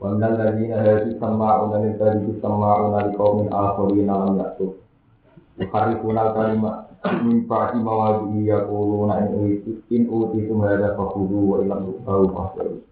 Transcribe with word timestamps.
ومن 0.00 0.24
الذين 0.24 0.72
هادوا 0.72 1.20
سماعون 1.20 1.72
للكذب 1.82 2.38
سماعون 2.42 2.94
لقوم 3.00 3.48
آخرين 3.52 4.06
لم 4.06 4.38
يأتوا 4.38 4.72
يحرفون 5.58 6.18
الكلمة 6.18 6.70
من 7.22 7.46
بعد 7.46 7.76
مواضعه 7.76 8.34
يقولون 8.36 9.10
إن 9.10 9.26
أوتيتم 9.32 9.74
إن 9.92 10.02
أوتيتم 10.12 10.58
هذا 10.64 10.88
فخذوه 10.96 11.44
وإن 11.50 11.68
لم 11.68 11.80
تؤتوه 11.86 12.26
فاحذروا 12.34 12.82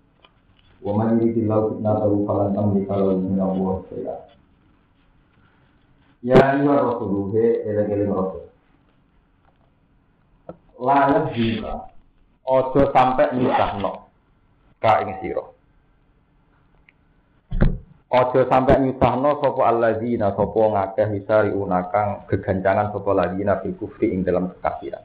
ومن 0.82 1.08
يريد 1.20 1.36
الله 1.38 1.60
فتنته 1.68 2.12
فلن 2.26 2.48
تملك 2.56 2.90
له 2.90 3.16
من 3.16 3.40
الله 3.40 3.82
شيئا 3.90 4.16
Ya 6.22 6.38
ayyuhar 6.38 6.86
rasul 6.86 7.34
he 7.34 7.66
eling-eling 7.66 8.14
rasul. 8.14 8.46
Layak 10.78 11.34
juga. 11.34 11.90
Ojo 12.46 12.94
sampai 12.94 13.34
nyusahno 13.34 14.06
ka 14.78 15.02
ing 15.02 15.18
sira. 15.18 15.42
Ojo 18.07 18.47
sampai 18.47 18.79
nyusahno 18.87 19.35
sapa 19.43 19.67
alladzina 19.67 20.31
sapa 20.31 20.61
ngakeh 20.63 21.07
misari 21.11 21.51
unakang 21.51 22.23
gegancangan 22.31 22.95
sapa 22.95 23.09
alladzina 23.11 23.59
fil 23.59 23.75
kufri 23.75 24.15
ing 24.15 24.23
dalam 24.23 24.47
kekafiran. 24.47 25.03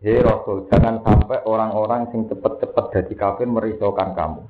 Hei 0.00 0.16
Rasul, 0.24 0.64
jangan 0.72 1.04
sampai 1.04 1.44
orang-orang 1.44 2.08
sing 2.08 2.24
cepet-cepet 2.24 2.84
jadi 2.88 3.14
kafir 3.20 3.44
merisaukan 3.44 4.16
kamu. 4.16 4.48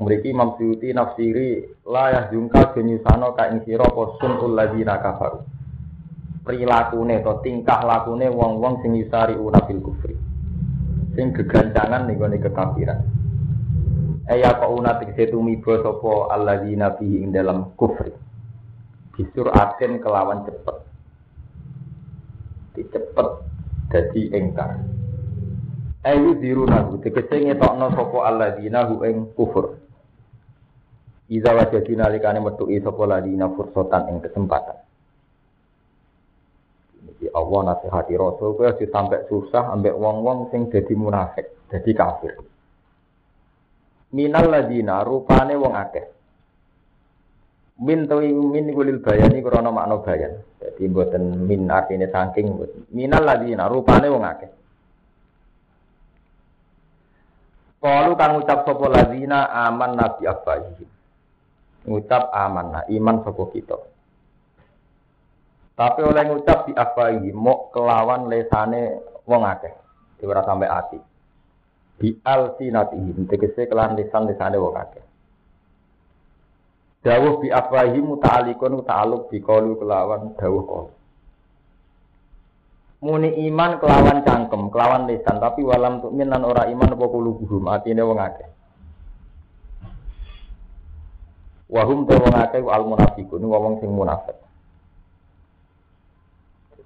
Memiliki 0.00 0.32
Imam 0.32 0.56
Suyuti 0.56 0.88
nafsiri 0.96 1.68
layah 1.84 2.32
jungkal 2.32 2.72
genyusano 2.72 3.36
ka 3.36 3.52
ing 3.52 3.68
sira 3.68 3.84
apa 3.84 4.16
sunul 4.16 4.56
ladzina 4.56 4.96
kafaru. 4.96 5.44
Prilakune 6.40 7.20
to 7.20 7.36
tingkah 7.44 7.84
lakune 7.84 8.32
wong-wong 8.32 8.80
sing 8.80 8.96
yusari 8.96 9.36
una 9.36 9.60
fil 9.68 9.84
kufri. 9.84 10.16
Sing 11.12 11.36
gegancangan 11.36 12.08
gone 12.16 12.40
kekafiran. 12.40 13.17
Eya 14.28 14.60
kok 14.60 14.68
una 14.68 15.00
tegese 15.00 15.32
tumiba 15.32 15.80
sapa 15.80 16.28
alladzina 16.36 16.92
fihi 17.00 17.24
ing 17.24 17.32
dalam 17.32 17.72
kufri. 17.80 18.12
Bisur 19.16 19.48
aten 19.48 20.04
kelawan 20.04 20.44
cepet. 20.44 20.76
Dicepet 22.76 23.28
dadi 23.88 24.22
engkar. 24.36 24.84
Ayu 26.04 26.36
diruna 26.36 26.92
tegese 27.00 27.40
ngetokno 27.40 27.88
sapa 27.96 28.18
alladzina 28.28 28.84
hu 28.84 29.00
ing 29.08 29.32
kufur. 29.32 29.80
Iza 31.32 31.56
wajadi 31.56 31.96
nalikane 31.96 32.44
metuki 32.44 32.84
sapa 32.84 33.08
ladina 33.08 33.48
fursotan 33.48 34.12
ing 34.12 34.16
kesempatan. 34.20 34.76
Iki 37.16 37.32
Allah 37.32 37.60
nasihati 37.72 38.12
Rasul 38.12 38.60
aja 38.60 38.84
sampe 38.92 39.24
susah 39.32 39.72
ambek 39.72 39.96
wong-wong 39.96 40.52
sing 40.52 40.68
dadi 40.68 40.92
munafik, 40.92 41.48
dadi 41.72 41.96
kafir. 41.96 42.36
Minal 44.14 44.46
ladina 44.48 45.04
rupane 45.04 45.54
wong 45.58 45.74
akeh. 45.76 46.06
Min 47.78 48.10
tawi 48.10 48.32
min 48.32 48.72
kulil 48.74 49.04
bayani 49.04 49.38
krana 49.44 49.70
makna 49.70 50.00
bayan. 50.00 50.32
Jadi 50.58 50.82
mboten 50.88 51.44
min 51.46 51.68
artine 51.68 52.08
saking 52.08 52.56
minal 52.90 53.22
ladina 53.22 53.68
rupane 53.68 54.08
wong 54.08 54.24
akeh. 54.24 54.50
Kalu 57.78 58.12
kang 58.18 58.42
ucap 58.42 58.66
sapa 58.66 58.86
ladina 58.90 59.46
aman 59.54 59.94
nabi 59.94 60.26
abaihim 60.26 60.98
ngucap 61.88 62.28
amanah 62.36 62.84
iman 62.92 63.24
sapa 63.24 63.44
kita 63.56 63.78
tapi 65.78 66.00
oleh 66.04 66.22
ngucap 66.28 66.68
di 66.68 66.72
afaihi 66.76 67.32
mau 67.32 67.72
kelawan 67.72 68.28
lesane 68.28 69.00
wong 69.24 69.42
akeh 69.48 69.72
ora 70.26 70.44
sampai 70.44 70.68
ati 70.68 70.98
bi 71.98 72.14
alsinatihim 72.22 73.26
tegese 73.26 73.66
kelawan 73.66 73.98
lisan 73.98 74.30
lesane 74.30 74.56
wong 74.56 74.78
akeh. 74.78 75.04
Dawuh 77.02 77.42
bi 77.42 77.50
afaihi 77.50 77.98
muta'alliqun 77.98 78.82
ta'alluq 78.86 79.30
bi 79.30 79.38
qalu 79.42 79.78
kelawan 79.78 80.34
dawuh 80.38 80.64
qaul 80.66 80.88
muni 82.98 83.30
iman 83.46 83.78
kelawan 83.78 84.26
cangkem 84.26 84.74
kelawan 84.74 85.06
lisan 85.06 85.38
tapi 85.38 85.62
walam 85.62 86.02
tukmin 86.02 86.26
lan 86.26 86.42
ora 86.42 86.66
iman 86.66 86.98
apa 86.98 87.06
kulubuhum 87.06 87.70
atine 87.70 88.02
wong 88.02 88.18
akeh. 88.18 88.48
Wahum 91.70 92.08
te 92.10 92.14
wong 92.18 92.34
akeh 92.34 92.62
al 92.66 92.84
munafiqun 92.90 93.42
wong 93.46 93.78
sing 93.78 93.94
munafik. 93.94 94.47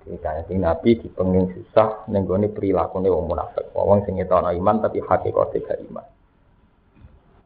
Jadi 0.03 0.19
kaya 0.19 0.43
sing 0.51 0.59
nabi 0.59 0.99
dipenging 0.99 1.55
susah 1.55 2.11
ning 2.11 2.27
gone 2.27 2.51
prilakune 2.51 3.07
wong 3.07 3.31
munafik. 3.31 3.71
Wong 3.71 4.03
sing 4.03 4.19
ngetokno 4.19 4.51
iman 4.51 4.77
tapi 4.83 4.99
hakikate 4.99 5.63
gak 5.63 5.79
iman. 5.87 6.07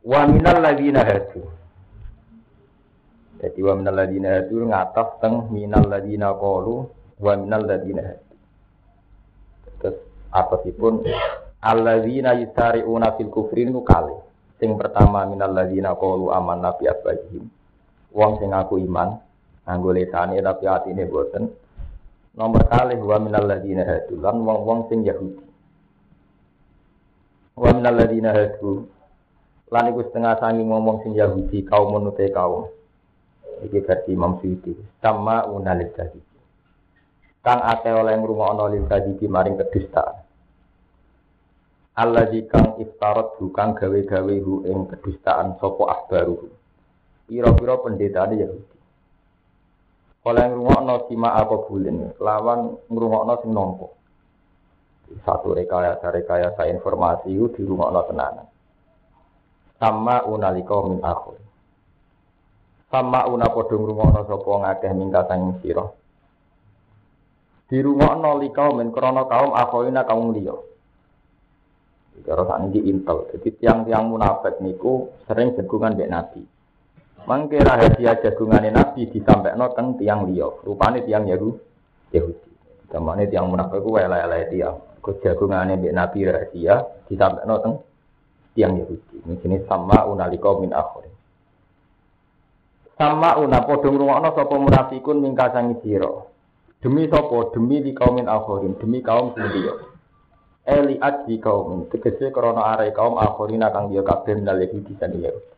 Wa 0.07 0.25
minal 0.25 0.65
ladina 0.65 1.05
hadu. 1.05 1.45
Jadi 3.37 3.61
wa 3.61 3.73
minal 3.77 3.95
ladina 4.01 4.41
hadu 4.41 4.65
ngatas 4.65 5.09
teng 5.21 5.53
minal 5.53 5.85
ladina 5.85 6.33
qalu 6.33 6.89
wa 7.21 7.33
minal 7.37 7.63
ladina 7.69 8.03
hadu. 8.09 8.35
Terus 9.77 9.97
apa 10.33 10.55
sih 10.65 10.73
pun 10.73 11.05
alladzina 11.61 12.33
yusari'una 12.41 13.21
fil 13.21 13.29
kufri 13.29 13.69
nu 13.69 13.85
kali. 13.85 14.17
Sing 14.57 14.81
pertama 14.81 15.29
minal 15.29 15.53
ladzina 15.53 15.93
qalu 15.93 16.33
amanna 16.33 16.73
bi 16.73 16.89
afwahihim. 16.89 17.45
Wong 18.17 18.41
sing 18.41 18.57
ngaku 18.57 18.81
iman 18.89 19.21
nganggo 19.69 19.91
lesane 19.93 20.41
tapi 20.41 20.65
atine 20.65 21.05
boten. 21.05 21.66
Nomor 22.37 22.69
kalih 22.69 23.01
wa 23.01 23.17
minal 23.17 23.49
ladzina 23.49 23.89
hadu 23.89 24.21
lan 24.21 24.45
wong-wong 24.45 24.93
sing 24.93 25.09
Yahudi. 25.09 25.41
Wa 27.57 27.73
minal 27.73 27.97
ladzina 27.97 28.37
hadu 28.37 28.85
lan 29.73 29.89
iku 29.89 30.05
setengah 30.05 30.37
sangi 30.37 30.61
ngomong 30.61 31.01
sing 31.01 31.17
Yahudi 31.17 31.65
kaum 31.65 31.97
menute 31.97 32.29
kaum. 32.29 32.69
Iki 33.65 33.89
versi 33.89 34.13
Imam 34.13 34.37
Suyuti. 34.37 34.77
Sama 35.01 35.49
unalit 35.49 35.97
tadi. 35.97 36.21
Kang 37.41 37.65
ate 37.65 37.89
oleh 37.89 38.21
ngrungokno 38.21 38.69
lil 38.69 38.85
tadi 38.85 39.17
maring 39.25 39.57
kedustaan. 39.57 40.17
Allah 41.97 42.29
kang 42.53 42.77
iftarot 42.77 43.41
bukan 43.41 43.73
gawe-gawe 43.81 44.35
hu 44.45 44.69
ing 44.69 44.93
kedustaan 44.93 45.57
sopo 45.57 45.89
ahbaru. 45.89 46.53
Piro-piro 47.25 47.81
pendeta 47.81 48.29
Yahudi. 48.29 48.76
Oleh 50.27 50.43
ngrungokno 50.51 51.07
sima 51.07 51.39
apa 51.39 51.55
bulen, 51.71 52.19
lawan 52.19 52.75
ngrungokno 52.91 53.35
sing 53.47 53.51
nompo. 53.55 53.95
Satu 55.23 55.55
rekayasa 55.55 56.11
rekayasa 56.11 56.67
informasi 56.67 57.31
itu 57.31 57.47
di 57.55 57.63
rumah 57.63 57.95
tenanan. 58.11 58.51
Sama 59.79 60.27
unaliko 60.27 60.91
min 60.91 60.99
akhir. 60.99 61.39
Sama 62.91 63.31
una 63.31 63.47
podong 63.55 63.87
rumah 63.87 64.27
sopo 64.27 64.67
ngakeh 64.67 64.91
mingka 64.99 65.31
sanging 65.31 65.63
siro. 65.63 65.95
Di 67.71 67.79
rumah 67.79 68.19
noli 68.19 68.51
kaum 68.51 68.83
min 68.83 68.91
krono 68.91 69.31
kaum 69.31 69.55
akhoina 69.55 70.03
kaum 70.03 70.35
liyo. 70.35 70.67
Saat 72.27 72.67
ini 72.67 72.83
intel. 72.91 73.31
Jadi 73.31 73.63
tiang-tiang 73.63 74.11
munafik 74.11 74.59
niku 74.59 75.07
sering 75.31 75.55
jagungan 75.55 75.95
mbek 75.95 76.11
Nabi. 76.11 76.43
Mangke 77.27 77.59
rahasia 77.59 78.23
jagungan 78.23 78.63
Nabi 78.71 79.11
disampaikan 79.11 79.67
teng 79.75 79.99
tiang 79.99 80.31
liya. 80.31 80.47
Rupane 80.63 81.03
tiang 81.03 81.27
Yahudi. 81.27 81.59
Yahudi. 82.15 82.51
Zamane 82.87 83.27
tiang 83.27 83.51
munafik 83.51 83.83
ku 83.83 83.99
elek-elek 83.99 84.55
tiang. 84.55 84.79
Ku 85.03 85.19
jagungane 85.19 85.75
mbek 85.75 85.91
Nabi 85.91 86.23
rahasia 86.23 86.87
disampaikan 87.11 87.59
teng 87.59 87.75
tiang 88.55 88.79
Yahudi. 88.79 89.27
Ini 89.27 89.67
sama 89.67 90.07
unaliko 90.07 90.63
min 90.63 90.71
akhir. 90.71 91.11
Sama 92.95 93.43
una 93.43 93.59
padha 93.67 93.91
ngrungokno 93.91 94.31
sapa 94.31 94.55
munafikun 94.57 95.19
mingkasangi 95.19 95.83
sira. 95.83 96.09
Demi 96.79 97.11
sapa? 97.11 97.51
Demi 97.51 97.83
di 97.83 97.91
kaumin 97.91 98.31
akhirin, 98.31 98.79
demi 98.79 99.03
kaum 99.03 99.35
sing 99.35 99.51
liya. 99.51 99.75
Eli 100.63 100.95
aji 100.95 101.43
kaum 101.43 101.91
tegese 101.91 102.31
krana 102.31 102.79
are 102.79 102.87
kaum 102.95 103.19
akhirina 103.19 103.75
kang 103.75 103.91
dia 103.91 104.07
kabeh 104.07 104.39
yahudi 104.47 104.95
dan 104.95 105.11
yahudi. 105.19 105.56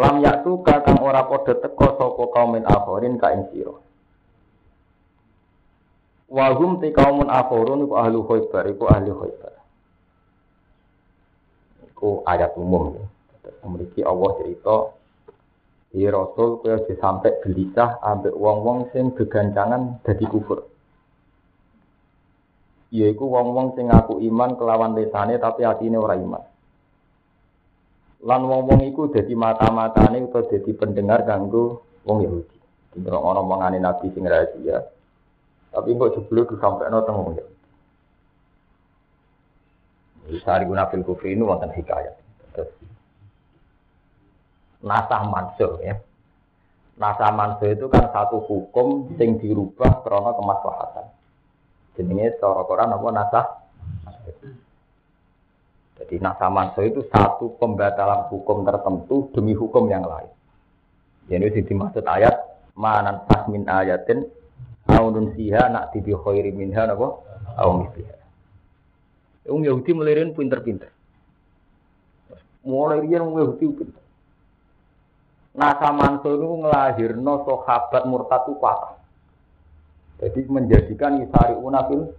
Lam 0.00 0.24
yaktu 0.24 0.64
kang 0.64 0.96
ora 1.04 1.28
padha 1.28 1.60
teka 1.60 1.88
sapa 2.00 2.24
kaum 2.32 2.56
min 2.56 2.64
akhirin 2.64 3.20
ka 3.20 3.36
ing 3.36 3.52
sira. 3.52 3.76
Wa 6.32 6.56
hum 6.56 6.80
te 6.80 6.88
kaumun 6.88 7.28
akhirun 7.28 7.84
iku 7.84 7.94
ahli 8.00 8.16
khaybar 8.16 8.64
iku 8.72 8.84
ahli 8.88 9.12
khaybar. 9.12 9.54
Iku 11.92 12.24
ayat 12.24 12.56
umum 12.56 12.96
ya. 12.96 13.04
Memiliki 13.60 14.00
Allah 14.00 14.30
cerita 14.40 14.76
di 15.90 16.06
Rasul 16.08 16.64
kaya 16.64 16.80
sampai 16.86 17.42
gelisah 17.44 18.00
ambek 18.00 18.32
wong-wong 18.32 18.88
sing 18.94 19.12
gegancangan 19.12 20.00
dadi 20.00 20.24
kufur. 20.24 20.64
Yaiku 22.88 23.26
wong-wong 23.26 23.76
sing 23.76 23.92
ngaku 23.92 24.22
iman 24.32 24.56
kelawan 24.56 24.96
lesane 24.96 25.36
tapi 25.36 25.66
hatine 25.66 26.00
ora 26.00 26.16
iman. 26.16 26.49
Lan 28.20 28.44
wong-wong 28.44 28.84
iku 28.92 29.08
dadi 29.08 29.32
mata-matane 29.32 30.28
utawa 30.28 30.44
dadi 30.44 30.70
pendengar 30.76 31.24
kanggo 31.24 31.88
wong 32.04 32.20
Yahudi. 32.20 32.56
Dino 32.92 33.16
ana 33.24 33.40
omongane 33.40 33.80
Nabi 33.80 34.12
sing 34.12 34.28
rahasia. 34.28 34.76
Tapi 35.70 35.94
kok 35.96 36.12
jebule 36.18 36.44
disampaikan 36.44 37.00
teng 37.00 37.16
wong 37.16 37.32
Yahudi. 37.40 37.58
Sari 40.44 40.68
guna 40.68 40.86
fil 40.92 41.02
kufri 41.02 41.32
ini 41.32 41.42
wonten 41.42 41.72
hikayat. 41.72 42.14
Nasah 44.84 45.22
mansuh 45.24 45.80
ya. 45.80 45.96
Nasah 47.00 47.32
mansuh 47.32 47.72
itu 47.72 47.88
kan 47.88 48.12
satu 48.12 48.44
hukum 48.44 49.16
sing 49.16 49.40
dirubah 49.40 50.04
karena 50.04 50.36
kemaslahatan. 50.36 51.06
Jenenge 51.96 52.36
secara 52.36 52.62
Quran 52.68 52.94
apa 52.94 53.08
nasah? 53.10 53.46
Jadi 56.00 56.16
nasah 56.16 56.48
mansuh 56.48 56.88
itu 56.88 57.04
satu 57.12 57.60
pembatalan 57.60 58.32
hukum 58.32 58.64
tertentu 58.64 59.28
demi 59.36 59.52
hukum 59.52 59.84
yang 59.92 60.08
lain. 60.08 60.32
Jadi 61.28 61.60
dimaksud 61.60 62.08
ayat 62.08 62.34
manan 62.72 63.20
min 63.52 63.68
ayatin 63.68 64.24
aunun 64.88 65.36
siha 65.36 65.68
nak 65.68 65.92
tibi 65.92 66.16
khairi 66.16 66.56
minha 66.56 66.88
napa 66.88 67.20
au 67.60 67.84
misliha. 67.84 68.16
Wong 69.50 69.62
Yahudi 69.68 69.90
mulai 69.92 70.24
pinter-pinter. 70.32 70.88
Mulai 72.64 73.04
riyen 73.04 73.20
wong 73.20 73.36
Yahudi 73.44 73.66
pinter. 73.68 74.00
Nasa 75.50 75.90
Mansur 75.90 76.38
itu 76.38 76.46
ngelahirno 76.46 77.34
sahabat 77.44 78.06
murtad 78.06 78.46
itu 78.46 78.54
patah. 78.62 78.94
Jadi 80.22 80.40
menjadikan 80.46 81.18
Isari 81.18 81.56
Unafil 81.58 82.14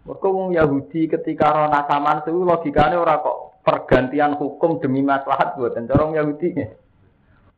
Mereka 0.00 0.26
wong 0.32 0.56
Yahudi 0.56 1.12
ketika 1.12 1.52
roh 1.52 1.68
Nasa 1.68 2.00
Mansur 2.00 2.32
itu 2.32 2.40
logikanya 2.40 2.96
ora 2.96 3.20
kok 3.20 3.60
pergantian 3.60 4.32
hukum 4.40 4.80
demi 4.80 5.04
maslahat 5.04 5.54
buat 5.60 5.76
corong 5.76 6.16
Yahudi. 6.16 6.56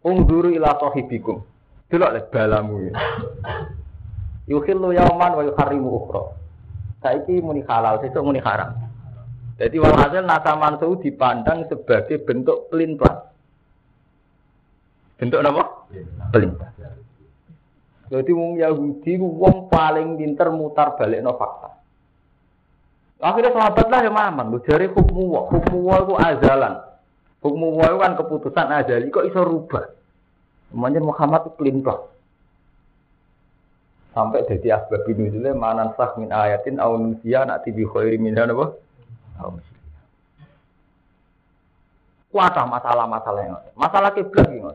Ungduru 0.03 0.51
ila 0.51 0.75
sahibikum. 0.83 1.47
Delok 1.87 2.11
le 2.11 2.21
balamu. 2.27 2.91
Yukhillu 4.51 4.91
yauman 4.91 5.39
wa 5.39 5.43
yuharrimu 5.47 5.87
ukhra. 5.87 6.35
Saiki 6.99 7.39
muni 7.39 7.63
halal, 7.63 8.03
sesuk 8.03 8.23
muni 8.23 8.43
haram. 8.43 8.75
Jadi 9.59 9.79
walhasil 9.79 10.27
nasa 10.27 10.59
mansu 10.59 10.99
dipandang 10.99 11.71
sebagai 11.71 12.19
bentuk 12.27 12.67
pelin-pelan. 12.67 13.31
Bentuk 15.23 15.39
apa? 15.39 15.87
Pelintang. 16.35 16.75
Jadi 18.11 18.31
wong 18.35 18.59
Yahudi 18.59 19.13
wong 19.23 19.71
paling 19.71 20.19
pinter 20.19 20.51
mutar 20.51 20.99
balik 20.99 21.23
no 21.23 21.39
fakta. 21.39 21.82
Akhirnya 23.23 23.55
sahabat 23.55 23.87
lah 23.87 24.01
yang 24.03 24.19
mamang, 24.19 24.51
lu 24.51 24.59
jari 24.67 24.91
hukmu 24.91 25.23
wa, 25.31 25.47
hukmu 25.47 25.79
wa 25.87 25.97
itu 26.03 26.15
azalan. 26.19 26.75
Hukmu 27.39 27.79
wa 27.79 27.87
itu 27.87 27.99
kan 28.03 28.13
keputusan 28.19 28.67
azali, 28.67 29.15
kok 29.15 29.23
iso 29.31 29.47
rubah. 29.47 29.87
Semuanya 30.75 30.99
Muhammad 30.99 31.47
itu 31.47 31.55
pelintang. 31.55 32.03
Sampai 34.11 34.45
jadi 34.45 34.77
asbab 34.77 35.07
nuzulnya 35.07 35.55
manan 35.55 35.95
sah 35.97 36.13
min 36.19 36.35
ayatin 36.35 36.83
au 36.83 36.99
nusia 37.01 37.47
nak 37.49 37.65
tibi 37.65 37.87
khairi 37.87 38.19
min 38.19 38.37
apa? 38.37 38.77
Kuatah 42.33 42.65
masalah-masalah 42.69 43.41
yang 43.45 43.57
Masalah 43.77 44.11
kiblat 44.13 44.49
gitu. 44.51 44.73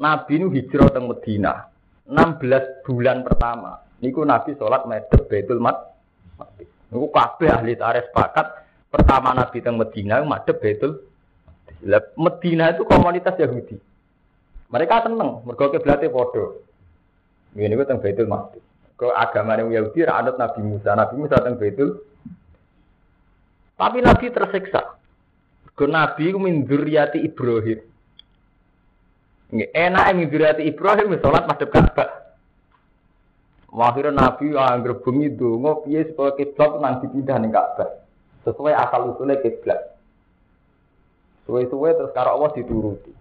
Nabi 0.00 0.34
nu 0.40 0.48
hijrah 0.52 0.90
teng 0.90 1.06
Medina. 1.06 1.68
16 2.08 2.88
bulan 2.88 3.20
pertama. 3.20 3.84
Niku 4.00 4.24
Nabi 4.24 4.56
sholat 4.56 4.88
medhep 4.88 5.28
Baitul 5.28 5.60
Maqdis. 5.60 6.77
Niku 6.88 7.12
kabeh 7.12 7.52
ahli 7.52 7.76
tarikh 7.76 8.08
sepakat 8.08 8.46
pertama 8.88 9.36
Nabi 9.36 9.60
teng 9.60 9.76
Medina 9.76 10.24
madhep 10.24 10.56
Baitul 10.56 11.04
Medina 12.16 12.72
itu 12.72 12.82
komunitas 12.88 13.36
Yahudi. 13.36 13.76
Mereka 14.68 15.04
seneng 15.04 15.44
mergo 15.44 15.68
kiblate 15.68 16.08
padha. 16.08 16.44
Ngene 17.52 17.76
niku 17.76 17.84
teng 17.84 18.00
Baitul 18.00 18.28
Maqdis. 18.28 18.64
Ke 18.98 19.06
agama 19.14 19.54
Yahudi 19.60 20.02
ra 20.08 20.18
anut 20.24 20.40
Nabi 20.40 20.60
Musa. 20.64 20.96
Nabi 20.96 21.14
Musa 21.20 21.36
teng 21.44 21.60
Baitul 21.60 22.00
Tapi 23.78 23.98
Nabi 24.02 24.26
tersiksa. 24.34 24.98
Ke 25.78 25.84
Nabi 25.86 26.34
ku 26.34 26.38
min 26.42 26.66
Ibrahim. 26.66 27.78
Enak 29.54 30.06
ngidurati 30.12 30.66
Ibrahim 30.66 31.14
sholat 31.22 31.46
madhep 31.46 31.70
Ka'bah. 31.72 32.27
Akhirnya 33.68 34.16
Nabi 34.16 34.56
anggere 34.56 34.96
bengi 35.04 35.28
donga 35.36 35.84
piye 35.84 36.08
supaya 36.08 36.32
kiblat 36.40 36.80
nang 36.80 37.04
dipindah 37.04 37.36
ning 37.36 37.52
Ka'bah. 37.52 38.00
Sesuai 38.48 38.72
asal 38.72 39.12
usulnya 39.12 39.44
kiblat. 39.44 39.92
Suwe-suwe 41.44 41.92
terus 41.92 42.12
karo 42.16 42.40
Allah 42.40 42.50
dituruti. 42.56 43.12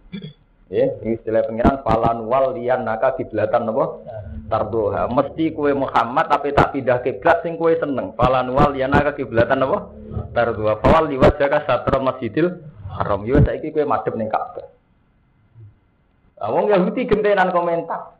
Ya, 0.68 0.92
ini 1.04 1.16
istilah 1.16 1.48
pengiran 1.48 1.80
falan 1.80 2.28
wal 2.28 2.52
liyan 2.56 2.84
naka 2.84 3.16
kiblatan 3.16 3.72
apa? 3.72 3.86
Tardoha. 4.52 5.08
Mesti 5.12 5.56
kue 5.56 5.72
Muhammad 5.72 6.28
tapi 6.28 6.52
tak 6.52 6.76
pindah 6.76 7.00
kiblat 7.04 7.40
sing 7.44 7.56
kue 7.56 7.76
seneng. 7.80 8.12
Falan 8.20 8.52
wal 8.52 8.76
liyan 8.76 8.92
naka 8.92 9.16
kiblatan 9.16 9.64
apa? 9.64 9.92
Tardoha. 10.36 10.80
Fawal 10.80 11.12
liwat 11.12 11.40
jaga 11.40 11.64
satra 11.64 12.00
masjidil 12.04 12.56
haram. 12.92 13.24
Yo 13.24 13.40
saiki 13.44 13.72
kue 13.72 13.88
madhep 13.88 14.16
ning 14.16 14.28
Ka'bah. 14.32 14.68
Wong 16.52 16.68
Yahudi 16.72 17.08
gentenan 17.08 17.56
komentar. 17.56 18.17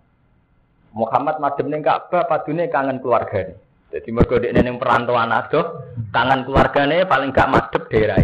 Muhammad 0.98 1.38
madem 1.38 1.70
ning 1.70 1.86
Ka'bah 1.86 2.26
padune 2.26 2.66
kangen 2.74 2.98
keluargane. 2.98 3.54
Jadi 3.94 4.10
mergo 4.10 4.42
dekne 4.42 4.66
ning 4.66 4.82
perantauan 4.82 5.30
adoh, 5.30 5.94
kangen 6.10 6.42
keluargane 6.44 7.06
paling 7.06 7.30
gak 7.30 7.54
madep 7.54 7.86
daerah. 7.94 8.18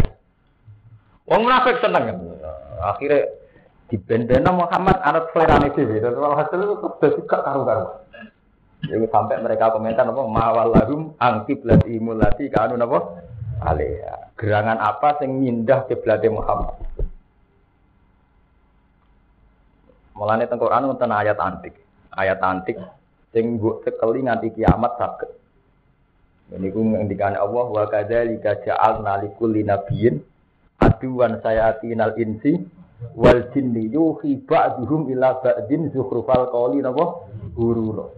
Wong 1.30 1.46
munafik 1.46 1.78
seneng. 1.80 2.18
Akhirnya 2.84 3.30
di 3.88 3.96
bendena 4.02 4.50
Muhammad 4.52 4.98
anut 5.06 5.30
selerane 5.32 5.70
dhewe. 5.72 6.02
Terus 6.02 6.18
hasil 6.18 6.60
itu 6.66 6.76
dadi 7.00 7.22
gak 7.30 7.46
karu-karu. 7.46 7.88
Jadi 8.84 9.06
sampai 9.08 9.40
mereka 9.40 9.72
komentar 9.72 10.04
apa 10.04 10.22
mawalahum 10.28 11.16
angkib 11.16 11.64
lati 11.64 11.96
mulati 12.02 12.52
kanu 12.52 12.76
napa? 12.76 13.24
Alih. 13.64 14.04
Gerangan 14.36 14.76
apa 14.82 15.24
sing 15.24 15.40
mindah 15.40 15.88
kiblate 15.88 16.28
Muhammad? 16.28 16.76
Mulane 20.20 20.44
teng 20.50 20.60
Quran 20.60 20.90
wonten 20.92 21.16
ayat 21.16 21.40
antik. 21.40 21.83
Ayat 22.14 22.40
antik 22.46 22.78
sing 23.34 23.58
mbok 23.58 23.82
tekeli 23.82 24.26
nganti 24.26 24.54
kiamat 24.54 24.94
saged. 25.02 25.32
Niku 26.54 26.86
ngendikan 26.86 27.34
Allah 27.34 27.66
wa 27.66 27.86
kadzalika 27.90 28.62
ja'alna 28.62 29.26
likulli 29.26 29.66
nabiyyin 29.66 30.22
aduwan 30.78 31.42
sayatinal 31.42 32.14
insi 32.22 32.62
wal 33.18 33.50
jinni 33.50 33.90
yuhi 33.90 34.38
ba'duhum 34.46 35.10
ila 35.18 35.42
ba'din 35.42 35.90
zukhrufal 35.90 36.54
qawli 36.54 36.86
napa 36.86 37.26
guru. 37.58 38.14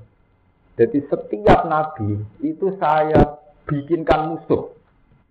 Jadi 0.76 1.00
setiap 1.08 1.64
nabi 1.64 2.20
itu 2.44 2.76
saya 2.76 3.40
bikinkan 3.64 4.36
musuh. 4.36 4.76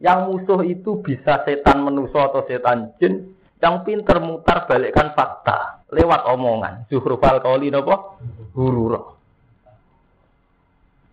Yang 0.00 0.20
musuh 0.32 0.60
itu 0.64 1.04
bisa 1.04 1.44
setan 1.44 1.84
manusia 1.84 2.24
atau 2.24 2.40
setan 2.48 2.96
jin 2.96 3.36
yang 3.60 3.84
pinter 3.84 4.20
mutar 4.20 4.64
balikkan 4.64 5.12
fakta 5.12 5.83
lewat 5.94 6.26
omongan. 6.26 6.90
Zuhrufal 6.90 7.38
kauli 7.38 7.70
napa? 7.70 8.18
Hurura. 8.58 9.14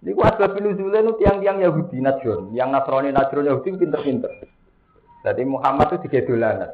Niku 0.01 0.25
asbab 0.25 0.57
nuzule 0.57 0.97
nu 1.05 1.13
tiang-tiang 1.13 1.61
Yahudi 1.61 2.01
Najron, 2.01 2.57
yang 2.57 2.73
Nasrani 2.73 3.13
Najron 3.13 3.45
Yahudi 3.45 3.77
pinter-pinter. 3.77 4.33
Jadi 5.21 5.45
Muhammad 5.45 5.93
itu 5.93 6.09
tiga 6.09 6.25
dolanan. 6.25 6.71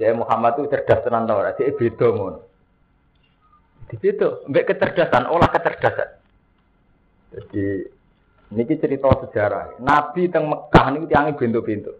Jadi 0.00 0.16
Muhammad 0.16 0.56
itu 0.56 0.72
cerdas 0.72 1.04
tenan 1.04 1.28
tau 1.28 1.44
ora, 1.44 1.52
dia 1.52 1.68
beda 1.76 2.08
mon. 2.16 2.40
Di 3.92 4.00
situ, 4.00 4.40
mbek 4.48 4.72
kecerdasan, 4.72 5.28
olah 5.28 5.52
kecerdasan. 5.52 6.08
Jadi 7.36 7.92
niki 8.56 8.80
cerita 8.80 9.12
sejarah. 9.28 9.76
Nabi 9.84 10.32
teng 10.32 10.48
Mekah 10.48 10.86
niku 10.96 11.04
tiange 11.04 11.36
bento-bento. 11.36 11.92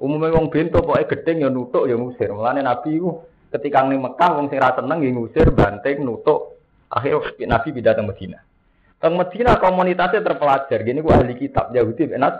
Umumnya 0.00 0.34
wong 0.34 0.50
bento 0.50 0.82
pokoknya 0.82 1.10
gedeng 1.12 1.36
ya 1.44 1.48
nutuk 1.52 1.86
ya 1.86 1.94
ngusir. 1.94 2.32
Mulane 2.32 2.64
Nabi 2.64 2.98
itu 2.98 3.22
ketika 3.52 3.84
ning 3.84 4.00
Mekah 4.00 4.40
wong 4.40 4.48
sing 4.48 4.58
ra 4.58 4.72
seneng 4.72 5.04
nggih 5.04 5.12
ngusir, 5.12 5.52
banting, 5.52 6.02
nutuk. 6.02 6.56
Akhirnya 6.88 7.56
Nabi 7.56 7.68
pindah 7.72 7.92
ke 7.96 8.02
Medina. 8.04 8.38
Ke 9.00 9.08
Medina 9.08 9.56
komunitasnya 9.60 10.24
terpelajar. 10.24 10.78
Gini 10.84 11.04
gua 11.04 11.20
ahli 11.20 11.36
kitab 11.36 11.72
Yahudi 11.72 12.12
enak. 12.12 12.34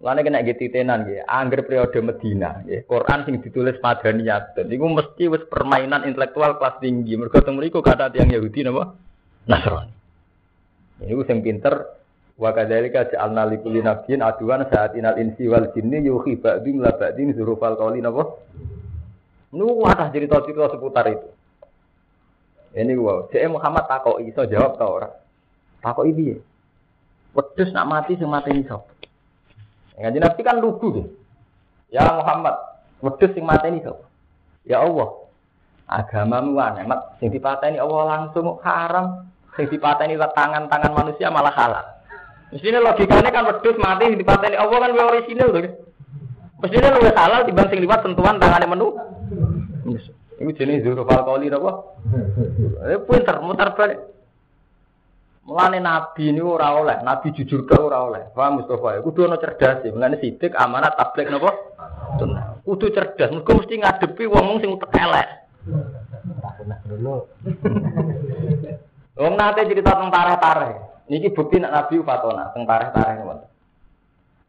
Lalu 0.00 0.24
kena 0.24 0.40
gitu 0.48 0.64
tenan 0.72 1.04
ya, 1.12 1.28
angger 1.28 1.60
periode 1.60 2.00
Medina, 2.00 2.64
ya. 2.64 2.80
Quran 2.88 3.28
sing 3.28 3.44
ditulis 3.44 3.76
Madaniyat. 3.84 4.56
Iku 4.56 4.86
mesti 4.88 5.28
wis 5.28 5.44
permainan 5.44 6.08
intelektual 6.08 6.56
kelas 6.56 6.80
tinggi. 6.80 7.20
Mergo 7.20 7.36
teng 7.44 7.60
mriku 7.60 7.84
kata 7.84 8.08
tiang 8.08 8.32
Yahudi 8.32 8.64
napa? 8.64 8.96
Nasrani. 9.44 9.92
Ini 11.04 11.20
sing 11.28 11.44
pinter 11.44 12.00
Wa 12.40 12.56
kadzalika 12.56 13.04
ja'alna 13.12 13.44
likulli 13.52 13.84
nabiyyin 13.84 14.24
aduan 14.24 14.64
sa'atinal 14.64 15.20
insi 15.20 15.44
wal 15.44 15.68
jinni 15.76 16.08
yuhi 16.08 16.40
ba'dhum 16.40 16.80
la 16.80 16.96
ba'dhin 16.96 17.36
zurufal 17.36 17.76
qawli 17.76 18.00
napa? 18.00 18.32
Nu 19.50 19.82
ada 19.82 20.10
cerita-cerita 20.14 20.70
seputar 20.70 21.10
itu. 21.10 21.28
Ini 22.70 22.94
gua, 22.94 23.26
cek 23.34 23.50
Muhammad 23.50 23.90
takok 23.90 24.22
iso 24.22 24.46
jawab 24.46 24.78
ta 24.78 24.86
ora? 24.86 25.10
Takok 25.82 26.06
piye? 26.14 26.38
Wedhus 27.34 27.74
nak 27.74 27.86
mati 27.90 28.14
sing 28.14 28.30
mati 28.30 28.54
iso. 28.54 28.86
Ngaji 29.98 30.18
Nabi 30.22 30.40
kan 30.46 30.62
lugu 30.62 30.86
deh. 30.94 31.06
Ya 31.90 32.06
Muhammad, 32.14 32.54
wedhus 33.02 33.34
sing 33.34 33.42
mati 33.42 33.74
iso. 33.74 34.06
Ya 34.62 34.86
Allah, 34.86 35.26
agamamu 35.90 36.54
aneh, 36.62 36.86
mat 36.86 37.18
sing 37.18 37.34
dipateni 37.34 37.82
Allah 37.82 38.06
langsung 38.06 38.62
haram, 38.62 39.26
sing 39.58 39.66
dipateni 39.66 40.14
lewat 40.14 40.30
tangan-tangan 40.38 40.94
manusia 40.94 41.26
malah 41.26 41.50
halal. 41.50 41.86
Mestinya 42.54 42.86
logikanya 42.86 43.34
kan 43.34 43.50
wedhus 43.50 43.74
mati 43.82 44.14
dipateni 44.14 44.54
Allah 44.54 44.78
kan 44.78 44.94
orisinal 44.94 45.50
tuh. 45.50 45.90
Mestinya 46.60 46.92
lu 46.92 47.08
halal 47.08 47.40
timbang 47.48 47.66
sing 47.72 47.80
liwat 47.82 48.04
sentuhan 48.04 48.36
tangannya 48.36 48.68
menu. 48.68 48.94
Ini 50.40 50.56
jenis 50.56 50.84
zurufal 50.84 51.20
kali 51.24 51.52
apa? 51.52 51.70
Eh 52.90 53.00
pinter 53.04 53.36
mutar 53.44 53.76
balik. 53.76 54.00
Mulane 55.44 55.82
nabi 55.82 56.30
ini 56.30 56.38
ora 56.38 56.78
oleh, 56.78 57.02
nabi 57.02 57.34
jujur 57.34 57.66
ke 57.66 57.74
ora 57.74 58.06
oleh. 58.06 58.30
Paham 58.32 58.62
Mustafa? 58.62 59.02
Kudu 59.02 59.26
ana 59.26 59.40
cerdas 59.40 59.82
ya. 59.82 59.90
Mulane 59.90 60.20
sidik 60.22 60.54
amanat 60.54 60.94
tablik 60.94 61.26
napa? 61.26 61.50
Kudu 62.62 62.86
cerdas. 62.94 63.34
Mergo 63.34 63.58
mesti 63.58 63.74
ngadepi 63.80 64.24
wong 64.30 64.62
sing 64.62 64.70
utek 64.78 64.94
elek. 64.94 65.28
Wong 69.18 69.34
nate 69.36 69.60
cerita 69.66 69.90
tentang 69.96 70.12
tareh-tareh. 70.12 70.72
Niki 71.10 71.34
bukti 71.34 71.58
nak 71.58 71.74
nabi 71.74 71.98
fatona 72.00 72.54
tentang 72.54 72.64
tareh-tareh 72.70 73.14
ngoten. 73.18 73.48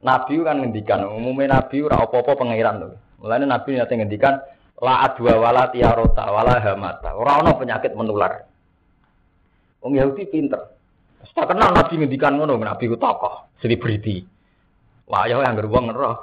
Nabi 0.02 0.34
kan 0.42 0.58
ngendikan, 0.58 1.06
umumnya 1.06 1.62
nabi 1.62 1.82
ora 1.82 2.02
apa-apa 2.02 2.34
pangeran 2.38 2.78
lho. 2.78 2.98
Mulane 3.22 3.46
nabi 3.50 3.74
nate 3.74 3.94
ngendikan 3.98 4.38
la 4.82 5.06
adwa 5.06 5.34
wala 5.38 5.70
tiarota 5.70 6.26
wala 6.34 6.58
hamata. 6.58 7.14
Ora 7.14 7.46
ana 7.46 7.54
penyakit 7.54 7.94
menular. 7.94 8.50
Wong 9.86 9.94
Yahudi 9.94 10.26
pinter. 10.26 10.74
Tak 11.22 11.54
kenal 11.54 11.72
Nabi 11.72 12.02
ngendikan 12.02 12.34
ngono, 12.36 12.58
Nabi 12.58 12.90
ku 12.90 12.98
tokoh, 12.98 13.54
selebriti. 13.62 14.26
Wah, 15.06 15.30
ya 15.30 15.38
yang 15.38 15.54
gerbong 15.54 15.94
ngeroh. 15.94 16.18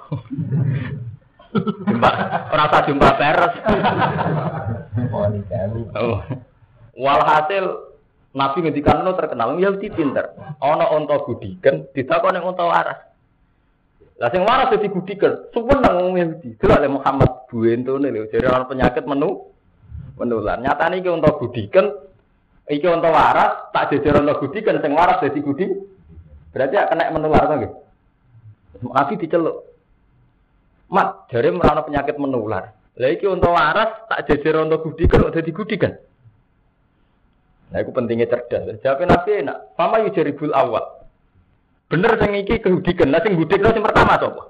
jumpa, 1.88 2.10
rasa 2.50 2.78
jumpa 2.84 3.08
peres. 3.14 3.54
oh. 5.94 6.18
Walhasil 6.98 7.64
Nabi 8.34 8.58
ngendikan 8.58 9.06
ngono 9.06 9.14
terkenal 9.14 9.54
Yahudi 9.54 9.86
pinter. 9.94 10.34
Ana 10.58 10.90
unta 10.92 11.22
gudiken 11.22 11.86
ditakoni 11.94 12.42
unta 12.42 12.66
waras. 12.66 12.98
Lah 14.18 14.34
sing 14.34 14.42
waras 14.42 14.74
dadi 14.74 14.90
gudiken, 14.90 15.54
suweneng 15.54 15.94
wong 16.10 16.14
Yahudi. 16.18 16.58
Delok 16.58 16.90
Muhammad 16.90 17.46
buentone 17.46 18.10
lho, 18.10 18.26
jare 18.26 18.50
ana 18.50 18.66
penyakit 18.66 19.06
menu 19.06 19.46
menular. 20.18 20.58
Nyatane 20.58 20.98
iki 20.98 21.06
unta 21.06 21.30
gudiken 21.38 21.86
iki 22.66 22.82
unta 22.90 23.14
waras, 23.14 23.70
tak 23.70 23.94
jejer 23.94 24.18
unta 24.18 24.34
gudiken 24.42 24.82
sing 24.82 24.90
waras 24.98 25.22
dadi 25.22 25.38
gudi. 25.38 25.70
Berarti 26.50 26.74
ya 26.74 26.90
kena 26.90 27.14
menular 27.14 27.46
to 27.46 27.54
nggih. 27.62 27.72
Diceluk. 29.22 29.56
Mat, 30.90 31.30
jare 31.30 31.54
merana 31.54 31.86
penyakit 31.86 32.18
menular. 32.18 32.74
Lah 32.98 33.10
iki 33.14 33.30
unta 33.30 33.54
waras, 33.54 34.02
tak 34.10 34.26
jejer 34.26 34.58
unta 34.58 34.82
gudiken 34.82 35.30
kok 35.30 35.34
dadi 35.38 35.50
gudiken. 35.54 35.92
Nah, 37.68 37.84
itu 37.84 37.92
pentingnya 37.92 38.26
cerdas. 38.26 38.80
Jawab 38.80 39.04
Nabi 39.06 39.44
enak. 39.44 39.76
Fama 39.76 40.00
yujaribul 40.00 40.56
awal. 40.56 40.97
Bener 41.88 42.12
sing 42.20 42.36
iki 42.36 42.60
kehudikan, 42.60 43.08
nah 43.08 43.24
sing 43.24 43.32
gudikno 43.32 43.72
sing 43.72 43.80
pertama 43.80 44.20
sapa? 44.20 44.42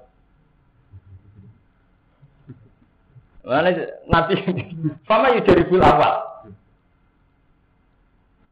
Mana 3.46 3.70
nabi 4.10 4.34
sama 5.06 5.32
yujaribul 5.38 5.80
awal. 5.80 6.14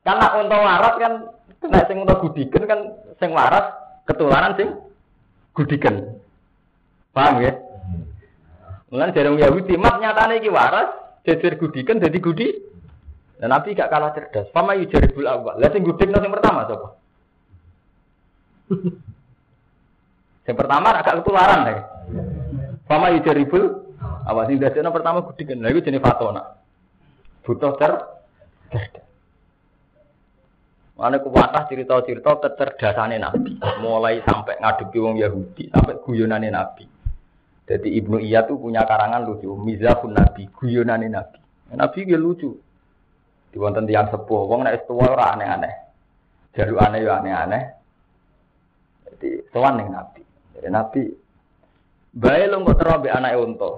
Karena 0.06 0.26
untuk 0.38 0.62
waras 0.62 0.94
kan 1.02 1.12
kena 1.58 1.80
sing 1.90 1.98
untuk 1.98 2.22
gudikan 2.30 2.62
kan 2.64 2.80
sing 3.18 3.34
waras 3.34 3.74
ketularan 4.06 4.54
sing 4.54 4.70
gudikan. 5.50 6.16
Paham 7.10 7.42
ya? 7.42 7.58
Mulane 8.86 9.10
jarang 9.12 9.34
Yahudi 9.34 9.74
mat 9.74 9.98
nyatane 9.98 10.38
iki 10.38 10.46
waras, 10.46 10.94
jejer 11.26 11.58
gudikan 11.58 11.98
jadi 11.98 12.18
gudi. 12.22 12.48
Dan 13.36 13.52
Nabi 13.52 13.76
gak 13.76 13.92
kalah 13.92 14.16
cerdas. 14.16 14.48
Fama 14.54 14.78
yujaribul 14.78 15.28
awal. 15.28 15.60
Lah 15.60 15.68
sing 15.74 15.84
gudikno 15.84 16.22
sing 16.22 16.32
pertama 16.32 16.70
sapa? 16.70 16.96
Yang 20.46 20.56
pertama 20.56 20.94
agak 20.94 21.22
ketularan 21.22 21.60
deh. 21.66 21.78
Fama 22.86 23.10
yujaribul 23.14 23.94
awal 24.26 24.46
sing 24.46 24.62
dadekno 24.62 24.94
pertama 24.94 25.26
gudikan. 25.26 25.58
Lha 25.58 25.74
iku 25.74 25.82
jenenge 25.82 26.06
fatona. 26.06 26.42
Butuh 27.42 27.74
cer 27.78 27.92
cerdas. 28.70 29.06
Mana 30.96 31.20
kuwatah 31.20 31.68
cerita-cerita 31.68 32.40
kecerdasannya 32.40 33.20
Nabi, 33.20 33.60
mulai 33.84 34.24
sampai 34.24 34.56
ngadepi 34.56 34.96
wong 34.96 35.20
Yahudi, 35.20 35.68
sampai 35.68 36.00
guyonannya 36.00 36.48
Nabi. 36.48 36.88
Jadi 37.68 38.00
Ibnu 38.00 38.16
Iya 38.16 38.48
tuh 38.48 38.56
punya 38.56 38.88
karangan 38.88 39.28
lucu, 39.28 39.52
Mizahun 39.60 40.16
Nabi, 40.16 40.48
guyonannya 40.48 41.12
Nabi. 41.12 41.38
Nabi 41.76 41.98
dia 42.08 42.16
lucu. 42.16 42.48
Di 43.52 43.60
wonten 43.60 43.84
tiang 43.84 44.08
sepuh, 44.08 44.48
wong 44.48 44.64
nek 44.64 44.88
tua 44.88 45.12
ora 45.12 45.36
aneh-aneh. 45.36 45.74
Jalu 46.56 46.80
aneh 46.80 47.04
ya 47.04 47.20
aneh-aneh. 47.20 47.62
Jadi 49.16 49.48
sowan 49.48 49.80
ning 49.80 49.88
Nabi. 49.88 50.20
Jadi 50.52 50.68
Nabi 50.68 51.02
bae 52.12 52.44
lo 52.52 52.60
kok 52.68 52.76
terobek 52.76 53.16
anake 53.16 53.40
unta. 53.40 53.70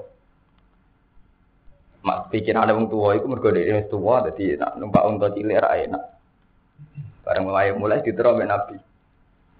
Mak 2.02 2.34
pikirane 2.34 2.74
wong 2.74 2.90
tua 2.90 3.14
iku 3.14 3.26
mergo 3.30 3.54
dhewe 3.54 3.86
tua 3.86 4.26
dadi 4.26 4.58
nak 4.58 4.74
numpak 4.82 5.06
unta 5.06 5.30
cilik 5.30 5.62
ra 5.62 5.78
enak. 5.78 6.04
Bareng 7.22 7.46
mulai 7.46 7.70
mulai 7.70 8.02
diterobek 8.02 8.50
Nabi. 8.50 8.76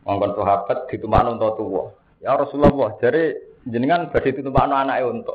Mongkon 0.02 0.34
sahabat 0.34 0.90
ditumpakno 0.90 1.38
unta 1.38 1.48
tua. 1.54 1.84
Ya 2.18 2.34
Rasulullah, 2.34 2.98
jare 2.98 3.54
jenengan 3.62 4.10
badhe 4.10 4.34
ditumpakno 4.34 4.74
anake 4.74 5.06
unta. 5.06 5.34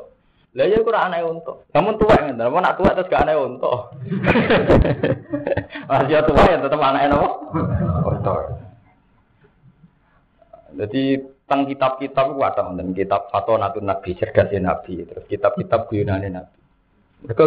Lah 0.54 0.68
ya 0.68 0.84
kurang 0.84 1.08
anake 1.08 1.24
unta. 1.24 1.52
Kamu 1.72 1.96
tua 1.96 2.14
ngene, 2.20 2.44
mau 2.52 2.60
nak 2.60 2.76
tua 2.76 2.92
terus 2.92 3.08
gak 3.08 3.24
anake 3.24 3.40
unta. 3.40 3.72
Masih 5.88 6.20
tua 6.28 6.42
ya 6.52 6.56
tetep 6.60 6.80
anake 6.84 7.06
napa? 7.08 7.28
Unta. 8.04 8.63
Jadi 10.74 11.22
tentang 11.44 11.68
kitab-kitab 11.68 12.34
itu 12.34 12.40
ada 12.40 12.62
dan 12.72 12.88
kitab 12.96 13.28
Fatonatun 13.28 13.84
Nabi, 13.84 14.16
cerdasnya 14.16 14.60
Nabi, 14.64 15.04
terus 15.04 15.24
kitab-kitab 15.28 15.92
guyonannya 15.92 16.30
Nabi. 16.40 16.58
Mereka 17.24 17.44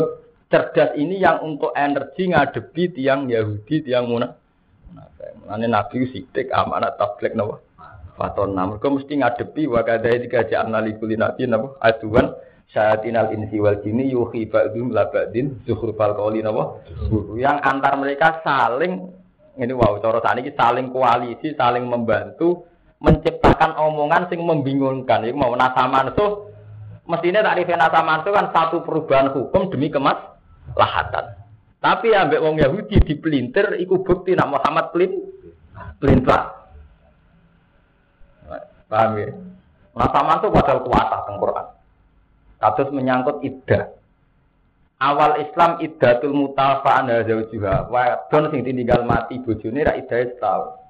cerdas 0.47 0.95
ini 0.95 1.19
yang 1.19 1.43
untuk 1.43 1.75
energi 1.75 2.31
ngadepi 2.31 2.93
tiang 2.95 3.27
Yahudi, 3.27 3.83
tiang 3.83 4.07
Munah. 4.07 4.31
Mulane 5.43 5.67
Nabi 5.67 6.07
sidik 6.13 6.53
amanat 6.53 6.95
tablik 6.95 7.35
napa? 7.35 7.59
Fatona. 8.17 8.65
Mereka 8.65 8.87
mesti 8.89 9.13
ngadepi 9.17 9.69
wa 9.69 9.81
kadai 9.85 10.25
tiga 10.25 10.47
ja'alna 10.47 10.81
likuli 10.81 11.13
nabi 11.13 11.45
napa? 11.45 11.77
Aduan 11.83 12.33
syayatinal 12.69 13.29
insi 13.33 13.61
wal 13.61 13.77
jini 13.81 14.09
yuhi 14.09 14.49
ba'dhum 14.49 14.89
la 14.93 15.09
ba'din 15.09 15.61
zukhrufal 15.65 16.17
qawli 16.17 16.41
napa? 16.41 16.81
Yang 17.37 17.57
antar 17.61 17.93
mereka 18.01 18.41
saling 18.41 19.13
ini 19.57 19.73
wow 19.73 19.97
cara 19.97 20.21
ini 20.37 20.53
saling 20.53 20.93
koalisi, 20.93 21.57
saling 21.57 21.85
membantu 21.85 22.65
menciptakan 22.97 23.77
omongan 23.77 24.29
sing 24.29 24.41
membingungkan. 24.41 25.25
Iku 25.25 25.37
mau 25.37 25.53
nasaman 25.53 26.13
so 26.17 26.49
mestinya 27.05 27.45
takrifnya 27.45 27.87
nasaman 27.87 28.25
itu 28.25 28.31
kan 28.33 28.45
satu 28.51 28.81
perubahan 28.83 29.31
hukum 29.31 29.69
demi 29.69 29.93
kemas 29.93 30.17
lahatan. 30.73 31.37
Tapi 31.77 32.09
ambek 32.11 32.41
wong 32.41 32.57
Yahudi 32.57 32.99
dipelintir 33.05 33.77
iku 33.77 34.01
bukti 34.01 34.33
nak 34.33 34.49
Muhammad 34.49 34.89
pelin 34.91 35.13
pelintar. 36.01 36.57
Paham 38.87 39.19
ya? 39.19 39.29
Nasaman 39.97 40.39
itu 40.39 40.47
padahal 40.53 40.79
kuatah 40.85 41.21
teng 41.27 41.37
Quran. 41.41 41.67
Kados 42.57 42.89
menyangkut 42.93 43.37
iddah. 43.45 43.93
Awal 44.97 45.45
Islam 45.45 45.77
iddatul 45.85 46.33
mutafa'an 46.33 47.11
zaujuha. 47.25 47.91
Wadon 47.93 48.49
sing 48.49 48.65
ditinggal 48.65 49.05
mati 49.05 49.37
bojone 49.37 49.85
ra 49.85 49.93
iddah 49.93 50.33
setahun. 50.33 50.86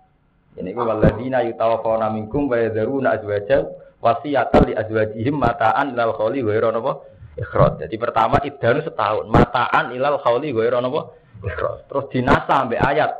Ini 0.58 0.74
ku 0.74 0.82
waladina 0.82 1.46
yutawafawna 1.46 2.10
minkum 2.10 2.50
wa 2.50 2.58
yadharuna 2.58 3.14
azwaja 3.22 3.70
wasiyatan 4.02 4.62
li 4.66 4.74
azwajihim 4.74 5.38
mataan 5.38 5.94
ilal 5.94 6.18
khawli 6.18 6.42
ghairu 6.42 6.74
napa 6.74 7.06
ikhraj. 7.38 7.86
Jadi 7.86 7.96
pertama 8.02 8.42
iddan 8.42 8.82
setahun, 8.82 9.30
mataan 9.30 9.94
ilal 9.94 10.18
khawli 10.18 10.50
ghairu 10.58 10.82
napa 10.82 11.14
ikhraj. 11.46 11.86
Terus 11.86 12.06
dinasa 12.10 12.50
sampai 12.50 12.82
ayat 12.82 13.14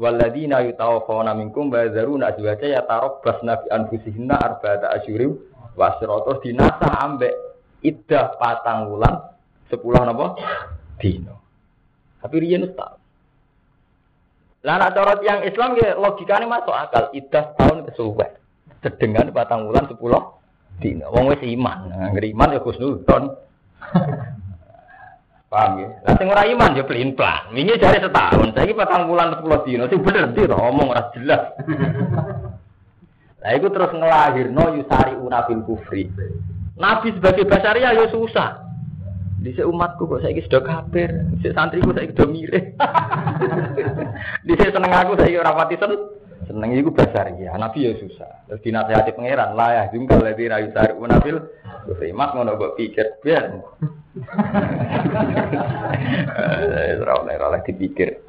waladina 0.00 0.64
yutawafawna 0.64 1.36
minkum 1.36 1.68
wa 1.68 1.84
yadharuna 1.84 2.32
azwaja 2.32 2.66
yatarabbasna 2.80 3.52
bi 3.60 3.66
anfusihinna 3.76 4.36
arba'ata 4.40 4.96
asyurim 4.96 5.36
wa 5.76 5.92
asyra. 5.92 6.24
Terus 6.24 6.40
dinasa 6.40 6.88
ambek 7.04 7.36
iddah 7.84 8.32
patang 8.40 8.88
wulan 8.88 9.28
10 9.68 10.08
napa 10.08 10.40
dino. 10.96 11.36
Tapi 12.24 12.36
riyen 12.40 12.64
setahun. 12.64 13.05
Lah 14.66 14.82
nak 14.82 14.98
cara 14.98 15.14
yang 15.22 15.46
Islam 15.46 15.78
ya 15.78 15.94
logikanya 15.94 16.50
masuk 16.50 16.74
akal. 16.74 17.14
Idah 17.14 17.54
tahun 17.54 17.86
kesuwen. 17.86 18.34
Sedengan 18.82 19.30
batang 19.30 19.70
bulan 19.70 19.86
sepuluh 19.86 20.42
dina. 20.82 21.06
Wong 21.06 21.30
wis 21.30 21.38
iman. 21.46 21.86
Nah, 21.86 22.10
iman 22.10 22.50
ya 22.50 22.58
khusnudon. 22.58 23.30
Paham 25.46 25.78
ya? 25.78 25.88
Lah 26.02 26.14
sing 26.18 26.26
ora 26.26 26.42
iman 26.50 26.74
ya 26.74 26.82
pelin-pelan. 26.82 27.54
Wingi 27.54 27.78
jare 27.78 28.02
setahun, 28.02 28.50
saiki 28.50 28.74
patang 28.74 29.06
bulan 29.06 29.38
10 29.38 29.62
dino 29.62 29.86
sing 29.86 30.02
bener 30.02 30.34
ndi 30.34 30.42
omong 30.50 30.90
ora 30.90 31.06
jelas. 31.14 31.54
Lah 33.46 33.50
iku 33.54 33.70
terus 33.70 33.94
ngelahirno 33.94 34.74
yusari 34.74 35.14
unabil 35.14 35.62
kufri. 35.62 36.10
Nabi 36.74 37.14
sebagai 37.14 37.46
basaria 37.46 37.94
ya 37.94 38.10
susah. 38.10 38.65
Di 39.46 39.62
umatku 39.62 40.10
kok 40.10 40.26
saiki 40.26 40.42
sudah 40.42 40.58
kafir, 40.66 41.06
di 41.38 41.54
santriku 41.54 41.94
saiki 41.94 42.18
sudah 42.18 42.26
mirip. 42.26 42.74
di 44.42 44.54
seneng 44.58 44.90
aku 44.90 45.14
saiki 45.14 45.38
ora 45.38 45.54
pati 45.54 45.78
sen. 45.78 45.94
Seneng 46.50 46.74
iku 46.74 46.90
basaria. 46.90 47.54
Nabi 47.54 47.86
ya 47.86 47.94
susah. 47.94 48.50
Terus 48.50 48.62
dinasihati 48.66 49.14
pangeran, 49.14 49.54
lah 49.54 49.70
ya 49.70 49.82
jungkal 49.94 50.18
lebih 50.18 50.50
rayu 50.50 50.74
sari 50.74 50.98
unabil 50.98 51.38
kufri. 51.86 52.10
Mak 52.10 52.34
ngono 52.34 52.58
kok 52.58 52.74
pikir 52.74 53.22
biar. 53.22 53.54
Ora 57.06 57.12
oleh 57.22 57.34
ora 57.38 57.62
dipikir. 57.62 58.26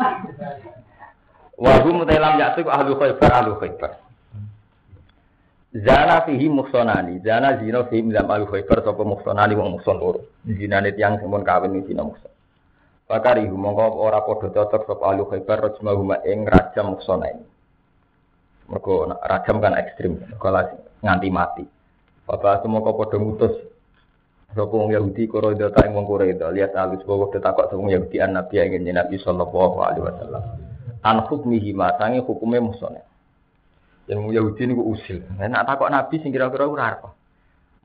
Wa 1.58 1.82
hum 1.82 2.06
mutailam 2.06 2.38
ya'tu 2.38 2.62
ahlu 2.70 2.94
khaybar 2.94 3.32
ahlu 3.42 3.58
khaybar. 3.58 4.07
Zana 5.78 6.26
fihi 6.26 6.50
muhsonani, 6.50 7.22
zana 7.22 7.62
zina 7.62 7.86
fihi 7.86 8.02
milam 8.02 8.26
ahlu 8.32 8.50
khaybar 8.50 8.82
sapa 8.82 9.04
muhsonani 9.06 9.54
wong 9.54 9.78
muhson 9.78 9.98
loro. 10.02 10.26
Zinane 10.48 10.96
tiyang 10.98 11.22
sing 11.22 11.30
kawin 11.30 11.78
iki 11.78 11.94
zina 11.94 12.02
muhson. 12.08 12.32
Pakari 13.06 13.46
mongko 13.46 14.02
ora 14.02 14.26
padha 14.26 14.50
cocok 14.50 14.84
sapa 14.90 15.04
ahlu 15.06 15.30
khaybar 15.30 15.70
rajmahuma 15.70 16.26
ing 16.26 16.50
rajam 16.50 16.98
muhsonani. 16.98 17.46
Mergo 18.74 19.06
rajam 19.06 19.62
kan 19.62 19.78
ekstrim, 19.78 20.18
kalau 20.42 20.66
nganti 21.06 21.30
mati. 21.30 21.66
Bapak 22.26 22.66
semua 22.66 22.82
kau 22.84 22.98
padha 22.98 23.22
mutus 23.22 23.54
Sapa 24.56 24.72
wong 24.72 24.96
Yahudi 24.96 25.28
Quraida 25.28 25.70
ta 25.76 25.84
ing 25.84 25.94
wong 25.94 26.08
Quraida 26.08 26.48
lihat 26.56 26.72
alus 26.74 27.04
bahwa 27.04 27.28
ditakok 27.30 27.68
sapa 27.68 27.84
Yahudi 27.84 28.18
an 28.24 28.40
Nabi 28.40 28.56
ing 28.64 28.88
Nabi 28.90 29.20
sallallahu 29.20 29.78
alaihi 29.84 30.02
wasallam. 30.08 30.44
An 31.04 31.18
hukmihi 31.28 31.76
ma 31.76 31.92
sange 32.00 32.24
hukume 32.24 32.58
musone. 32.64 33.04
Yang 34.08 34.20
wong 34.24 34.34
Yahudi 34.34 34.62
niku 34.64 34.84
usil. 34.88 35.20
Nek 35.36 35.68
takok 35.68 35.92
Nabi 35.92 36.16
sing 36.24 36.32
kira-kira 36.32 36.64
ora 36.64 36.96
apa. 36.96 37.10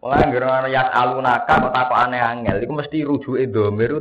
Mulai 0.02 0.35
gara 0.35 0.67
yat 0.67 0.91
alunaka 0.91 1.62
kok 1.62 1.75
takok 1.75 1.99
aneh 1.99 2.19
angel 2.19 2.59
iku 2.59 2.75
mesti 2.75 3.07
rujuke 3.07 3.47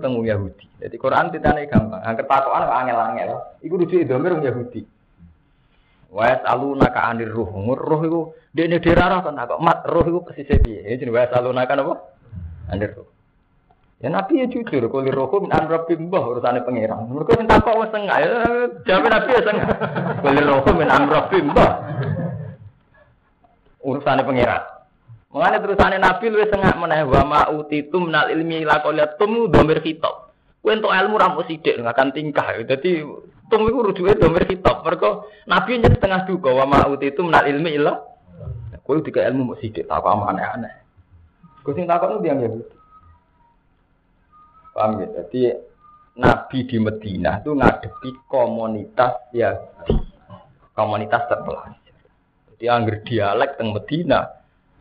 teng 0.02 0.14
wong 0.18 0.26
Yahudi. 0.26 0.66
Jadi 0.82 0.96
Quran 0.98 1.30
titane 1.30 1.70
gampang. 1.70 2.02
Angger 2.02 2.26
takokan 2.26 2.66
kok 2.66 2.78
angel-angel. 2.78 3.30
Iku 3.62 3.74
rujuke 3.78 4.10
domir 4.10 4.34
wong 4.38 4.46
Yahudi. 4.46 4.82
Wa 6.14 6.30
alunaka 6.46 7.10
anir 7.10 7.30
ruh. 7.30 7.50
Ruh 7.74 8.02
iku 8.06 8.20
dene 8.54 8.78
derarah 8.78 9.22
kan 9.26 9.38
takok 9.38 9.62
mat 9.62 9.86
ruh 9.90 10.06
iku 10.06 10.20
pesise 10.26 10.62
piye? 10.62 10.86
Jenenge 10.98 11.18
wa 11.18 11.26
alunaka 11.26 11.74
napa? 11.74 11.96
Andir 12.70 12.98
Ya 14.02 14.10
Nabi 14.10 14.42
ya 14.42 14.50
jujur, 14.50 14.90
kulir 14.90 15.14
rohum 15.14 15.46
min 15.46 15.54
amrabi 15.54 15.94
mbah 15.94 16.26
urusannya 16.26 16.66
pangeran. 16.66 17.06
Mereka 17.14 17.38
minta 17.38 17.62
kok 17.62 17.78
wes 17.78 17.94
tengah, 17.94 18.18
ya 18.18 18.30
jawab 18.90 19.14
Nabi 19.14 19.30
ya 19.30 19.42
tengah. 19.46 19.68
Kulir 20.26 20.46
rohum 20.50 20.76
min 20.82 20.90
amrabi 20.90 21.38
mbah 21.46 21.72
urusannya 23.86 24.26
pangeran. 24.26 24.64
Mengenai 25.30 25.62
terusannya 25.62 25.98
Nabi 26.02 26.26
lu 26.34 26.42
setengah 26.42 26.74
meneh 26.82 27.06
wa 27.06 27.22
ma 27.24 27.42
utitum 27.54 28.10
minal 28.10 28.34
ilmi 28.34 28.66
ila 28.66 28.82
qaliyatum 28.82 29.54
domir 29.54 29.86
kitab. 29.86 30.34
Kowe 30.66 30.74
entuk 30.74 30.92
ilmu 30.92 31.22
ra 31.22 31.38
mesti 31.38 31.62
sithik 31.62 31.86
akan 31.86 32.10
tingkah. 32.10 32.58
Dadi 32.66 33.06
tum 33.54 33.70
iku 33.70 33.86
rujuke 33.86 34.18
domir 34.18 34.50
kitab. 34.50 34.82
Mergo 34.82 35.30
Nabi 35.46 35.78
nyet 35.78 36.02
setengah 36.02 36.26
duka 36.26 36.50
wa 36.50 36.66
ma 36.66 36.90
utitum 36.90 37.30
minal 37.30 37.46
ilmi 37.46 37.78
ila 37.78 38.02
kowe 38.82 38.98
dika 38.98 39.22
ilmu 39.30 39.54
mesti 39.54 39.70
sithik 39.70 39.86
tak 39.86 40.02
aneh-aneh. 40.02 40.74
Gue 41.62 41.78
sing 41.78 41.86
takut 41.86 42.18
itu 42.18 42.26
yang 42.26 42.42
Yahudi. 42.42 42.81
Paham 44.72 45.04
ya? 45.04 45.08
Jadi 45.22 45.42
Nabi 46.20 46.58
di 46.68 46.78
Medina 46.80 47.40
itu 47.40 47.52
ngadepi 47.56 48.10
komunitas 48.28 49.32
Yahudi. 49.32 49.96
Komunitas 50.76 51.24
terpelajar. 51.28 51.96
Jadi 52.52 52.66
angger 52.68 52.98
dialek 53.04 53.56
teng 53.56 53.72
Medina, 53.76 54.28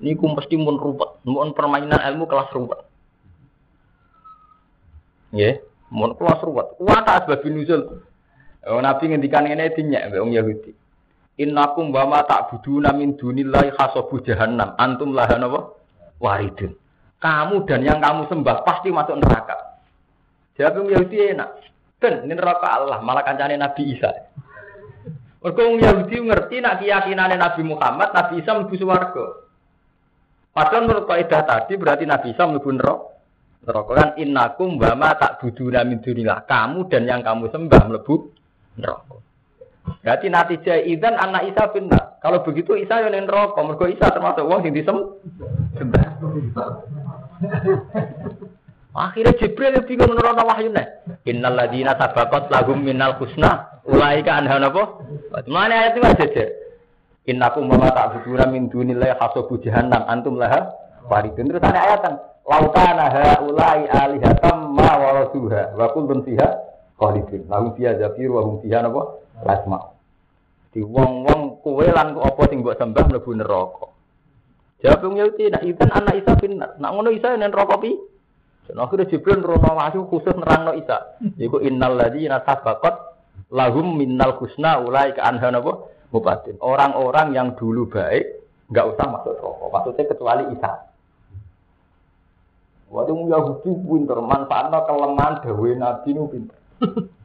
ini 0.02 0.18
ku 0.18 0.30
mesti 0.30 0.54
mun 0.58 0.78
ruwet, 0.78 1.22
mun 1.26 1.50
permainan 1.54 1.98
ilmu 1.98 2.26
kelas 2.26 2.50
ruwet. 2.54 2.80
Ya, 5.30 5.58
mun 5.90 6.14
kelas 6.18 6.42
ruwet. 6.42 6.78
Kuat 6.78 7.06
asbab 7.06 7.42
nuzul. 7.46 8.02
Oh, 8.68 8.80
Nabi 8.82 9.08
ngendikan 9.08 9.48
ini 9.48 9.72
dinyak 9.72 10.12
mbek 10.12 10.20
wong 10.20 10.32
Yahudi. 10.36 10.70
Innakum 11.40 11.88
wa 11.88 12.04
ma 12.04 12.20
ta'buduna 12.20 12.92
min 12.92 13.16
dunillahi 13.16 13.72
hasabu 13.72 14.20
jahannam. 14.20 14.76
Antum 14.76 15.16
laha 15.16 15.40
napa? 15.40 15.80
waridun. 16.20 16.76
Kamu 17.20 17.64
dan 17.64 17.80
yang 17.80 17.98
kamu 18.00 18.28
sembah 18.28 18.60
pasti 18.64 18.92
masuk 18.92 19.16
neraka. 19.16 19.69
Jawab 20.60 20.92
Yahudi 20.92 21.32
enak. 21.32 21.50
Ben, 21.96 22.28
ini 22.28 22.36
neraka 22.36 22.68
Allah, 22.68 23.00
malah 23.00 23.24
kancane 23.24 23.56
Nabi 23.56 23.96
Isa. 23.96 24.12
Mergo 25.40 25.72
wong 25.72 25.80
Yahudi 25.80 26.20
ngerti 26.20 26.60
nak 26.60 26.84
keyakinane 26.84 27.40
Nabi 27.40 27.64
Muhammad, 27.64 28.12
Nabi 28.12 28.44
Isa 28.44 28.52
mlebu 28.52 28.76
swarga. 28.76 29.24
Padahal 30.52 30.84
menurut 30.84 31.08
kaidah 31.08 31.48
tadi 31.48 31.80
berarti 31.80 32.04
Nabi 32.04 32.36
Isa 32.36 32.44
mlebu 32.44 32.76
neraka. 32.76 33.08
Neraka 33.64 33.92
kan 33.96 34.10
innakum 34.20 34.76
wa 34.76 34.92
ma 34.96 35.16
tak 35.16 35.40
buduna 35.40 35.80
min 35.84 36.04
dunillah. 36.04 36.44
Kamu 36.44 36.92
dan 36.92 37.08
yang 37.08 37.24
kamu 37.24 37.48
sembah 37.48 37.82
mlebu 37.88 38.14
neraka. 38.76 39.16
Berarti 40.04 40.26
natijah 40.28 40.76
idan 40.84 41.16
anak 41.16 41.56
Isa 41.56 41.72
benar. 41.72 42.20
Kalau 42.20 42.44
begitu 42.44 42.76
Isa 42.76 43.00
yang 43.00 43.16
neraka, 43.16 43.64
mergo 43.64 43.88
Isa 43.88 44.12
termasuk 44.12 44.44
wong 44.44 44.60
sing 44.60 44.76
disembah. 44.76 46.20
Akhirnya 48.90 49.38
Jibril 49.38 49.78
bingung 49.86 50.18
nurono 50.18 50.42
wahyu 50.50 50.74
nih. 50.74 50.86
Innal 51.30 51.54
ladina 51.54 51.94
sabaqat 51.94 52.50
lahum 52.50 52.82
minal 52.82 53.14
husna 53.22 53.70
ulaika 53.86 54.34
anha 54.42 54.58
napa? 54.58 54.98
Mana 55.46 55.86
ayat 55.86 55.94
itu 55.94 56.02
aja. 56.02 56.46
Innakum 57.30 57.70
wa 57.70 57.86
ta'buduna 57.94 58.50
min 58.50 58.66
dunillahi 58.66 59.14
hasabu 59.14 59.62
jahannam 59.62 60.02
antum 60.10 60.34
laha 60.34 60.74
waridun. 61.06 61.46
Terus 61.54 61.62
ada 61.62 61.80
ayat 61.86 62.00
kan. 62.02 62.14
Lautana 62.50 63.06
haulai 63.14 63.86
alihatam 63.86 64.74
ma 64.74 64.90
warasuha 64.98 65.78
wa 65.78 65.86
kuntum 65.94 66.26
fiha 66.26 66.48
khalidun. 66.98 67.46
Lahum 67.46 67.78
fiha 67.78 67.94
zafir 67.94 68.26
wa 68.26 68.42
hum 68.42 68.58
fiha 68.58 68.82
napa? 68.82 69.22
Lasma. 69.46 69.78
Di 70.74 70.82
wong-wong 70.82 71.62
kowe 71.62 71.86
lan 71.86 72.18
apa 72.18 72.42
sing 72.50 72.66
mbok 72.66 72.74
sembah 72.74 73.06
mlebu 73.06 73.30
neraka. 73.38 73.86
Jawab 74.80 75.12
Yahudi, 75.12 75.52
nak 75.52 75.62
ikan 75.62 75.90
anak 75.92 76.14
Isa 76.24 76.32
benar. 76.40 76.74
Nak 76.80 76.90
ngono 76.90 77.12
Isa 77.12 77.36
yang 77.36 77.52
rokok 77.52 77.84
pi. 77.84 77.92
Dan 78.70 78.78
akhirnya 78.78 79.10
Jibril 79.10 79.42
rono 79.42 79.74
wahyu 79.74 80.06
khusus 80.06 80.30
nerang 80.38 80.70
no 80.70 80.72
Isa. 80.78 81.18
Iku 81.18 81.58
innal 81.58 81.98
ladina 81.98 82.38
sabaqat 82.46 83.18
lahum 83.50 83.98
minnal 83.98 84.38
husna 84.38 84.78
ulai 84.78 85.10
ke 85.10 85.18
anha 85.18 85.50
napa 85.50 85.90
mubatin. 86.14 86.54
Orang-orang 86.62 87.34
yang 87.34 87.58
dulu 87.58 87.90
baik 87.90 88.46
nggak 88.70 88.86
usah 88.94 89.06
masuk 89.10 89.34
rokok. 89.42 89.74
Maksudnya 89.74 90.06
kecuali 90.06 90.44
Isa. 90.54 90.86
Waktu 92.94 93.10
Yahudi 93.10 93.70
pinter 93.86 94.18
manfaatnya 94.22 94.86
kelemahan 94.86 95.42
dawe 95.42 95.70
Nabi 95.74 96.10
nu 96.14 96.30
pinter. 96.30 96.58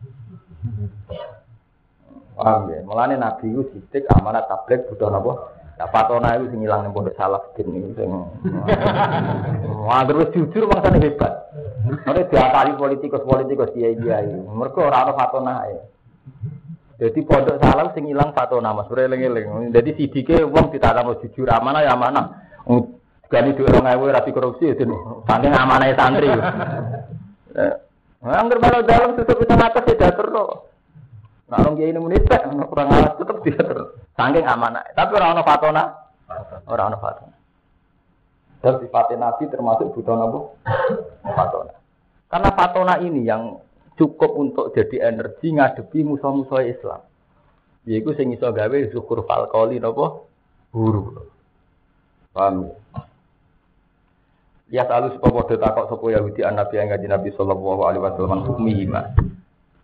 Paham 2.35 2.67
ya? 2.67 2.83
Mulane 2.83 3.15
Nabi 3.21 3.53
itu 3.53 3.63
sidik 3.69 4.09
amanat 4.11 4.49
tablet 4.49 4.89
butuh 4.89 5.13
napa? 5.13 5.54
Nah, 5.75 5.91
patona 5.91 6.39
itu 6.39 6.55
sing 6.55 6.63
ilang 6.63 6.87
ning 6.87 6.95
pondok 6.95 7.19
salaf 7.19 7.51
sing. 7.59 7.67
Wah, 9.83 10.07
terus 10.07 10.31
jujur 10.31 10.71
bangsane 10.71 11.03
hebat. 11.03 11.51
Ora 12.07 12.23
diakali 12.23 12.79
politikus-politikus 12.79 13.75
kiai-kiai. 13.75 14.39
Mergo 14.55 14.87
ora 14.87 15.03
ana 15.03 15.11
patona 15.11 15.67
ae. 15.67 15.75
Jadi 16.95 17.19
pondok 17.27 17.59
salaf 17.59 17.91
sing 17.91 18.07
ilang 18.07 18.31
patona 18.31 18.71
Mas, 18.71 18.87
eling-eling. 18.87 19.75
Jadi 19.75 19.99
sidike 19.99 20.47
wong 20.47 20.71
ditanam 20.71 21.11
jujur 21.19 21.51
amanah 21.51 21.83
ya 21.83 21.91
amanah. 21.91 22.25
Gani 23.27 23.57
orang 23.57 23.89
ewe 23.99 24.13
rapi 24.15 24.31
korupsi 24.31 24.71
itu 24.71 24.85
saking 25.27 25.51
amanah 25.51 25.91
santri. 25.97 26.31
Angger 28.23 28.57
malah 28.63 28.81
dalam 28.87 29.19
tutup 29.19 29.43
bisa 29.43 29.59
atas 29.59 29.91
ya 29.91 30.13
terus. 30.13 30.71
Nah, 31.45 31.61
orang 31.61 31.77
kiai 31.77 31.93
ini 31.93 31.99
menit, 32.01 32.25
kurang 32.71 32.89
alat 32.89 33.21
tetap 33.21 33.37
dia. 33.45 33.59
Saking 34.15 34.47
amanah. 34.47 34.83
Tapi 34.95 35.11
orang 35.19 35.35
orang 35.35 35.47
fatona, 35.47 35.83
orang 36.71 36.95
orang 36.95 37.03
fatona. 37.03 37.35
Dan 38.63 38.73
sifatnya 38.81 39.29
Nabi 39.29 39.43
termasuk 39.51 39.91
butuh 39.91 40.15
nabi 40.15 40.39
fatona. 41.27 41.75
Karena 42.31 42.49
fatona 42.55 42.95
ini 43.03 43.27
yang 43.27 43.59
cukup 43.99 44.31
untuk 44.39 44.65
jadi 44.71 45.11
energi 45.11 45.51
ngadepi 45.51 46.07
musuh-musuh 46.07 46.63
Islam. 46.63 47.03
Yaitu 47.85 48.15
sing 48.17 48.33
iso 48.33 48.49
gawe 48.49 48.77
syukur 48.89 49.27
falkoli 49.27 49.77
napa 49.77 50.25
guru. 50.71 51.29
Paham 52.33 52.71
Ya 54.65 54.81
selalu 54.89 55.13
supaya 55.13 55.45
takok 55.61 55.93
sapa 55.93 56.05
Yahudi 56.09 56.41
an 56.41 56.57
Nabi 56.57 56.81
yang 56.81 56.89
Nabi 56.89 57.29
sallallahu 57.37 57.85
alaihi 57.85 58.01
wasallam 58.01 58.49
hukmihi 58.49 58.89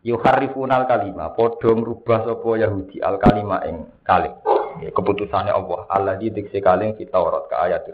yuharrifunal 0.01 0.89
kalima 0.89 1.33
padha 1.33 1.69
ngrubah 1.73 2.25
sapa 2.25 2.49
Yahudi 2.57 2.97
al 3.01 3.21
kalima 3.21 3.61
ing 3.69 3.85
kalim 4.01 4.33
keputusannya 4.81 5.53
Allah. 5.53 5.85
Allah 5.91 6.13
di 6.17 6.33
diksi 6.33 6.57
kaling 6.57 6.97
kita 6.97 7.13
Taurat 7.13 7.45
ke 7.45 7.55
ayat 7.55 7.85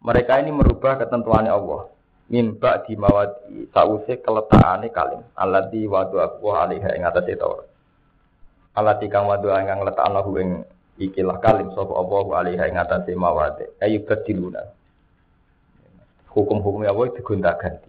mereka 0.00 0.38
ini 0.38 0.54
merubah 0.54 0.96
ketentuannya 1.02 1.52
Allah. 1.52 1.92
Mimba 2.26 2.82
di 2.82 2.98
mawadi 2.98 3.70
sause 3.70 4.18
keletaane 4.18 4.90
kalim 4.90 5.22
Allah 5.38 5.70
di 5.70 5.86
wadu 5.86 6.18
aku 6.18 6.50
ing 6.74 7.02
atas 7.06 7.28
Taurat. 7.38 7.68
Allah 8.76 8.94
di 8.98 9.06
kang 9.08 9.30
wadu 9.30 9.52
ing 9.52 9.68
letakno 9.84 10.20
ing 10.40 10.64
ikilah 10.96 11.38
kalim 11.44 11.72
sapa 11.76 11.92
Allah 11.92 12.24
alaiha 12.40 12.64
ing 12.72 12.76
atas 12.80 13.04
mawadi 13.12 13.68
ayu 13.84 14.00
kediluna 14.08 14.64
hukum-hukumnya 16.32 16.92
Allah 16.92 17.12
digonta-ganti 17.16 17.88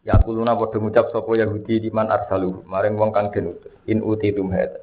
Ya 0.00 0.16
kuluna 0.16 0.56
padha 0.56 0.80
ngucap 0.80 1.12
sapa 1.12 1.28
Yahudi 1.36 1.76
di 1.84 1.90
man 1.92 2.08
arsaluhu 2.08 2.64
maring 2.64 2.96
wong 2.96 3.12
kang 3.12 3.28
den 3.28 3.52
utus 3.52 3.68
in 3.84 4.00
utitum 4.00 4.48
hada. 4.48 4.80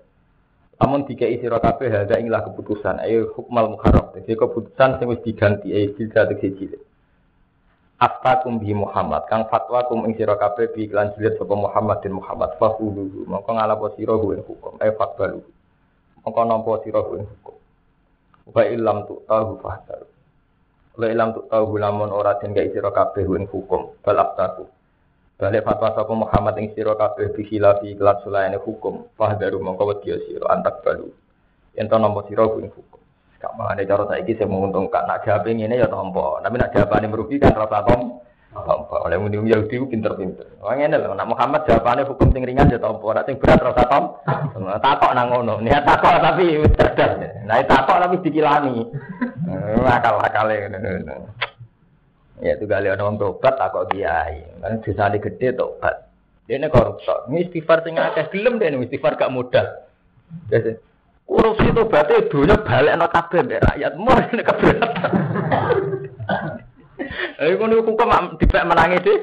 Amun 0.77 1.09
dikai 1.09 1.41
sira 1.41 1.57
kabeh 1.57 1.89
hada 1.89 2.21
inilah 2.21 2.45
keputusan 2.45 3.01
ayo 3.01 3.33
hukmal 3.33 3.73
muharram. 3.73 4.13
Jadi 4.13 4.37
keputusan 4.37 5.01
sing 5.01 5.09
wis 5.09 5.17
diganti 5.25 5.73
ayo 5.73 5.97
jilza 5.97 6.29
tegese 6.29 6.53
cilik. 6.53 6.81
Aftakum 7.97 8.61
bi 8.61 8.77
Muhammad 8.77 9.25
kang 9.25 9.49
fatwa 9.49 9.89
kum 9.89 10.05
ing 10.05 10.13
sira 10.13 10.37
kabeh 10.37 10.69
bi 10.69 10.85
iklan 10.85 11.17
jilid 11.17 11.33
sapa 11.41 11.57
Muhammad 11.57 11.97
dan 12.05 12.13
Muhammad 12.13 12.53
fahuluhu 12.61 13.25
mongko 13.25 13.57
ngalapo 13.57 13.97
sira 13.97 14.13
ing 14.21 14.45
hukum 14.45 14.77
ayo 14.77 14.93
fatbalu. 15.01 15.41
Mongko 16.21 16.41
nampa 16.45 16.77
sira 16.85 17.01
ing 17.17 17.25
hukum. 17.25 17.57
Wa 18.53 18.69
illam 18.69 19.09
tu 19.09 19.17
tahu 19.25 19.65
fahdaru. 19.65 20.05
Wa 20.93 21.09
illam 21.09 21.33
tu 21.33 21.41
tahu 21.49 21.73
lamun 21.81 22.13
ora 22.13 22.37
den 22.37 22.53
gawe 22.53 22.69
sira 22.69 22.93
kabeh 22.93 23.25
hukum 23.25 23.97
bal 24.05 24.21
Balik 25.37 25.69
fatwa 25.69 25.93
sapa 25.93 26.13
Muhammad 26.17 26.57
ing 26.57 26.73
sira 26.73 26.97
kabeh 26.97 27.29
bi 27.29 27.45
khilafi 27.45 27.93
kelas 27.93 28.25
sulayane 28.25 28.57
hukum. 28.57 29.05
Fahdaru 29.13 29.61
mongko 29.61 29.85
wedi 29.93 30.09
sira 30.25 30.49
antak 30.49 30.81
balu. 30.81 31.13
Yen 31.77 31.85
to 31.85 31.93
nampa 32.01 32.25
sira 32.25 32.49
ing 32.57 32.73
hukum. 32.73 32.97
Gak 33.37 33.53
mangane 33.53 33.85
cara 33.85 34.09
saiki 34.09 34.33
sing 34.33 34.49
menguntungkan. 34.49 35.05
Nak 35.05 35.21
jawabe 35.21 35.53
ngene 35.53 35.77
ya 35.77 35.85
tampa. 35.85 36.41
Tapi 36.41 36.57
nak 36.57 36.73
jawabane 36.73 37.05
merugikan 37.05 37.53
rasa 37.53 37.85
tom. 37.85 38.17
Tampa. 38.49 39.05
Oleh 39.05 39.21
muni 39.21 39.37
Yahudi 39.53 39.77
pinter-pinter. 39.85 40.57
Wong 40.57 40.81
ngene 40.81 40.97
lho, 40.97 41.13
nak 41.13 41.29
Muhammad 41.29 41.69
jawabane 41.69 42.01
hukum 42.09 42.33
sing 42.33 42.41
ringan 42.41 42.73
ya 42.73 42.81
tampa. 42.81 43.05
Nak 43.13 43.29
sing 43.29 43.37
berat 43.37 43.61
rasa 43.61 43.85
tom. 43.85 44.17
Takok 44.57 45.13
nang 45.13 45.29
ngono. 45.29 45.61
Niat 45.61 45.85
takok 45.85 46.17
tapi 46.17 46.65
cerdas. 46.73 47.45
Nah 47.45 47.61
takok 47.61 48.01
tapi 48.01 48.25
dikilani. 48.25 48.81
Akal-akale 49.85 50.73
ngono. 50.73 51.29
Ya 52.37 52.53
itu 52.53 52.69
kali 52.69 52.93
orang 52.93 53.17
tobat 53.17 53.57
tak 53.57 53.73
kok 53.73 53.89
kiai. 53.89 54.45
Kan 54.61 54.81
dosa 54.85 55.09
gede 55.09 55.57
tobat. 55.57 56.05
Ini 56.47 56.69
koruptor. 56.69 57.27
Ini 57.27 57.49
istighfar 57.49 57.83
sing 57.83 57.97
akeh 57.97 58.29
gelem 58.31 58.61
deh 58.61 58.71
istighfar 58.71 59.17
gak. 59.17 59.33
Jadi 60.47 60.77
korupsi 61.27 61.75
tobatnya 61.75 62.29
dunia 62.29 62.55
balik 62.61 62.93
anak 62.93 63.11
kabeh 63.11 63.39
mbek 63.41 63.63
rakyat. 63.65 63.93
Mau 63.97 64.15
ini 64.15 64.43
keberatan. 64.45 65.11
Ayo 67.41 67.53
kono 67.57 67.73
hukum 67.81 67.99
dipek 68.37 68.67
menangi 68.69 69.01
deh. 69.01 69.19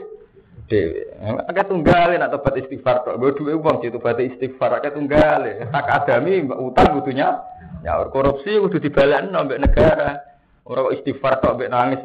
Agak 1.46 1.70
tunggalin 1.70 2.18
atau 2.18 2.42
tobat 2.42 2.60
istighfar 2.60 3.06
tok. 3.06 3.16
Gue 3.22 3.32
duwe 3.38 3.54
uang 3.54 3.78
situ 3.78 3.94
tobat 3.96 4.18
istighfar 4.18 4.82
agak 4.82 4.98
tunggalin. 4.98 5.70
Tak 5.70 5.86
adami 6.02 6.44
utang 6.50 6.98
butuhnya. 6.98 7.46
Ya 7.86 8.04
korupsi 8.10 8.58
kudu 8.58 8.82
dibalik 8.82 9.30
mbek 9.30 9.62
negara. 9.62 10.18
Orang 10.66 10.92
istighfar 10.92 11.40
tok 11.40 11.56
mbek 11.56 11.70
nangis. 11.70 12.02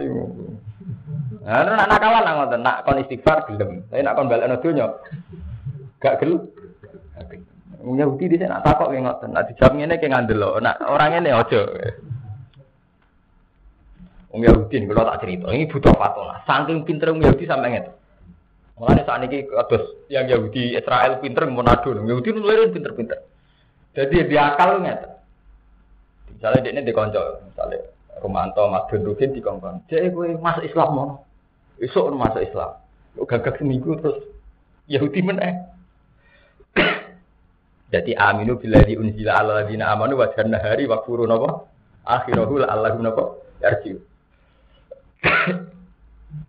Nah, 1.50 1.66
nak 1.66 1.90
nakalan 1.90 2.22
nak 2.22 2.36
ngoten, 2.38 2.62
nak 2.62 2.86
kon 2.86 3.02
istighfar 3.02 3.50
gelem. 3.50 3.82
Tapi 3.90 4.06
nak 4.06 4.14
kon 4.14 4.30
balekno 4.30 4.62
donya 4.62 4.86
gak 5.98 6.22
gelem. 6.22 6.46
Wong 7.82 7.98
Yahudi 7.98 8.30
di 8.30 8.46
nak 8.46 8.62
takok 8.62 8.94
ki 8.94 9.02
ngoten. 9.02 9.34
Nak 9.34 9.50
dijawab 9.50 9.74
ngene 9.74 9.98
ki 9.98 10.14
ngandel 10.14 10.62
Nak 10.62 10.78
orang 10.86 11.10
ngene 11.18 11.30
aja. 11.34 11.62
Wong 14.30 14.46
Yahudi 14.46 14.86
kalau 14.86 15.10
tak 15.10 15.26
cerita, 15.26 15.50
ini 15.50 15.66
butuh 15.66 15.94
fatwa. 15.98 16.38
Saking 16.46 16.86
pinter 16.86 17.10
wong 17.10 17.26
Yahudi 17.26 17.50
sampai 17.50 17.70
ngene. 17.74 17.90
Mulane 18.78 19.02
saat 19.10 19.26
ini 19.26 19.50
kados 19.50 20.06
yang 20.14 20.30
Yahudi 20.30 20.78
Israel 20.78 21.18
pinter 21.18 21.50
Manado, 21.50 21.98
Yahudi 21.98 22.30
nulirin 22.30 22.70
pinter-pinter. 22.70 23.26
Jadi 23.98 24.30
dia 24.30 24.54
akal 24.54 24.86
ngeten. 24.86 25.18
Misalnya 26.38 26.62
dia 26.62 26.72
ini 26.78 26.88
dikonco, 26.88 27.42
misalnya 27.52 27.90
Romanto, 28.22 28.70
Mas 28.70 28.86
Gendrukin 28.88 29.34
dikongkon. 29.34 29.84
Jadi 29.90 30.14
gue 30.14 30.38
masuk 30.38 30.64
Islam 30.64 30.90
mau. 30.94 31.10
Esok 31.80 32.12
masuk 32.12 32.44
Islam. 32.44 32.76
Gagak 33.24 33.60
seminggu 33.60 33.96
terus 34.00 34.20
Yahudi 34.92 35.24
meneh. 35.24 35.56
Jadi 37.94 38.14
aminu 38.14 38.60
bila 38.60 38.84
di 38.84 39.00
unzila 39.00 39.40
ala 39.40 39.66
dina 39.66 39.90
amanu 39.96 40.20
wa 40.20 40.28
hari 40.36 40.86
wa 40.86 41.02
furu 41.08 41.24
napa 41.26 41.66
akhirahu 42.04 42.62
Allahu 42.64 43.00
napa 43.00 43.24
yarji. 43.64 43.96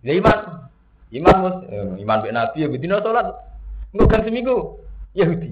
Ya 0.02 0.12
iman. 0.20 0.38
Iman 1.10 1.36
mus, 1.42 1.56
eh, 1.66 2.06
iman 2.06 2.22
be 2.22 2.30
nabi 2.30 2.62
ya 2.62 2.70
bedino 2.70 3.02
salat. 3.02 3.34
Engko 3.90 4.06
kan 4.06 4.22
seminggu 4.22 4.78
Yahudi. 5.18 5.50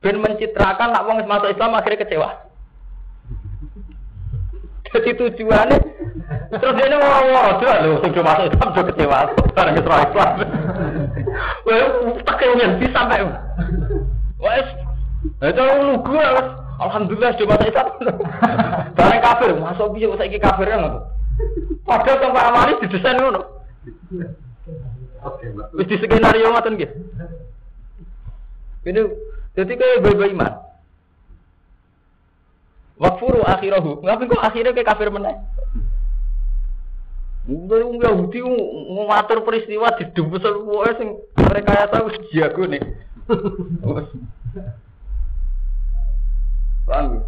Ben 0.00 0.16
mencitrakan 0.16 0.96
nak 0.96 1.04
wong 1.04 1.20
masuk 1.28 1.52
Islam 1.52 1.76
akhirnya 1.76 2.00
kecewa. 2.00 2.30
Jadi 4.88 5.10
tujuannya 5.12 5.91
terus 6.52 6.74
dia 6.76 6.86
ngomong-ngomong 6.92 7.64
tuh 7.64 7.72
lu 7.80 7.92
sudah 8.04 8.22
masuk 8.28 8.44
Islam 8.52 8.68
sudah 8.76 8.84
kecewa 8.92 9.18
barang 9.56 9.76
Islam 9.80 10.00
Islam. 10.04 10.30
Wah, 11.64 11.88
tak 12.28 12.36
kemudian 12.36 12.76
bisa 12.76 12.92
sampai. 12.92 13.24
Wes, 14.36 14.68
itu 15.40 15.62
lu 15.80 15.94
gue 16.04 16.26
Alhamdulillah 16.76 17.32
sudah 17.40 17.48
masuk 17.56 17.68
Islam. 17.72 17.88
Barang 18.98 19.22
kafir, 19.24 19.50
masuk 19.56 19.86
bisa 19.96 20.12
saya 20.20 20.38
kafir 20.40 20.66
kan? 20.68 21.08
Padahal 21.88 22.20
tanpa 22.20 22.40
amalis 22.52 22.80
didesain 22.84 23.16
ngono. 23.16 23.40
Wis 25.72 25.88
di 25.88 25.96
skenario 25.96 26.52
ngoten 26.52 26.76
nggih. 26.76 26.90
Ini 28.82 29.00
jadi 29.56 29.72
kayak 29.78 30.02
beba 30.04 30.26
iman. 30.26 30.52
Wakfuru 33.00 33.40
akhirahu. 33.42 34.04
Ngapain 34.04 34.30
kok 34.30 34.42
akhirnya 34.42 34.74
kayak 34.74 34.90
kafir 34.94 35.08
meneh? 35.10 35.34
Mungkin 37.42 37.82
wong 37.82 37.98
Yahudi 37.98 38.38
ngatur 38.94 39.42
peristiwa 39.42 39.90
di 39.98 40.06
dubes 40.14 40.46
wae 40.46 40.94
sing 40.94 41.18
mereka 41.34 41.74
ya 41.74 41.90
tahu 41.90 42.06
jago 42.30 42.70
nih. 42.70 42.82
Paham? 46.86 47.18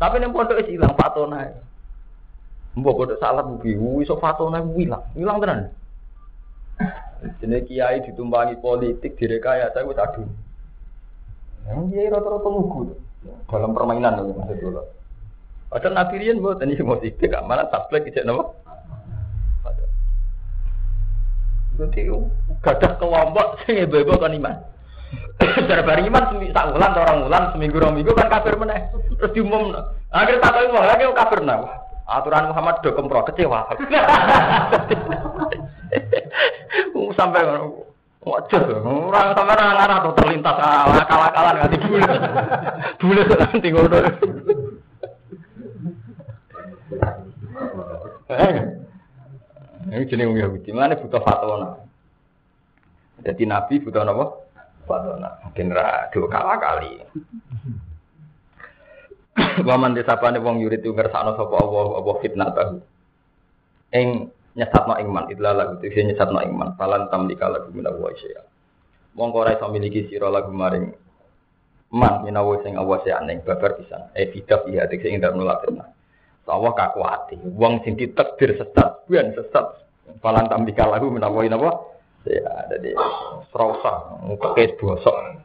Tapi 0.00 0.16
ning 0.16 0.32
pondok 0.32 0.64
wis 0.64 0.72
ilang 0.72 0.96
fatona. 0.96 1.52
Mbok 2.72 2.96
pondok 3.04 3.20
salah 3.20 3.44
buki, 3.44 3.76
iso 4.00 4.16
fatona 4.16 4.64
ilang. 4.80 5.04
Ilang 5.12 5.44
tenan. 5.44 5.60
Jenenge 7.44 7.68
kiai 7.68 8.00
ditumpangi 8.00 8.56
politik 8.64 9.20
direkayasa 9.20 9.84
wis 9.84 10.00
aduh. 10.00 10.24
Yang 11.68 11.80
kiai 11.92 12.08
rata-rata 12.08 12.48
lugu 12.48 12.96
dalam 13.52 13.76
permainan 13.76 14.24
maksud 14.24 14.88
Padahal 15.70 15.94
Nabi 15.94 16.18
Rian 16.18 16.42
buat 16.42 16.58
ini 16.66 16.82
mau 16.82 16.98
sidik, 16.98 17.30
mana 17.46 17.62
tablek 17.70 18.10
ijek 18.10 18.26
nama? 18.26 18.42
Jadi 21.80 22.12
gadah 22.60 22.92
kelompok 23.00 23.56
sing 23.64 23.80
ibu 23.80 24.04
kan 24.04 24.36
iman. 24.36 24.56
Cara 25.68 25.82
bareng 25.82 26.06
iman 26.12 26.24
tak 26.52 26.76
bulan 26.76 26.92
orang 26.92 27.18
bulan 27.24 27.42
seminggu 27.56 27.80
orang 27.80 27.94
minggu 27.96 28.12
kan 28.12 28.28
kafir 28.28 28.54
meneh. 28.60 28.80
Terus 29.16 29.32
diumum. 29.32 29.72
Akhir 30.12 30.36
tak 30.44 30.52
tahu 30.52 30.76
lagi 30.76 31.08
kafir 31.16 31.40
nah. 31.40 31.64
Aturan 32.10 32.50
Muhammad 32.50 32.82
do 32.82 32.90
kempro 32.92 33.22
kecewa. 33.24 33.70
Sampai 37.18 37.42
Wajar, 38.20 38.60
orang 38.84 39.32
sampai 39.32 39.56
orang 39.56 39.80
arah 39.80 39.98
tuh 40.04 40.12
terlintas 40.12 40.52
akal-akalan 40.52 41.56
nggak 41.56 41.72
tidur. 41.72 42.04
Boleh 43.00 43.24
nanti 43.32 43.68
ngono. 43.72 43.98
Ini 49.90 50.06
jenis 50.06 50.26
wong 50.30 50.38
Yahudi. 50.38 50.70
Mana 50.70 50.94
butuh 50.94 51.18
fatwa. 51.18 51.82
Jadi 53.26 53.42
Nabi 53.42 53.82
butuh 53.82 54.06
apa? 54.06 54.26
Fatwa. 54.86 55.18
Mungkin 55.50 55.74
dua 56.14 56.28
kalah 56.30 56.58
kali. 56.62 57.02
Waman 59.66 59.98
desapane 59.98 60.38
wong 60.38 60.62
yurid 60.62 60.86
itu 60.86 60.94
ngersakno 60.94 61.34
sapa 61.34 61.54
Allah 61.58 61.86
apa 61.98 62.10
fitnah 62.22 62.48
tahu. 62.54 62.78
Ing 63.90 64.30
nyesatno 64.54 64.94
iman 64.94 65.26
itulah 65.26 65.54
lagu 65.58 65.82
itu 65.82 65.98
nyesatno 66.06 66.38
iman. 66.38 66.78
Falan 66.78 67.10
tamlika 67.10 67.50
lagu 67.50 67.74
minawa 67.74 68.14
syai'a. 68.14 68.46
Wong 69.18 69.34
ora 69.34 69.58
iso 69.58 69.66
miliki 69.74 70.06
sira 70.06 70.30
lagu 70.30 70.54
maring 70.54 70.86
man 71.90 72.22
minawa 72.22 72.62
sing 72.62 72.78
awase 72.78 73.10
aneh 73.10 73.42
babar 73.42 73.74
pisan. 73.74 74.06
Eh 74.14 74.30
bidak 74.30 74.70
iya 74.70 74.86
sing 74.86 75.18
ndak 75.18 75.34
nolak 75.34 75.66
fitnah. 75.66 75.90
Allah 76.50 76.72
kakuati. 76.74 77.38
Wong 77.54 77.86
sing 77.86 77.94
ditakdir 77.94 78.58
sesat, 78.58 79.06
bukan 79.06 79.32
sesat. 79.38 79.66
Falan 80.18 80.50
tambika 80.50 80.90
lagu 80.90 81.06
menawa 81.08 81.46
napa? 81.46 81.70
Ya, 82.28 82.68
jadi 82.68 82.92
serausa, 83.48 84.20
pakai 84.36 84.76
bosok. 84.76 85.40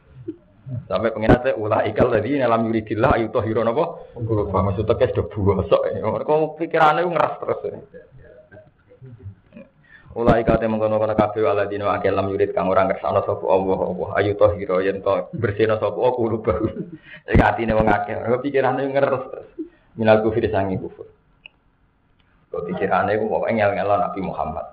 Sampai 0.90 1.14
pengen 1.14 1.30
saya 1.40 1.54
ulah 1.54 1.86
ikal 1.86 2.10
tadi 2.10 2.42
dalam 2.42 2.66
yuridillah 2.66 3.16
ayu 3.16 3.30
tohiro 3.30 3.62
nopo. 3.62 4.10
Maksudnya 4.50 4.98
kayak 4.98 5.14
sudah 5.14 5.62
bosok. 5.62 5.82
Kau 6.26 6.58
pikirannya 6.58 7.06
ngeras 7.06 7.34
terus. 7.38 7.60
Ulai 10.16 10.48
kate 10.48 10.64
mengkono 10.64 10.96
kono 10.96 11.12
kabeh 11.12 11.44
ala 11.44 11.68
dino 11.68 11.92
akeh 11.92 12.08
lam 12.08 12.32
yurid 12.32 12.56
kang 12.56 12.72
ora 12.72 12.88
ngersano 12.88 13.20
sapa 13.20 13.44
Allah 13.52 13.76
Allah 13.84 14.08
ayu 14.16 14.32
tohiro 14.32 14.80
yen 14.80 15.04
to 15.04 15.28
bersihno 15.36 15.76
sapa 15.76 15.92
aku 16.00 16.40
baru. 16.40 16.72
Iki 17.28 17.42
atine 17.44 17.76
wong 17.76 17.84
akeh. 17.84 18.16
Pikirane 18.40 18.88
ngeres. 18.88 19.24
Minal 19.96 20.20
kufir 20.20 20.44
sangi 20.52 20.76
kufur. 20.76 21.08
Kok 22.52 22.64
pikirane 22.68 23.16
ku 23.16 23.28
pokoke 23.28 23.52
ngel-ngelo 23.52 23.96
Nabi 23.96 24.20
Muhammad. 24.20 24.66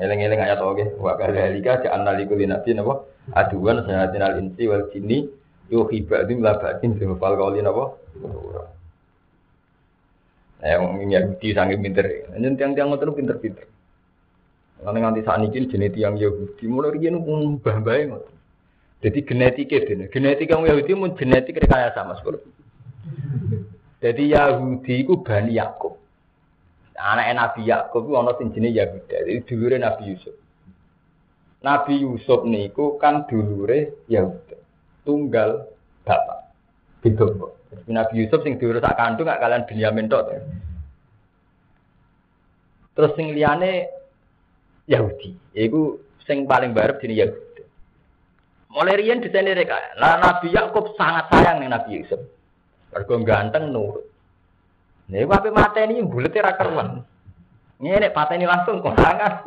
Eling-eling 0.00 0.40
ayat 0.40 0.60
oke. 0.60 0.96
Wa 0.96 1.16
kadzalika 1.20 1.84
ja'alna 1.84 2.16
likulli 2.16 2.48
nabiyyin 2.48 2.80
apa? 2.80 2.94
Aduan 3.36 3.84
sayatinal 3.84 4.40
insi 4.40 4.64
wal 4.66 4.88
jinni 4.92 5.28
yuhi 5.68 6.02
ba'dim 6.02 6.40
la 6.40 6.56
ba'din 6.56 6.96
fil 6.96 7.14
qawli 7.20 7.60
napa? 7.60 7.84
Eh 10.60 10.76
wong 10.76 11.08
Yahudi 11.08 11.56
sange 11.56 11.76
pinter. 11.80 12.04
Nyen 12.36 12.56
tiang-tiang 12.56 12.92
ngoten 12.92 13.16
pinter-pinter. 13.16 13.64
Lan 14.84 14.96
nganti 14.96 15.24
saat 15.24 15.40
ini 15.44 15.68
jenis 15.68 15.92
tiang 15.92 16.16
Yahudi 16.16 16.64
mulai 16.68 16.96
riyen 16.96 17.20
pun 17.20 17.60
mbah-mbahe 17.60 18.02
ngoten. 18.08 18.34
Jadi 19.00 19.18
genetika 19.24 19.76
dene. 19.80 20.12
Genetika 20.12 20.60
wong 20.60 20.68
Yahudi 20.68 20.92
mun 20.92 21.16
genetik 21.16 21.60
rekayasa 21.60 22.04
Mas. 22.04 22.20
Jadi 24.00 24.32
Yahudi 24.32 25.04
ku 25.04 25.20
Bani 25.20 25.60
Yakub. 25.60 26.00
Anak 26.96 27.32
Nabi 27.32 27.68
Yakub 27.68 28.08
itu 28.08 28.16
ana 28.16 28.32
sing 28.36 28.52
jenenge 28.52 28.76
Yahuda. 28.76 29.16
Jadi 29.24 29.44
dulure 29.44 29.76
Nabi 29.76 30.02
Yusuf. 30.12 30.36
Nabi 31.60 32.00
Yusuf 32.00 32.44
niku 32.48 32.96
kan 32.96 33.28
dulure 33.28 34.04
Yahuda. 34.08 34.56
Tunggal 35.04 35.68
bapak. 36.04 36.52
Bidom. 37.04 37.52
Nabi 37.88 38.24
Yusuf 38.24 38.40
sing 38.44 38.56
dulure 38.56 38.80
sak 38.80 38.96
kandung 38.96 39.28
gak 39.28 39.40
kalian 39.40 39.68
Binyamin 39.68 40.08
tok. 40.08 40.32
Terus 42.96 43.12
sing 43.16 43.32
liyane 43.36 43.88
Yahudi. 44.88 45.36
Iku 45.56 46.00
sing 46.24 46.48
paling 46.48 46.72
barep 46.72 47.00
jenenge 47.04 47.20
Yahuda. 47.28 47.64
Mulai 48.76 48.96
riyen 48.96 49.20
desainnya 49.20 49.56
mereka. 49.56 49.76
Lah 50.00 50.20
Nabi 50.20 50.52
Yakub 50.52 50.96
sangat 50.96 51.28
sayang 51.32 51.60
nih 51.60 51.68
Nabi 51.68 52.00
Yusuf. 52.00 52.20
Mergo 52.90 53.14
ganteng 53.22 53.70
nurut. 53.70 54.02
Nih 55.10 55.26
wae 55.26 55.50
mateni 55.50 56.02
bulet 56.02 56.34
ra 56.38 56.58
karuan. 56.58 57.02
Ngene 57.80 58.12
pateni 58.12 58.44
langsung 58.44 58.84
konangan. 58.84 59.46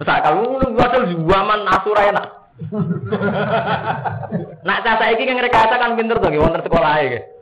Sak 0.00 0.18
kalau 0.24 0.62
lu 0.62 0.78
wasal 0.78 1.04
zaman 1.12 1.60
asura 1.68 2.02
enak. 2.08 2.26
Nak 4.66 4.80
cah 4.86 4.94
saiki 5.02 5.26
kan 5.26 5.42
rekayasa 5.42 5.76
kan 5.76 5.98
pinter 5.98 6.22
to 6.22 6.30
wonten 6.38 6.62
sekolah 6.62 7.02
iki. 7.02 7.33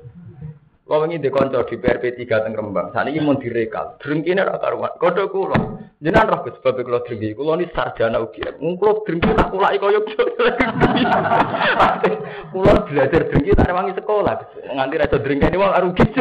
Kau 0.92 1.08
ingin 1.08 1.24
dikonco 1.24 1.64
di 1.64 1.80
PRP 1.80 2.20
3 2.20 2.44
teng 2.44 2.52
Rembang. 2.52 2.92
Saat 2.92 3.08
ini 3.08 3.24
mau 3.24 3.32
direkal. 3.40 3.96
Drengkine 3.96 4.44
ra 4.44 4.60
karuan. 4.60 4.92
Kodho 5.00 5.24
kula. 5.32 5.56
Jenengan 6.04 6.28
roh 6.28 6.44
sebab 6.52 6.84
kula 6.84 7.00
drengki. 7.00 7.32
Kula 7.32 7.56
ni 7.56 7.64
sarjana 7.72 8.20
ugi. 8.20 8.44
Mung 8.60 8.76
kula 8.76 9.00
drengki 9.00 9.32
tak 9.32 9.48
kulaki 9.48 9.80
kaya 9.80 10.04
Kula 12.52 12.84
belajar 12.84 13.24
drengki 13.24 13.56
tak 13.56 13.72
rewangi 13.72 13.96
sekolah. 13.96 14.36
Nganti 14.68 15.00
ra 15.00 15.08
iso 15.08 15.16
drengkeni 15.16 15.56
wong 15.56 15.72
rugi. 15.80 16.04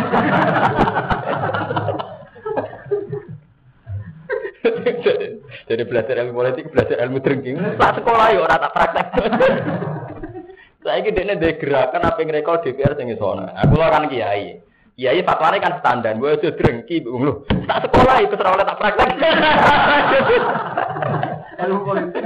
Jadi 5.67 5.83
belajar 5.83 6.15
ilmu 6.15 6.31
politik, 6.31 6.71
belajar 6.71 6.95
ilmu 7.03 7.19
drengki. 7.19 7.59
Tak 7.75 7.99
sekolah 7.99 8.25
ya 8.31 8.39
ora 8.39 8.55
tak 8.55 8.71
praktek. 8.71 9.07
Saya 10.81 11.05
ini 11.05 11.13
dia 11.13 11.37
ada 11.37 11.49
gerakan 11.61 12.01
apa 12.09 12.17
yang 12.25 12.33
rekor 12.33 12.57
DPR 12.65 12.97
sing 12.97 13.13
isono. 13.13 13.45
Aku 13.53 13.77
lo 13.77 13.85
kan 13.85 14.09
kiai. 14.09 14.57
Kiai 14.97 15.21
fatwane 15.21 15.61
kan 15.61 15.77
standar. 15.77 16.17
Gue 16.17 16.33
itu 16.41 16.49
drengki, 16.57 17.05
lu. 17.05 17.45
Tak 17.69 17.85
sekolah 17.85 18.17
itu 18.25 18.33
oleh 18.33 18.65
tak 18.65 18.77
praktek. 18.81 19.09
Ilmu 21.61 21.79
politik. 21.85 22.25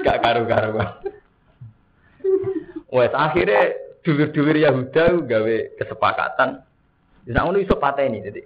Gak 0.00 0.20
karu-karu. 0.24 0.80
Wes 2.88 3.12
akhirnya 3.12 3.76
dulur-dulur 4.00 4.56
Yahuda 4.56 5.04
gawe 5.28 5.56
kesepakatan. 5.76 6.64
Bisa 7.28 7.40
ngono 7.44 7.60
iso 7.60 7.76
pateni 7.76 8.24
jadi. 8.24 8.40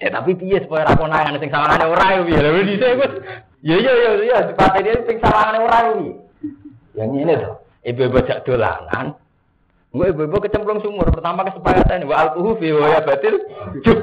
Ya 0.00 0.10
tapi 0.10 0.34
piye 0.34 0.58
supaya 0.64 0.90
ra 0.90 0.98
konangan 0.98 1.38
sing 1.38 1.54
sawangane 1.54 1.86
ora 1.86 2.18
yo 2.18 2.26
piye. 2.26 2.40
Lha 2.40 2.50
dhisik 2.66 2.98
wis. 2.98 3.14
Ya 3.62 3.76
ya 3.78 3.92
ya 3.92 4.10
ya 4.26 4.38
dipateni 4.50 4.90
sing 5.06 5.16
sawangane 5.22 5.58
ora 5.62 5.78
piye. 5.94 6.12
Yang 6.94 7.10
ini 7.22 7.32
tuh, 7.38 7.54
ibu-ibu 7.86 8.18
jak 8.26 8.42
dolanan. 8.42 9.14
Gue 9.90 10.06
ibu-ibu 10.14 10.36
kecemplung 10.42 10.78
sumur. 10.82 11.06
Pertama 11.10 11.42
kesepakatan, 11.46 12.06
wa 12.06 12.14
alkuhu 12.14 12.58
fi 12.62 12.70
wa 12.70 12.86
ya 12.90 13.00
batil. 13.02 13.34
Cuk, 13.82 13.98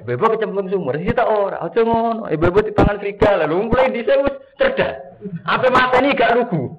Ibu-ibu 0.00 0.24
kecemplung 0.36 0.68
sumur. 0.72 0.96
Sisi 0.96 1.12
tak 1.12 1.28
ora, 1.28 1.60
aja 1.60 1.80
ngono. 1.84 2.28
Ibu-ibu 2.28 2.58
di 2.64 2.72
tangan 2.72 3.00
serigala. 3.00 3.44
Lalu 3.44 3.68
mulai 3.68 3.92
di 3.92 4.04
wis 4.04 4.36
cerdas. 4.56 5.10
Apa 5.44 5.68
mata 5.68 6.00
ini 6.00 6.16
gak 6.16 6.32
lugu. 6.36 6.72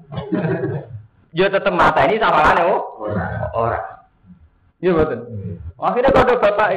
Ya 1.32 1.48
tetep 1.48 1.74
mata 1.74 2.10
ini 2.10 2.18
sama 2.18 2.42
kan 2.42 2.66
oh. 2.66 3.06
Ora. 3.54 4.02
Iya 4.82 4.98
betul. 4.98 5.22
Akhirnya 5.78 6.10
kau 6.10 6.26
ada 6.26 6.36
bapak 6.42 6.70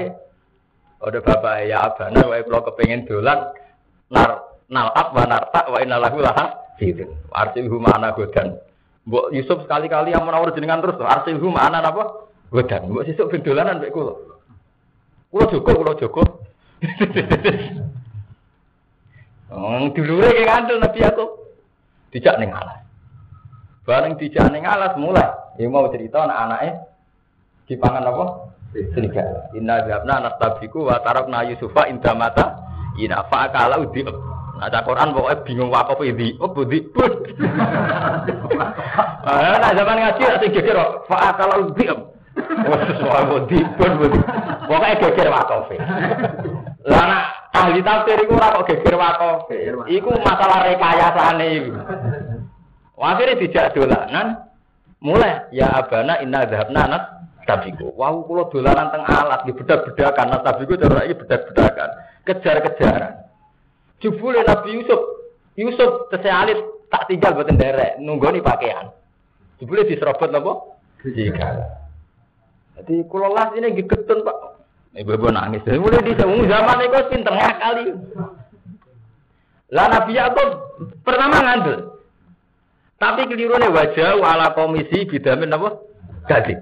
Ada 1.04 1.18
bapak 1.20 1.54
ya 1.68 1.84
abana, 1.84 2.20
wae 2.28 2.44
kalau 2.48 2.64
kepengen 2.64 3.04
dolan 3.04 3.52
nar 4.08 4.40
nalap 4.72 5.12
wa 5.12 5.24
narta 5.28 5.60
wa 5.68 5.78
innalahu 5.84 6.24
laha 6.24 6.63
Gitu. 6.78 7.06
Arsilhu 7.30 7.76
ma'ana 7.78 8.14
godan. 8.14 8.58
Mbok 9.04 9.30
Yusuf 9.36 9.62
sekali-kali 9.68 10.16
yang 10.16 10.26
menawar 10.26 10.50
jenengan 10.56 10.82
terus 10.82 10.98
tuh. 10.98 11.06
Arsilhu 11.06 11.48
ma'ana 11.52 11.84
apa? 11.84 12.28
Godan. 12.50 12.90
Mbok 12.90 13.04
sisuk 13.06 13.30
ben 13.30 13.42
dolanan 13.46 13.78
mek 13.78 13.94
kula. 13.94 14.14
Kula 15.30 15.44
Joko, 15.50 15.70
kula 15.70 15.92
Joko. 15.98 16.22
Oh, 19.54 19.86
dulure 19.94 20.34
ki 20.34 20.42
kandel 20.50 20.82
Nabi 20.82 20.98
aku. 21.06 21.24
Dijak 22.10 22.42
ning 22.42 22.50
alas. 22.50 22.82
Bareng 23.86 24.18
dijak 24.18 24.50
ning 24.50 24.66
alas 24.66 24.98
mulai. 24.98 25.30
Ya 25.62 25.70
mau 25.70 25.86
cerita 25.94 26.26
anak 26.26 26.38
anaknya 26.42 26.72
dipangan 27.70 28.02
apa? 28.02 28.24
Serigala. 28.74 29.54
Inna 29.54 29.86
jabna 29.86 30.26
nastabiku 30.26 30.90
wa 30.90 30.98
tarakna 30.98 31.46
Yusufa 31.46 31.86
inda 31.86 32.10
mata 32.18 32.58
ina 32.98 33.22
fa'akala 33.30 33.78
udi 33.78 34.02
Nah, 34.54 34.82
Quran 34.86 35.12
pokoknya 35.12 35.42
bingung 35.44 35.70
wakaf 35.70 35.98
ini. 36.00 36.38
Oh, 36.38 36.48
budi. 36.48 36.80
Nah, 39.24 39.72
zaman 39.74 39.96
ngaji 39.98 40.22
nanti 40.24 40.46
geger 40.54 40.78
kok. 40.78 40.90
Fa 41.10 41.34
kalau 41.34 41.74
diam. 41.74 41.98
Oh, 42.64 42.78
soal 43.02 43.22
budi 43.28 43.58
budi. 43.76 44.20
Pokoknya 44.64 45.00
geger 45.02 45.28
wakaf. 45.28 45.68
Lah 46.84 47.04
nak 47.08 47.24
ahli 47.56 47.80
tafsir 47.80 48.20
iku 48.24 48.36
ora 48.36 48.56
kok 48.56 48.66
geger 48.70 48.94
wakaf. 48.94 49.50
Iku 49.90 50.10
masalah 50.22 50.64
rekayasane 50.70 51.46
iku. 51.60 51.72
Akhirnya 53.00 53.40
dijak 53.42 53.74
dolanan. 53.74 54.38
Mulai 55.04 55.52
ya 55.52 55.68
abana 55.68 56.16
inna 56.24 56.48
dhahabna 56.48 56.88
nat 56.88 57.04
tabiku. 57.44 57.92
Wau 57.92 58.24
kula 58.24 58.48
dolanan 58.48 58.88
teng 58.88 59.04
alat 59.04 59.44
nggih 59.44 59.60
bedak-bedakan 59.60 60.32
nat 60.32 60.40
tabiku 60.40 60.80
cara 60.80 61.04
iki 61.04 61.20
bedak-bedakan. 61.20 61.90
Kejar-kejaran. 62.24 63.12
Jubule 64.04 64.44
Nabi 64.44 64.76
Yusuf. 64.76 65.00
Yusuf 65.56 66.12
tesealit 66.12 66.60
tak 66.92 67.08
tinggal 67.08 67.32
buatan 67.32 67.56
derek, 67.56 67.96
nunggoni 68.04 68.44
pakaian. 68.44 68.92
Jubule 69.56 69.88
diserobot 69.88 70.28
napa? 70.28 70.76
Jika. 71.00 71.48
Jadi 72.76 73.08
kalau 73.08 73.32
las 73.32 73.56
ini 73.56 73.72
pak. 73.80 74.38
Ibu-ibu 74.94 75.26
nangis. 75.32 75.64
Mulai 75.66 76.06
di 76.06 76.14
zaman 76.20 76.84
itu 76.84 77.00
pinter 77.10 77.34
kali. 77.34 77.84
Lah 79.74 79.86
Nabi 79.90 80.12
Yakub 80.14 80.48
pertama 81.02 81.42
ngandel. 81.42 81.98
Tapi 82.94 83.26
kelirune 83.26 83.74
wajah 83.74 84.14
wala 84.22 84.54
komisi 84.54 85.02
bidamin 85.08 85.50
apa? 85.50 85.82
Gadi. 86.30 86.54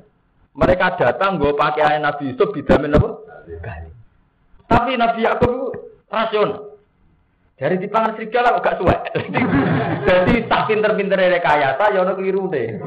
Mereka 0.57 0.97
datang 0.97 1.37
gue 1.37 1.53
pakaian 1.53 2.01
Nabi 2.01 2.33
Yusuf 2.33 2.57
bidamin 2.57 2.97
apa? 2.97 3.21
Gadi. 3.61 3.91
Tapi 4.65 4.97
Nabi 4.97 5.21
Yakub 5.29 5.77
rasional. 6.09 6.72
Dari 7.57 7.77
di 7.79 7.87
pangan 7.87 8.17
serigala 8.17 8.59
kok 8.59 8.65
gak 8.65 8.79
suwe. 8.81 8.97
Jadi 10.09 10.35
tak 10.51 10.67
pinter-pinter 10.67 11.21
rekayasa 11.21 11.95
ya 11.95 12.03
ono 12.03 12.17
keliru 12.17 12.51
deh. 12.51 12.81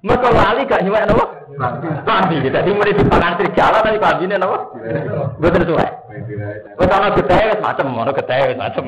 Mereka 0.00 0.28
lali 0.30 0.62
gak 0.64 0.82
nyuwek 0.86 1.04
napa? 1.04 1.26
Lambi. 2.06 2.46
Jadi 2.46 2.70
mulai 2.70 2.94
di 2.94 3.04
pangan 3.04 3.36
serigala 3.36 3.82
tapi 3.82 3.98
lambine 3.98 4.36
napa? 4.38 4.58
Mboten 5.42 5.66
suwe. 5.66 5.86
Wis 6.78 6.88
ana 6.94 7.14
getih 7.14 7.42
wis 7.52 7.60
macem, 7.60 7.86
ono 7.90 8.10
getih 8.14 8.40
wis 8.54 8.58
macem. 8.58 8.84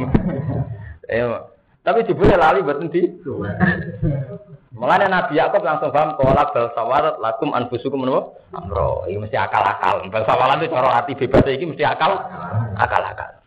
Tapi 1.83 2.07
jebule 2.07 2.35
lali 2.39 2.63
mboten 2.63 2.89
di. 2.89 3.03
Mulane 4.71 5.11
Nabi 5.11 5.37
Yakub 5.37 5.67
langsung 5.67 5.91
paham 5.91 6.15
kola 6.17 6.47
bal 6.55 6.71
sawarat 6.73 7.19
lakum 7.21 7.53
anfusukum 7.53 8.07
menapa? 8.07 8.33
Amro. 8.55 9.05
Iki 9.05 9.19
mesti 9.19 9.37
akal-akal. 9.37 10.09
Bal 10.09 10.25
sawarat 10.25 10.63
itu 10.63 10.73
cara 10.73 10.89
hati 10.95 11.13
bebas 11.19 11.45
iki 11.45 11.67
mesti 11.69 11.85
akal 11.85 12.17
akal-akal. 12.79 13.40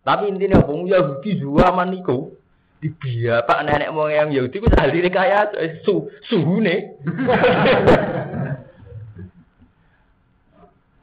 Tapi 0.00 0.32
intinya 0.32 0.64
wong 0.64 0.88
Yahudi 0.88 1.36
zaman 1.44 1.92
niku 1.92 2.40
di 2.80 2.88
pak 3.28 3.60
nenek 3.68 3.92
moyang 3.92 4.32
Yahudi 4.32 4.56
ku 4.56 4.66
ahli 4.72 5.04
kaya 5.12 5.52
su 5.84 6.08
suhune. 6.24 6.96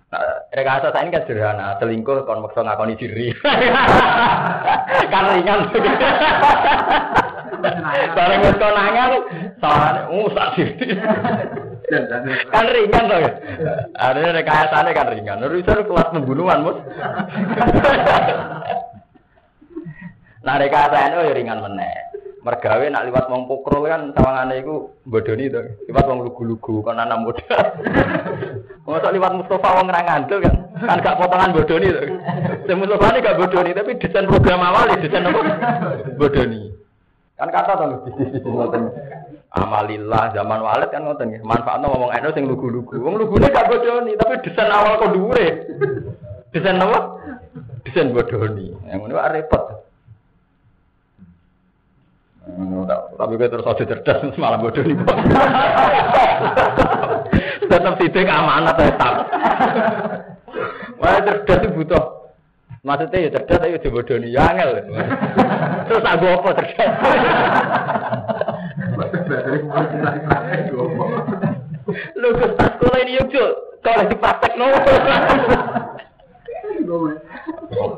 Nah, 0.10 0.41
rekayasa 0.57 0.89
saya 0.89 1.05
ini 1.05 1.13
kan 1.13 1.23
sederhana, 1.29 1.77
selingkuh 1.77 2.25
kon 2.25 2.41
maksa 2.41 2.65
ngakoni 2.65 2.97
diri. 2.97 3.29
kan 5.13 5.25
ringan. 5.38 5.60
Bareng 8.17 8.41
wis 8.41 8.57
konangan, 8.57 9.12
sawane 9.62 10.01
uh 10.10 10.27
sak 10.33 10.47
diri. 10.57 10.73
kan 12.49 12.65
ringan 12.73 13.05
to. 13.05 13.17
Ada 13.93 14.33
rekayasane 14.33 14.89
kan 14.97 15.13
ringan. 15.13 15.45
Urusan 15.45 15.86
kelas 15.86 16.10
pembunuhan, 16.10 16.65
Mus. 16.65 16.77
nah 20.47 20.55
rekayasane 20.55 21.19
oh 21.19 21.27
ya 21.27 21.36
ringan 21.36 21.60
meneh. 21.60 22.07
mergawe 22.47 22.86
nak 22.88 23.03
liwat 23.12 23.25
wong 23.27 23.43
pokrol 23.43 23.83
kan 23.91 24.15
sawangane 24.15 24.63
iku 24.63 24.95
bodoni 25.03 25.51
to. 25.51 25.60
Liwat 25.91 26.07
wong 26.07 26.23
lugu-lugu 26.23 26.79
kon 26.79 26.95
ana 26.95 27.19
modal. 27.19 27.43
Mosok 28.88 29.12
liwat 29.12 29.36
Mustafa 29.36 29.75
wong 29.75 29.91
ra 29.91 29.99
ngandel 30.07 30.39
kan. 30.39 30.55
Kan 30.79 31.03
gak 31.03 31.19
potongan 31.19 31.51
bodoni 31.51 31.91
to. 31.91 32.01
Sing 32.63 32.79
Mustafa 32.79 33.12
ini 33.12 33.25
gak 33.25 33.36
bodoni 33.36 33.75
tapi 33.75 33.99
desain 33.99 34.31
program 34.31 34.63
awal 34.63 34.95
ya 34.95 35.03
desain 35.03 35.27
apa? 35.27 35.39
Bodoni. 36.15 36.71
Kan 37.36 37.51
kata 37.51 37.71
to 37.83 37.86
ngoten. 38.47 38.83
Amalillah 39.51 40.31
zaman 40.31 40.63
walid 40.63 40.88
kan 40.88 41.03
ngoten 41.03 41.27
nggih. 41.27 41.43
Manfaatno 41.43 41.91
ngomong 41.91 42.15
eno 42.15 42.31
sing 42.31 42.47
lugu-lugu. 42.47 42.95
Wong 42.95 43.19
lugune 43.19 43.51
gak 43.51 43.67
bodoni 43.67 44.15
tapi 44.15 44.39
desain 44.39 44.71
awal 44.71 44.95
kok 45.03 45.12
dhuwure. 45.12 45.47
Desain 46.55 46.79
apa? 46.79 47.19
Desain 47.83 48.15
bodoni. 48.15 48.71
Yang 48.88 48.97
ngono 49.03 49.19
repot. 49.19 49.87
Tapi 52.57 53.37
gue 53.37 53.49
terus 53.53 53.69
aja 53.69 53.85
cerdas 53.85 54.33
malah 54.41 54.57
bodoh 54.57 54.81
nih. 54.81 54.97
Tetap 57.69 57.99
sidik 58.01 58.25
amanat 58.25 58.73
tetap. 58.81 59.29
Wah 60.97 61.21
cerdas 61.21 61.61
itu 61.61 61.69
butuh. 61.77 62.33
Maksudnya 62.81 63.29
ya 63.29 63.29
cerdas 63.37 63.61
di 63.61 63.89
bodoh 63.93 64.17
nih 64.17 64.33
angel. 64.41 64.69
Terus 65.85 66.01
aku 66.01 66.25
apa 66.25 66.49
cerdas? 66.57 66.91
Lu 72.17 72.29
ke 72.35 72.47
sekolah 72.57 72.99
ini 73.05 73.15
yuk 73.15 73.53
kalau 73.85 74.03
di 74.09 74.15
praktek 74.17 74.57
no. 74.57 74.67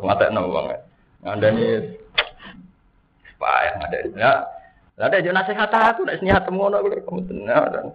Mata 0.04 0.28
no 0.30 0.52
banget. 0.52 0.80
Anda 1.24 1.48
nih 1.52 1.96
payah 3.40 3.74
ada 3.80 3.98
ya 4.14 4.32
ada 5.00 5.16
aja 5.16 5.32
nasihat 5.32 5.72
aku 5.72 6.04
nak 6.04 6.20
nasihat 6.20 6.44
ngono 6.52 6.76
aku 6.84 6.88
kamu 7.08 7.22
tenang 7.32 7.66
dan 7.72 7.86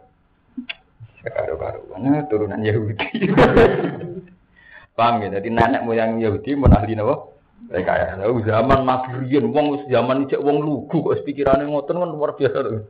karo 1.25 1.57
karuan 1.57 2.21
turunan 2.29 2.61
Yahudi. 2.61 3.01
Paham 4.97 5.25
ya? 5.25 5.41
Jadi 5.41 5.49
nenek 5.49 5.83
moyang 5.83 6.21
Yahudi 6.21 6.53
mau 6.53 6.69
ahli 6.69 6.93
nawa 6.93 7.33
mereka 7.65 7.97
ya 7.97 8.21
zaman 8.21 8.85
mabrian 8.85 9.49
wong 9.49 9.89
zaman 9.89 10.29
ijek 10.29 10.37
wong 10.45 10.61
lugu 10.61 11.01
kok 11.01 11.25
pikirannya 11.25 11.65
ngoten 11.65 11.97
kan 11.97 12.11
luar 12.13 12.37
biasa. 12.37 12.59
Tuh 12.61 12.85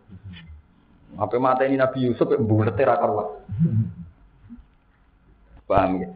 apa 1.15 1.39
mata 1.39 1.63
ini 1.63 1.79
Nabi 1.79 2.11
Yusuf 2.11 2.27
bulat 2.27 2.75
ra 2.75 2.99
karuan. 2.99 3.39
Paham 5.71 6.03
ya? 6.03 6.09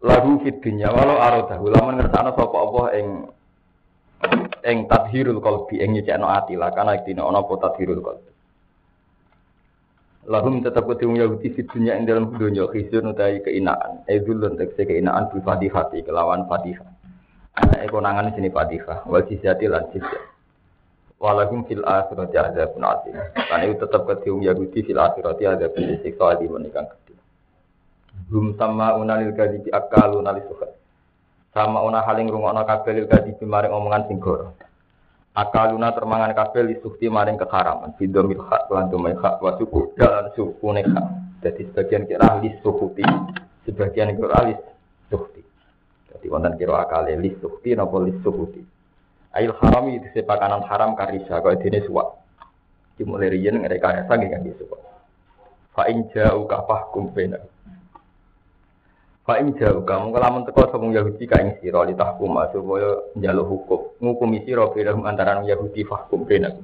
Lagu 0.00 0.40
fit 0.40 0.56
dunya 0.64 0.88
walau 0.88 1.20
arodah 1.20 1.58
ulama 1.60 2.00
ngertana 2.00 2.32
sapa 2.32 2.56
apa 2.56 2.82
ing 2.96 3.08
eng 4.66 4.90
tadhirul 4.90 5.38
qalbi 5.38 5.78
ing 5.78 5.94
nyecekno 5.94 6.26
ati 6.26 6.58
lah 6.58 6.74
kana 6.74 6.98
dina 7.06 7.22
ana 7.22 7.46
apa 7.46 7.54
tadhirul 7.62 8.02
qalbi. 8.02 8.30
Lahum 10.26 10.58
tetap 10.58 10.90
kudu 10.90 11.14
Yahudi 11.14 11.54
di 11.54 11.62
dunia 11.62 11.94
ing 11.94 12.02
dalam 12.02 12.34
dunia 12.34 12.66
khisun 12.66 13.14
utai 13.14 13.38
keinaan. 13.46 14.02
Edulun 14.10 14.58
tekse 14.58 14.82
keinaan 14.82 15.30
bil 15.30 15.38
fatihati 15.46 16.02
kelawan 16.02 16.50
fatihah 16.50 16.96
ana 17.56 17.88
konangan 17.88 18.36
sini 18.36 18.52
fatihah 18.52 19.08
wal 19.08 19.24
jizyati 19.24 19.64
lan 19.64 19.88
jizya 19.88 20.20
walahum 21.16 21.64
fil 21.64 21.80
akhirati 21.80 22.36
adzabun 22.36 22.84
azim 22.84 23.16
lan 23.16 23.60
itu 23.64 23.80
tetap 23.80 24.04
kudu 24.04 24.44
Yahudi 24.44 24.84
fil 24.84 25.00
akhirati 25.00 25.48
adzabun 25.48 25.96
siksa 26.04 26.36
di 26.36 26.46
menikang 26.52 26.84
gede 26.84 27.16
hum 28.28 28.52
sama 28.60 29.00
unalil 29.00 29.32
kadibi 29.32 29.72
akalu 29.72 30.20
nalisuhat 30.20 30.75
sama 31.56 31.80
ona 31.80 32.04
haling 32.04 32.28
rungokno 32.28 32.68
kabeh 32.68 32.92
lil 32.92 33.08
kadi 33.08 33.32
maring 33.40 33.72
omongan 33.72 34.04
sing 34.12 34.20
goro. 34.20 34.52
Akaluna 35.32 35.88
termangan 35.96 36.36
kabeh 36.36 36.68
lisukti 36.68 37.08
maring 37.08 37.40
keharaman. 37.40 37.96
Bidomil 37.96 38.44
hak 38.44 38.68
lan 38.68 38.92
dumai 38.92 39.16
hak 39.16 39.40
wa 39.40 39.56
suku 39.56 39.96
dalan 39.96 40.28
suku 40.36 40.68
nekha. 40.76 41.00
Jadi 41.40 41.72
sebagian 41.72 42.04
kira 42.04 42.44
lis 42.44 42.60
sukuti, 42.60 43.04
sebagian 43.64 44.12
kira 44.12 44.52
sukti. 45.08 45.40
Jadi 46.12 46.26
wonten 46.28 46.60
kira 46.60 46.76
akale 46.76 47.16
lis 47.16 47.40
sukti 47.40 47.72
napa 47.72 48.04
lis 48.04 48.20
sukuti. 48.20 48.60
Ail 49.32 49.56
harami 49.56 49.96
itu 49.96 50.12
sepakanan 50.12 50.60
haram 50.68 50.92
karisa 50.92 51.40
kau 51.40 51.56
dene 51.56 51.80
suwak. 51.88 52.20
Dimulai 53.00 53.32
riyen 53.32 53.64
ngereka 53.64 54.04
saking 54.08 54.28
kan 54.28 54.44
suwak. 54.60 54.80
Fa 55.72 55.88
in 55.88 56.04
ja'u 56.12 56.44
kafahkum 56.48 57.16
Ing 59.26 59.58
jauh 59.58 59.82
kamu 59.82 60.14
kelamun 60.14 60.46
teko 60.46 60.70
sapa 60.70 60.86
Yahudi 60.86 61.26
ka 61.26 61.42
ing 61.42 61.58
sira 61.58 61.82
li 61.82 61.98
tahkum 61.98 62.38
supaya 62.54 63.10
njaluk 63.18 63.46
hukum. 63.50 63.80
Ngukumi 63.98 64.46
sira 64.46 64.70
film 64.70 65.02
antara 65.02 65.42
Yahudi 65.42 65.82
fahkum 65.82 66.22
benak. 66.22 66.54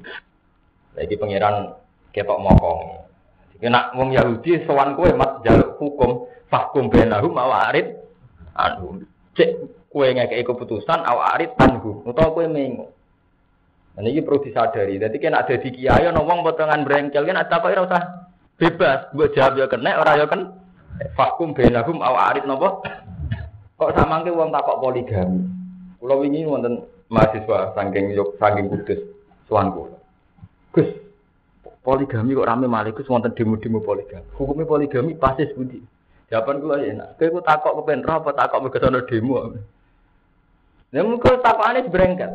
Lagi 0.94 1.18
pangeran 1.18 1.74
ketok 2.14 2.38
mokong. 2.38 3.02
Jadi 3.58 3.66
nak 3.66 3.98
wong 3.98 4.14
Yahudi 4.14 4.62
sowan 4.62 4.94
kowe 4.94 5.10
mat 5.10 5.42
njaluk 5.42 5.74
hukum 5.82 6.30
fahkum 6.46 6.86
benahum 6.86 7.34
awarid 7.34 7.98
anu 8.54 9.02
cek 9.34 9.58
kowe 9.90 10.06
ngekeki 10.06 10.46
keputusan 10.46 11.02
awarid 11.02 11.58
tanhu 11.58 12.06
utawa 12.06 12.30
kowe 12.30 12.46
mengo. 12.46 12.94
Nah, 13.92 14.06
ini 14.06 14.22
perlu 14.24 14.40
disadari. 14.40 14.96
Jadi 15.02 15.20
kan 15.20 15.36
ada 15.36 15.52
di 15.52 15.68
kiai, 15.68 16.08
ngomong 16.08 16.46
potongan 16.46 16.80
brengkel 16.80 17.28
kan 17.28 17.42
ada 17.42 17.60
apa 17.60 17.68
ya 17.74 17.84
bebas. 18.56 19.12
Buat 19.12 19.36
jawab 19.36 19.60
ya 19.60 19.66
kena, 19.68 20.00
orang 20.00 20.16
ya 20.16 20.26
kan 20.30 20.40
Fakum 21.18 21.50
benahum 21.56 21.98
aw 21.98 22.14
arid 22.32 22.46
nopo. 22.46 22.82
Kok 23.76 23.94
samangke 23.98 24.30
wong 24.30 24.54
takok 24.54 24.78
poligami. 24.78 25.42
Kula 25.98 26.14
wingi 26.18 26.46
wonten 26.46 26.86
mahasiswa 27.10 27.74
saking 27.74 28.14
yuk 28.14 28.38
saking 28.38 28.70
kudus 28.70 29.00
suwanku. 29.50 29.90
Gus, 30.70 30.88
poligami 31.82 32.38
kok 32.38 32.46
rame 32.46 32.66
malih 32.70 32.94
Gus 32.94 33.10
wonten 33.10 33.34
demo-demo 33.34 33.82
poligami. 33.82 34.26
Hukumnya 34.38 34.66
poligami 34.68 35.18
pasti 35.18 35.50
sepundi. 35.50 35.82
Jawaban 36.30 36.62
kula 36.62 36.80
ya 36.80 36.96
enak. 36.96 37.08
Kowe 37.18 37.42
kok 37.42 37.46
takok 37.46 37.74
kepen 37.82 38.06
apa 38.06 38.30
takok 38.32 38.60
mergo 38.62 38.78
sono 38.78 39.00
demo. 39.04 39.36
Ya 40.94 41.00
mungkin 41.02 41.42
takokane 41.42 41.88
brengket. 41.90 42.32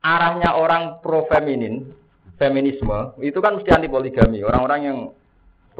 Arahnya 0.00 0.56
orang 0.56 1.04
pro 1.04 1.28
feminin, 1.28 1.92
feminisme 2.40 3.12
itu 3.20 3.36
kan 3.44 3.60
mesti 3.60 3.68
anti 3.68 3.88
poligami. 3.88 4.40
Orang-orang 4.40 4.80
yang 4.80 4.98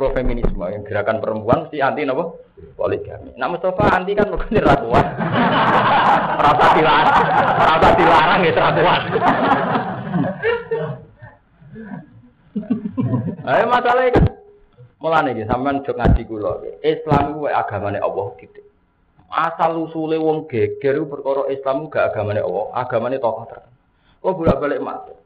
pro 0.00 0.16
feminisme 0.16 0.64
yang 0.64 0.80
gerakan 0.88 1.20
perempuan 1.20 1.68
mesti 1.68 1.84
anti 1.84 2.08
nopo 2.08 2.40
poligami. 2.72 3.36
Nah 3.36 3.52
Mustafa 3.52 4.00
anti 4.00 4.16
kan 4.16 4.32
bukan 4.32 4.56
ratuan. 4.64 5.04
Rasa 6.40 6.66
dilarang, 6.72 7.20
rasa 7.60 7.88
dilarang 8.00 8.40
ya 8.40 8.52
ratuan. 8.56 9.00
Ayo 13.44 13.64
masalahnya 13.68 14.16
kan 14.16 14.24
mulane 15.04 15.36
iki 15.36 15.44
sampean 15.44 15.84
jog 15.84 16.00
ngaji 16.00 16.22
kula. 16.24 16.64
Islam 16.80 17.36
iku 17.36 17.52
agamane 17.52 18.00
Allah 18.00 18.32
gitu. 18.40 18.64
Asal 19.28 19.84
usule 19.84 20.16
wong 20.16 20.48
geger 20.48 20.96
perkara 21.04 21.44
Islam 21.52 21.92
gak 21.92 22.16
agamane 22.16 22.40
Allah, 22.40 22.72
agamane 22.72 23.20
tokoh 23.20 23.44
terkenal. 23.52 23.76
Kok 24.24 24.32
bolak-balik 24.32 24.80
matur. 24.80 25.20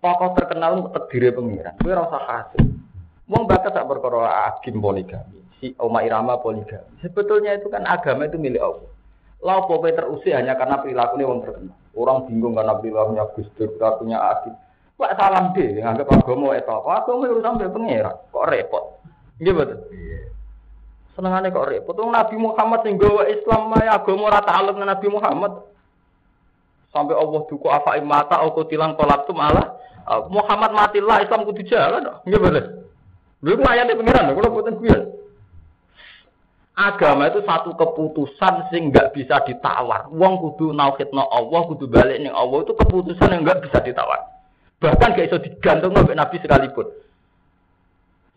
Tokoh 0.00 0.32
terkenal 0.32 0.80
terdiri 0.96 1.28
pengiran. 1.28 1.76
Ora 1.84 2.08
usah 2.08 2.24
kasih. 2.24 2.83
Wong 3.24 3.48
bakat 3.48 3.72
tak 3.72 3.88
perkara 3.88 4.52
agim 4.52 4.84
poligami. 4.84 5.40
Si 5.56 5.72
Oma 5.80 6.04
Irama 6.04 6.36
poligami. 6.36 7.00
Sebetulnya 7.00 7.56
itu 7.56 7.72
kan 7.72 7.88
agama 7.88 8.28
itu 8.28 8.36
milik 8.36 8.60
Allah. 8.60 8.90
Lah 9.44 9.60
apa 9.60 9.92
terusik 9.92 10.32
hanya 10.32 10.56
karena 10.56 10.80
perilakunya 10.80 11.28
wong 11.28 11.40
terkenal. 11.44 11.76
Orang 11.92 12.28
bingung 12.28 12.56
karena 12.56 12.76
perilakunya 12.80 13.24
Gus 13.36 13.48
Dur, 13.56 13.68
perilakunya 13.76 14.16
Adi. 14.20 14.50
Pak 14.94 15.12
salam 15.18 15.52
deh, 15.52 15.84
nganggap 15.84 16.06
agama 16.06 16.54
itu 16.54 16.70
apa? 16.70 16.88
Agama 17.02 17.22
itu 17.28 17.42
sampai 17.44 17.72
pengira. 17.72 18.12
Kok 18.32 18.46
repot? 18.48 18.84
Iya 19.42 19.52
betul. 19.52 19.78
Senengane 21.16 21.48
kok 21.52 21.68
repot. 21.68 21.94
Wong 21.96 22.12
Nabi 22.12 22.36
Muhammad 22.40 22.80
sing 22.84 22.96
gawa 22.96 23.28
Islam 23.28 23.72
maya 23.72 24.00
agama 24.00 24.32
ora 24.32 24.40
ta'alluq 24.44 24.76
Nabi 24.80 25.06
Muhammad. 25.12 25.52
Sampai 26.94 27.18
Allah 27.18 27.40
duku 27.50 27.66
apa 27.68 27.98
imata 27.98 28.38
aku 28.38 28.70
tilang 28.70 28.94
kolak 28.94 29.26
tuh 29.26 29.34
malah 29.34 29.74
Muhammad 30.30 30.70
matilah 30.72 31.26
Islam 31.26 31.42
kudu 31.42 31.66
jalan. 31.66 32.06
Nggih 32.22 32.38
betul. 32.38 32.64
Ku 33.44 33.60
ayate 33.68 33.92
pengiran, 33.92 34.32
kula 34.32 34.48
boten 34.48 34.80
kuwi. 34.80 34.96
Agama 36.74 37.30
itu 37.30 37.44
satu 37.44 37.76
keputusan 37.76 38.72
sing 38.72 38.90
nggak 38.90 39.14
bisa 39.14 39.44
ditawar. 39.46 40.10
Wong 40.10 40.42
kudu 40.42 40.72
nauhidno 40.74 41.22
Allah, 41.28 41.60
kudu 41.70 41.86
balik 41.86 42.18
ning 42.18 42.32
Allah 42.32 42.64
itu 42.64 42.72
keputusan 42.74 43.30
yang 43.30 43.46
nggak 43.46 43.62
bisa 43.62 43.78
ditawar. 43.84 44.34
Bahkan 44.82 45.14
gak 45.14 45.28
iso 45.30 45.38
digantung 45.38 45.94
sampai 45.94 46.18
Nabi 46.18 46.36
sekalipun. 46.42 46.88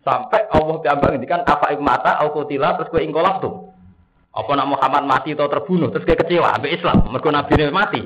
Sampai 0.06 0.46
Allah 0.54 0.76
piambang 0.80 1.18
kan 1.26 1.42
apa 1.42 1.74
mata 1.82 2.16
al-qutila 2.22 2.78
terus 2.78 2.88
kowe 2.94 3.02
ingkolak 3.02 3.42
tuh. 3.42 3.74
Apa 4.30 4.54
nak 4.54 4.70
Muhammad 4.70 5.04
mati 5.08 5.34
atau 5.34 5.50
terbunuh 5.50 5.90
terus 5.90 6.06
kayak 6.06 6.22
kecewa 6.22 6.54
ambil 6.54 6.70
Islam, 6.70 7.10
mergo 7.10 7.28
Nabi 7.34 7.52
ini 7.58 7.74
mati. 7.74 8.00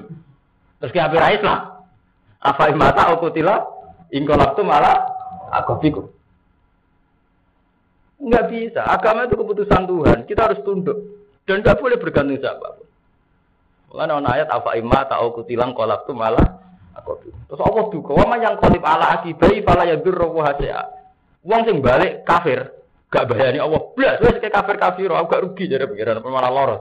Terus 0.80 0.90
kayak 0.96 1.12
ambil 1.12 1.28
Islam. 1.28 1.60
Apa 2.40 2.62
mata 2.72 3.02
al-qutila 3.12 3.68
ingkolak 4.10 4.56
tuh 4.56 4.64
malah 4.64 4.96
aku 5.52 5.76
pikir. 5.84 6.21
Enggak 8.22 8.44
bisa. 8.54 8.86
Agama 8.86 9.26
itu 9.26 9.34
keputusan 9.34 9.82
Tuhan. 9.90 10.18
Kita 10.30 10.46
harus 10.46 10.62
tunduk. 10.62 10.94
Dan 11.42 11.66
tidak 11.66 11.82
boleh 11.82 11.98
bergantung 11.98 12.38
siapa. 12.38 12.78
Mulanya 13.90 14.22
ayat 14.24 14.48
apa 14.48 14.78
imma 14.78 15.04
ta'au 15.04 15.36
kutilang 15.36 15.76
kolak 15.76 16.08
tu 16.08 16.16
malah 16.16 16.62
aku 16.96 17.18
Terus 17.50 17.60
Allah 17.60 17.84
duka. 17.90 18.14
Wama 18.14 18.40
yang 18.40 18.56
kolib 18.56 18.80
ala 18.80 19.20
akibai 19.20 19.60
fala 19.66 19.84
yadur 19.84 20.14
rohu 20.14 20.40
hasya. 20.40 20.86
Uang 21.42 21.66
sing 21.66 21.82
balik 21.82 22.22
kafir. 22.22 22.70
Gak 23.12 23.28
bayani 23.28 23.60
Allah. 23.60 23.92
Belas. 23.92 24.22
Wes 24.22 24.38
kayak 24.40 24.54
kafir 24.54 24.76
kafir. 24.78 25.10
Aku 25.12 25.26
gak 25.28 25.42
rugi 25.44 25.68
jadi 25.68 25.84
pikiran. 25.84 26.22
Malah 26.24 26.48
loro. 26.48 26.76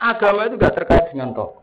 Agama 0.00 0.48
itu 0.48 0.58
gak 0.58 0.74
terkait 0.74 1.12
dengan 1.14 1.36
toh. 1.36 1.62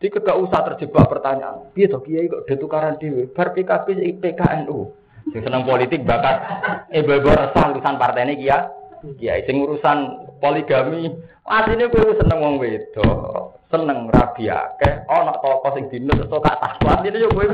Jadi 0.00 0.16
gak 0.16 0.38
usah 0.40 0.60
terjebak 0.72 1.04
pertanyaan. 1.12 1.68
Dia 1.76 1.92
toh 1.92 2.00
kiai 2.00 2.30
kok 2.30 2.48
detukaran 2.48 2.96
dewi. 2.96 3.28
Bar 3.28 3.52
PKB 3.52 4.16
PKNU. 4.22 4.99
Sing 5.28 5.40
seneng 5.44 5.68
politik 5.68 6.08
bakat 6.08 6.40
bebo 6.88 7.30
resah 7.30 7.64
urusan 7.70 8.00
partai 8.00 8.24
ini 8.24 8.40
kia. 8.40 8.72
Kia 9.20 9.44
sing 9.44 9.60
urusan 9.60 9.98
poligami. 10.40 11.12
Asline 11.50 11.90
kowe 11.92 12.14
seneng 12.16 12.38
wong 12.40 12.54
wedok. 12.62 13.58
Seneng 13.70 14.10
rabi 14.10 14.50
akeh, 14.50 15.06
ana 15.06 15.30
toko 15.38 15.70
sing 15.78 15.86
dino 15.90 16.10
terus 16.10 16.42
gak 16.42 16.58
takwa. 16.58 16.98
Ini 17.06 17.22
yo 17.22 17.30
kowe 17.30 17.46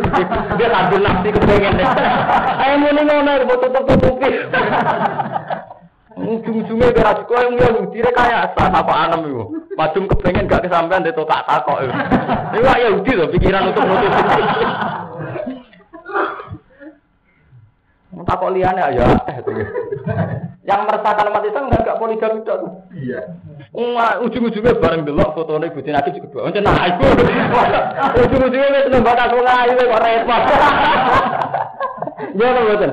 dia 0.57 0.69
sambil 0.73 1.01
nafsi 1.05 1.29
kepengen. 1.29 1.81
Ayo 2.57 2.75
muni 2.81 3.03
ngono 3.05 3.33
tutup-tutupi. 3.45 4.31
Ujung-ujungnya 6.17 6.97
kira 6.97 7.13
kau 7.29 7.37
yang 7.37 7.61
yang 7.61 7.93
dire 7.93 8.09
kayak 8.17 8.49
asal 8.51 8.73
apa 8.73 8.89
anem 8.89 9.29
itu. 9.29 9.45
Madum 9.77 10.09
kepengen 10.09 10.49
gak 10.49 10.65
kesampaian 10.65 11.05
dia 11.05 11.13
tak. 11.13 11.45
Ini 11.47 12.65
wah 12.65 12.77
ya 12.81 12.89
tuh 12.97 13.29
pikiran 13.37 13.69
untuk 13.69 13.85
nutup. 13.85 14.13
Tak 18.25 18.41
kok 18.41 18.53
liane 18.57 18.81
ya 18.97 19.05
eh 19.29 19.37
Yang 20.65 20.81
meresahkan 20.89 21.29
umat 21.29 21.45
Islam 21.45 21.69
enggak 21.69 21.81
enggak 21.85 21.99
poligami 22.01 22.41
itu. 22.41 22.57
Iya. 22.97 23.21
Wah, 23.77 24.17
ujung-ujungnya 24.25 24.81
bareng 24.81 25.05
delok 25.05 25.37
fotone 25.37 25.69
Gusti 25.69 25.93
Nabi 25.93 26.17
kedua. 26.17 26.49
Encen 26.49 26.65
nah 26.65 26.81
iku. 26.89 27.05
Ujung-ujungnya 28.25 28.73
wis 28.73 28.85
seneng 28.89 29.05
bakas 29.05 29.37
wong 29.37 29.45
ayu 29.45 29.73
kok 29.77 30.01
repot. 30.01 30.43
Ya 32.37 32.47
mboten. 32.57 32.93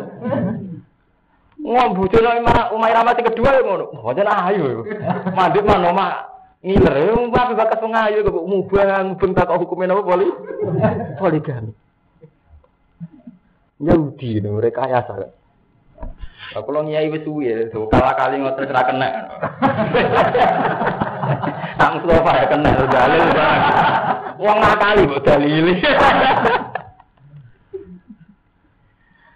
Ngom 1.64 1.90
bojone 1.96 2.30
Umay 2.76 2.92
Ramati 2.92 3.22
kedua 3.24 3.56
ya 3.56 3.62
ngono. 3.64 3.86
Encen 3.96 4.28
ayu. 4.28 4.84
Mandip 5.32 5.64
mah 5.64 5.80
omah 5.88 6.12
ngiler. 6.60 7.16
Wong 7.16 7.32
bakas 7.32 7.80
wong 7.80 7.96
ayu 7.96 8.28
kok 8.28 8.44
mubah 8.44 9.08
mubeng 9.08 9.32
tak 9.32 9.56
hukumnya 9.56 9.96
apa 9.96 10.04
poli? 10.04 10.28
Poligami. 11.16 11.72
Yahudi 13.84 14.40
ini 14.40 14.50
mereka 14.50 14.88
ya 14.88 15.04
salah. 15.04 15.32
Aku 16.54 16.70
lo 16.70 16.86
nyai 16.86 17.10
wis 17.10 17.26
suwi 17.26 17.50
ya, 17.50 17.68
kalah 17.72 18.14
kali 18.14 18.40
ngotot 18.40 18.70
ra 18.70 18.84
kena. 18.86 19.10
Tak 21.74 22.00
Mustafa 22.00 22.32
ya 22.36 22.46
kena 22.52 22.70
dalil 22.88 23.24
barang. 23.34 23.62
Wong 24.40 24.58
ngakali 24.60 25.02
mbok 25.08 25.24
dalili. 25.24 25.74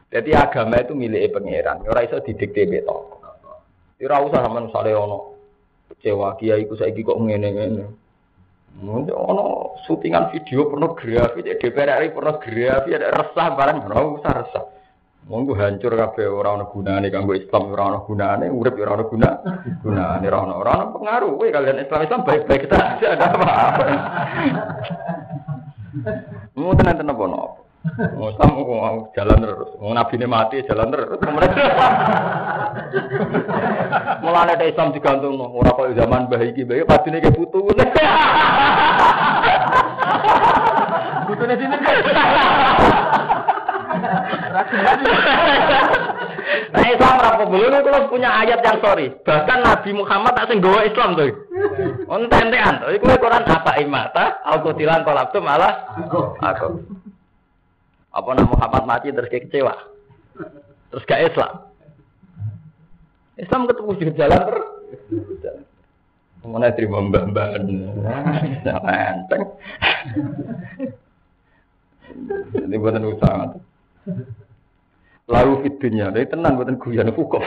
Jadi 0.08 0.32
agama 0.32 0.80
itu 0.80 0.96
milik 0.96 1.36
pangeran, 1.36 1.84
ora 1.84 2.08
iso 2.08 2.24
didikte 2.24 2.64
beto. 2.68 3.20
Ora 4.00 4.24
usah 4.24 4.40
sampean 4.46 4.72
sale 4.72 4.96
ono 4.96 5.36
kecewa 5.92 6.40
kiai 6.40 6.64
iku 6.64 6.80
saiki 6.80 7.04
kok 7.04 7.20
ngene-ngene. 7.20 8.07
Ono 8.78 9.74
syutingan 9.90 10.30
video 10.30 10.70
pornografi, 10.70 11.42
DPR 11.42 11.98
RI 11.98 12.14
pornografi, 12.14 12.94
ada 12.94 13.10
resah 13.10 13.58
barang, 13.58 13.90
ora 13.90 14.00
usah 14.06 14.34
resah. 14.38 14.66
Monggo 15.28 15.58
hancur 15.60 15.92
kabeh 15.92 16.30
ora 16.30 16.56
ana 16.56 16.70
gunane 16.72 17.12
kanggo 17.12 17.36
Islam 17.36 17.74
ora 17.74 17.84
ana 17.90 18.00
gunane, 18.06 18.48
urip 18.48 18.80
ora 18.80 18.96
ana 18.96 19.04
guna, 19.04 19.30
gunane 19.84 20.24
ora 20.30 20.40
ana 20.40 20.54
ora 20.56 20.76
pengaruh 20.88 21.36
kowe 21.36 21.50
kalian 21.52 21.84
Islam 21.84 22.06
Islam 22.06 22.22
baik-baik 22.24 22.64
saja 22.72 23.08
ada 23.12 23.26
apa-apa. 23.36 23.86
Mau 26.56 26.72
tenan-tenan 26.78 27.12
apa 27.12 27.26
nopo? 27.28 27.57
Islam 27.96 28.50
mau 28.60 29.08
jalan 29.16 29.40
terus. 29.40 29.72
Mau 29.80 29.96
nabi 29.96 30.20
ini 30.20 30.28
mati 30.28 30.62
jalan 30.68 30.92
terus. 30.92 31.20
Mulane 34.22 34.52
ada 34.60 34.66
Islam 34.68 34.92
digantung 34.92 35.40
ora 35.40 35.72
kok 35.72 35.96
zaman 35.96 36.28
bayi 36.28 36.52
padine 36.84 37.24
ke 37.24 37.32
putu. 37.32 37.64
Putune 41.28 41.54
sini. 41.56 41.76
Nah 46.68 46.84
Islam 46.88 47.16
rapo 47.20 47.44
belum 47.52 47.84
kalau 47.84 48.08
punya 48.12 48.30
ayat 48.44 48.60
yang 48.64 48.80
sorry. 48.84 49.12
Bahkan 49.24 49.60
Nabi 49.64 49.92
Muhammad 49.96 50.36
tak 50.36 50.48
sing 50.52 50.60
gawa 50.64 50.84
Islam 50.88 51.16
tuh. 51.16 51.32
Onten-entekan. 52.08 52.84
Iku 52.96 53.06
Quran 53.20 53.44
apa 53.44 53.72
imata? 53.80 54.40
Aku 54.56 54.72
tilang 54.76 55.04
kolak 55.04 55.32
tuh 55.36 55.44
malah 55.44 55.92
aku. 56.40 56.80
Apa 58.18 58.34
nama 58.34 58.50
Muhammad 58.50 58.84
mati 58.90 59.14
terus 59.14 59.30
kayak 59.30 59.46
kecewa. 59.46 59.78
Terus 60.90 61.06
gak 61.06 61.22
Islam. 61.30 61.54
Islam 63.38 63.70
ketemu 63.70 63.92
di 63.94 64.06
jalan 64.18 64.42
terus. 64.42 64.66
Mana 66.48 66.74
terima 66.74 67.04
mbak-mbak. 67.06 67.62
Enteng. 68.90 69.44
Ini 72.58 72.76
buatan 72.82 73.06
usaha. 73.06 73.54
Lalu 75.28 75.68
fitunya, 75.68 76.08
dari 76.08 76.24
tenang 76.24 76.56
buatan 76.56 76.80
guyon 76.80 77.12
hukum. 77.12 77.44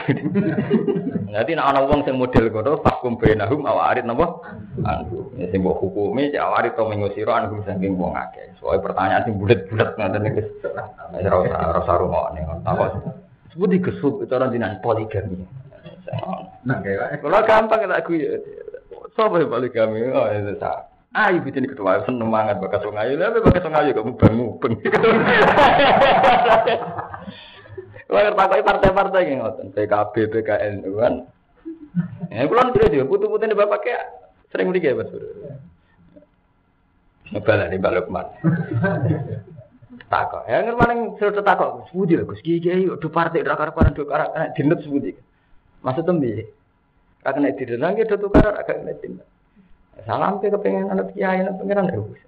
Nanti 1.33 1.57
nak 1.57 1.73
anak 1.73 1.89
uang 1.89 2.05
yang 2.05 2.21
model 2.21 2.45
kono 2.53 2.71
fakum 2.85 3.17
benahum 3.17 3.65
awarit 3.65 4.05
napa? 4.05 4.37
Anu, 4.85 5.33
ya 5.33 5.49
sing 5.49 5.65
mbok 5.65 5.81
hukumi 5.81 6.29
cek 6.29 6.45
awarit 6.45 6.77
to 6.77 6.85
mengusiro 6.85 7.33
anu 7.33 7.63
saking 7.65 7.97
wong 7.97 8.13
akeh. 8.13 8.53
Soale 8.61 8.83
pertanyaan 8.85 9.25
sing 9.25 9.39
bulet-bulet 9.41 9.97
ngoten 9.97 10.29
iki. 10.29 10.43
Ora 11.25 11.37
usah 11.41 11.57
ora 11.73 11.79
usah 11.81 11.95
rungokne. 11.97 12.41
Takok. 12.61 12.89
Sebut 13.55 13.67
dikesuk 13.73 14.29
cara 14.29 14.51
dinan 14.51 14.77
poligami. 14.85 15.41
Nah, 16.67 16.85
kalau 17.17 17.47
gampang 17.47 17.87
tak 17.87 18.05
guyon. 18.05 18.43
Sopo 19.17 19.41
poligami? 19.41 20.05
Oh, 20.13 20.29
itu 20.29 20.53
sah. 20.61 20.85
Ayo 21.17 21.41
bikin 21.43 21.65
ketua 21.65 22.05
seneng 22.05 22.29
banget 22.29 22.61
bakas 22.61 22.85
wong 22.85 22.99
ayu. 22.99 23.17
Bakas 23.17 23.65
wong 23.65 23.73
ayu 23.73 23.91
kamu 23.95 24.13
bangu 24.21 24.47
Lah 28.11 28.35
takoi 28.35 28.59
partai-partai 28.59 29.23
yang 29.31 29.39
ngoten, 29.47 29.71
PKB, 29.71 30.13
PKN 30.35 30.83
kan. 30.99 31.15
Ya 32.27 32.47
kula 32.47 32.71
tidak 32.75 32.91
juga 32.91 33.07
putu-putu 33.07 33.43
ini 33.47 33.55
bapak 33.55 33.79
kayak 33.83 34.03
sering 34.51 34.67
mriki 34.71 34.91
ya, 34.91 34.99
Mas. 34.99 35.11
Ngebala 37.31 37.71
nih 37.71 37.79
balok 37.79 38.11
man. 38.11 38.27
Takok. 40.11 40.43
Ya 40.51 40.59
ngerti 40.59 40.79
paling 40.79 40.99
sudah 41.15 41.43
takok. 41.43 41.87
Sebudi 41.87 42.19
lah 42.19 42.27
Gus. 42.27 42.43
Kiai 42.43 42.83
do 42.83 43.07
partai 43.07 43.47
ra 43.47 43.55
karep 43.55 43.79
do 43.95 44.03
karep 44.03 44.35
dinet 44.59 44.83
sebudi. 44.83 45.15
Maksud 45.79 46.03
tembi. 46.03 46.43
Ra 47.23 47.31
kena 47.31 47.55
dinet 47.55 47.79
nang 47.79 47.95
do 47.95 48.15
tukar 48.19 48.59
agak 48.59 48.83
kena 48.83 48.91
dinet. 48.99 49.23
Salam 50.03 50.43
ke 50.43 50.51
kepengen 50.51 50.91
anak 50.91 51.15
kiai 51.15 51.47
anak 51.47 51.55
pengiran 51.63 51.87
ya 51.87 51.99
wis. 52.03 52.23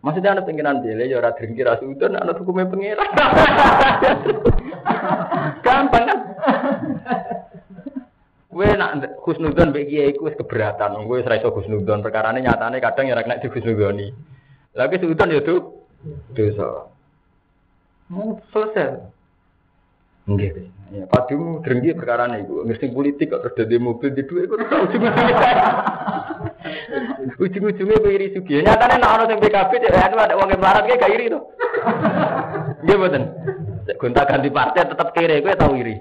Maksudnya 0.00 0.32
anak 0.32 0.48
pengiran 0.48 0.80
dia, 0.80 0.96
ya 0.96 1.20
ora 1.20 1.36
drengki 1.36 1.60
ra 1.60 1.76
sudon 1.76 2.16
anak 2.16 2.40
hukumnya 2.40 2.72
pengiran. 2.72 3.04
Gampang 5.64 6.04
kan? 6.08 6.18
Gue 8.48 8.68
nak 8.80 9.20
khusnudon 9.20 9.76
mbek 9.76 9.92
kiai 9.92 10.16
ku 10.16 10.24
wis 10.24 10.40
keberatan. 10.40 11.04
Gue 11.04 11.20
wis 11.20 11.28
ra 11.28 11.36
iso 11.36 11.52
khusnudon 11.52 12.00
perkarane 12.00 12.40
nyatane 12.40 12.80
kadang 12.80 13.12
ya 13.12 13.14
ora 13.14 13.28
kena 13.28 13.44
dikhusnudoni. 13.44 14.08
Lagi 14.72 15.04
sudon 15.04 15.36
ya 15.36 15.44
tuh 15.44 15.84
dosa. 16.32 16.88
Selesai. 18.56 19.04
Nggih. 20.32 20.80
Ya, 20.90 21.06
padu 21.06 21.62
drengki 21.62 21.94
perkara 21.94 22.26
niku. 22.26 22.66
Ngerti 22.66 22.90
politik 22.90 23.30
kok 23.30 23.46
terus 23.46 23.54
dadi 23.54 23.78
mobil 23.78 24.10
di 24.16 24.26
dhuwit 24.26 24.48
kok. 24.48 24.58
Ujung-ujungnya 27.40 28.04
kowe 28.04 28.12
iri 28.12 28.36
sugih. 28.36 28.60
Nyatane 28.60 29.00
nek 29.00 29.12
ana 29.16 29.24
sing 29.24 29.40
PKB 29.40 29.70
cek 29.80 29.96
anu 29.96 30.20
ada 30.20 30.36
wong 30.36 30.52
melarat 30.60 30.84
kayak 30.84 31.08
iri 31.08 31.32
to. 31.32 31.40
Nggih 32.84 32.96
mboten. 33.00 33.24
Gonta 33.96 34.28
ganti 34.28 34.52
partai 34.52 34.84
tetap 34.84 35.08
kiri 35.16 35.40
kowe 35.40 35.56
tau 35.56 35.72
iri. 35.72 35.96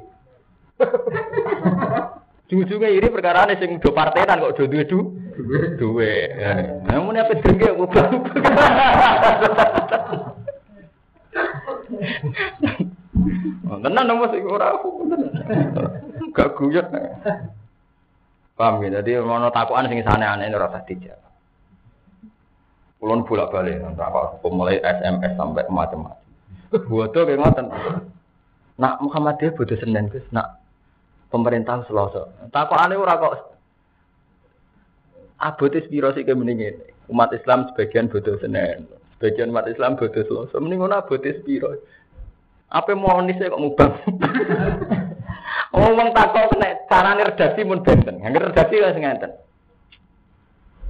Ujung-ujungnya 2.51 2.91
iri 2.91 3.07
perkara 3.07 3.47
ini 3.47 3.55
sing 3.55 3.79
do 3.79 3.95
partenan 3.95 4.43
kok 4.43 4.59
do 4.59 4.67
duwe 4.67 4.83
du. 4.83 4.99
Duwe. 5.79 6.27
Namun 6.91 7.15
apa 7.15 7.39
dengke 7.39 7.71
ubah. 7.71 8.05
Tenan 13.79 14.05
nopo 14.11 14.25
sing 14.35 14.43
ora 14.43 14.75
gak 16.35 16.51
guyon. 16.59 16.83
Paham 18.59 18.83
ya? 18.83 18.99
Jadi 18.99 19.23
mau 19.23 19.39
takuan 19.55 19.87
sing 19.87 20.03
aneh-aneh 20.03 20.51
ora 20.51 20.67
usah 20.67 20.83
dijawab. 20.83 21.28
Kulon 22.99 23.23
bolak 23.23 23.55
balik, 23.55 23.79
apa 23.95 24.47
mulai 24.51 24.83
SMS 24.83 25.39
sampai 25.39 25.63
macam-macam. 25.71 26.19
Bodoh 26.69 27.23
kayak 27.23 27.39
ngoten. 27.39 27.65
Nak 28.75 28.99
Muhammadiyah 28.99 29.55
bodoh 29.55 29.79
senen 29.79 30.11
Gus, 30.11 30.27
nak 30.35 30.59
pemerintah 31.31 31.81
Selasa. 31.87 32.27
aneh 32.51 32.99
ora 32.99 33.15
kok 33.15 33.35
abotis 35.39 35.87
biro 35.87 36.11
sih 36.11 36.27
mendingin. 36.27 36.75
Umat 37.09 37.31
Islam 37.31 37.71
sebagian 37.71 38.11
bodoh 38.11 38.35
senen, 38.37 38.85
sebagian 39.17 39.49
umat 39.49 39.71
Islam 39.71 39.95
bodoh 39.95 40.23
Selasa. 40.27 40.59
Mending 40.59 40.83
ngono 40.83 40.99
abotis 40.99 41.39
biro. 41.47 41.79
Apa 42.69 42.93
mau 42.93 43.17
nih 43.23 43.33
saya 43.39 43.49
kok 43.49 43.63
ngubah? 43.63 43.91
Ngomong 45.73 46.09
takok 46.13 46.53
kena 46.53 46.69
carane 46.85 47.23
redaksi 47.25 47.61
mun 47.65 47.81
benten. 47.81 48.21
Yang 48.21 48.53
redaksi 48.53 48.77
wis 48.77 48.97
ngenten. 48.97 49.31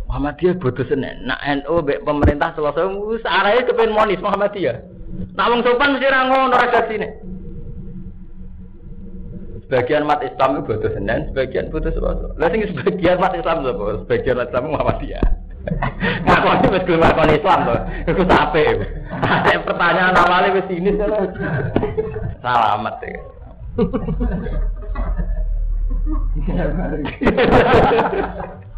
Muhammadiyah 0.09 0.57
senen. 0.89 1.29
Nak 1.29 1.37
NU 1.61 1.85
be 1.85 2.01
pemerintah 2.01 2.57
selesai 2.57 2.89
wis 3.05 3.21
arahe 3.29 3.61
kepen 3.61 3.93
monis 3.93 4.17
Muhammadiyah. 4.25 4.81
Nak 5.37 5.47
wong 5.53 5.61
sopan 5.61 5.93
mesti 5.93 6.09
ra 6.09 6.25
ngono 6.25 6.57
redaksine. 6.57 7.09
Sebagian 9.69 10.09
umat 10.09 10.25
Islam 10.25 10.57
itu 10.57 10.65
bodoh 10.65 10.89
senen, 10.97 11.29
sebagian 11.29 11.69
bodoh 11.69 11.93
selasa. 11.93 12.33
Lah 12.41 12.49
sing 12.49 12.65
sebagian 12.73 13.21
umat 13.21 13.37
Islam 13.37 13.61
sapa? 13.61 14.01
Sebagian 14.01 14.41
umat 14.41 14.49
Islam 14.49 14.73
Muhammadiyah. 14.73 15.25
Ngakoni 16.25 16.73
wis 16.73 16.85
gelem 16.89 17.05
ngakoni 17.05 17.33
Islam 17.37 17.59
to. 17.69 17.77
Iku 18.09 18.25
sampe. 18.25 18.65
Pertanyaan 19.61 20.17
awalnya 20.17 20.57
wis 20.57 20.73
ini 20.73 20.89
Selamat 22.41 22.97
ya. 23.05 23.21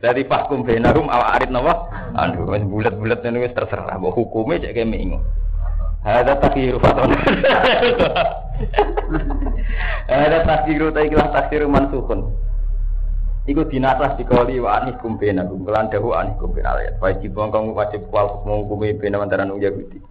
Dari 0.00 0.24
fakum 0.24 0.64
benarum 0.64 1.08
awak 1.12 1.40
arit 1.40 1.50
nawa, 1.52 1.88
aduh 2.16 2.48
wis 2.48 2.64
bulat-bulat 2.64 3.20
ini 3.24 3.44
wis 3.44 3.52
terserah, 3.52 4.00
mau 4.00 4.12
hukumnya 4.12 4.64
cek 4.64 4.72
kayak 4.72 4.88
minggu. 4.88 5.20
Ada 6.06 6.38
takdiru 6.38 6.78
faton. 6.80 7.12
Ada 10.06 10.38
takdiru 10.48 10.94
ta 10.94 11.00
ikhlas 11.04 11.30
takdiru 11.34 11.66
mansukun. 11.68 12.30
Iku 13.46 13.62
dinasah 13.68 14.18
dikoli 14.18 14.58
wa 14.58 14.82
anikum 14.82 15.20
benarum, 15.20 15.62
kelan 15.62 15.86
dahu 15.86 16.16
anikum 16.16 16.50
benal 16.50 16.82
Wajib 16.98 17.30
bongkong 17.36 17.76
wajib 17.76 18.02
kual 18.10 18.42
menghukumi 18.42 18.96
benam 18.98 19.22
antara 19.22 19.46
nung 19.46 19.62
Yahudi. 19.62 20.02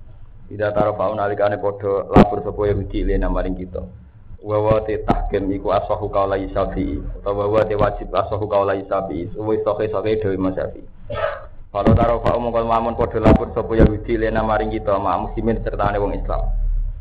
Tidak 0.46 0.72
taruh 0.78 0.94
faun 0.94 1.18
alikane 1.18 1.58
podo 1.58 2.06
lapor 2.14 2.46
sopo 2.46 2.70
Yahudi 2.70 3.02
lena 3.02 3.28
maring 3.28 3.58
kita 3.58 4.05
wa 4.46 4.78
te 4.86 5.02
tahkim 5.02 5.50
iku 5.50 5.74
asahu 5.74 6.06
kaula 6.06 6.38
isafi 6.38 7.02
utawa 7.18 7.50
wa 7.50 7.66
te 7.66 7.74
wajib 7.74 8.14
asahu 8.14 8.46
kaula 8.46 8.78
isafi 8.78 9.26
wis 9.42 9.66
soke 9.66 9.90
soke 9.90 10.22
dewi 10.22 10.38
masafi 10.38 10.86
kalau 11.76 11.92
taruh 11.92 12.24
fa 12.24 12.40
omong 12.40 12.56
kalau 12.56 12.72
mamun 12.72 12.96
podo 12.96 13.20
lapor 13.20 13.52
sapa 13.52 13.76
Yahudi 13.76 14.16
lena 14.16 14.40
maring 14.40 14.72
kita 14.72 14.96
ma 14.96 15.20
muslimin 15.20 15.60
serta 15.60 15.92
wong 16.00 16.16
Islam. 16.16 16.48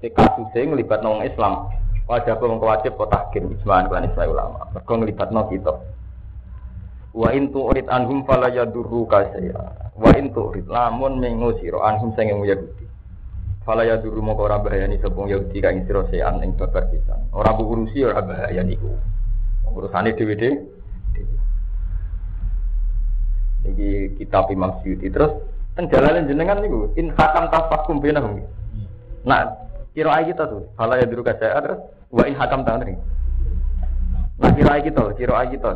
Te 0.03 0.11
kasus 0.11 0.51
sing 0.51 0.75
nglibat 0.75 0.99
wong 0.99 1.23
Islam 1.23 1.71
wajib 2.11 2.43
wong 2.43 2.59
wajib 2.59 2.99
kok 2.99 3.07
tahkim 3.07 3.55
ijma'an 3.55 3.87
kan 3.87 4.03
Islam 4.03 4.35
ulama. 4.35 4.67
Mergo 4.75 4.95
nglibatno 4.99 5.47
kita. 5.47 5.75
Wa 7.15 7.31
in 7.31 7.55
tu'rid 7.55 7.87
anhum 7.87 8.27
fala 8.27 8.51
yadurru 8.51 9.07
kasaya 9.07 9.55
wa 9.95 10.11
in 10.19 10.35
tu'rid 10.35 10.67
lamun 10.67 11.23
mengusiro 11.23 11.79
anhum 11.87 12.11
sing 12.19 12.35
Yahudi 12.35 12.84
Fala 13.65 13.81
ya 13.89 13.97
dulu 13.97 14.21
mau 14.21 14.37
ora 14.37 14.61
bahayani 14.61 15.01
sepung 15.01 15.25
Yahudi 15.25 15.65
kang 15.65 15.89
sira 15.89 16.05
sean 16.13 16.37
ing 16.45 16.53
babar 16.53 16.85
pisan. 16.93 17.17
Ora 17.33 17.57
urusi 17.57 18.05
ora 18.05 18.21
bahaya 18.21 18.61
niku. 18.61 18.93
Urusane 19.73 20.13
dhewe-dhewe. 20.13 20.61
Iki 23.65 24.21
kitab 24.21 24.53
Imam 24.53 24.77
Suyuti 24.85 25.09
terus 25.09 25.33
teng 25.73 25.89
jalan 25.89 26.29
jenengan 26.29 26.61
niku 26.61 26.93
in 27.01 27.09
hakam 27.17 27.49
tafakum 27.49 28.05
bainahum. 28.05 28.45
Nah, 29.25 29.49
kira 29.97 30.21
kita 30.29 30.45
tuh. 30.45 30.69
Fala 30.77 31.01
ya 31.01 31.09
dulu 31.09 31.25
saya 31.25 31.57
terus 31.65 31.81
wa 32.13 32.29
in 32.29 32.37
hakam 32.37 32.69
ta 32.69 32.77
Nah, 32.77 34.51
kira 34.53 34.77
kita, 34.85 35.17
kira 35.17 35.41
kita. 35.49 35.73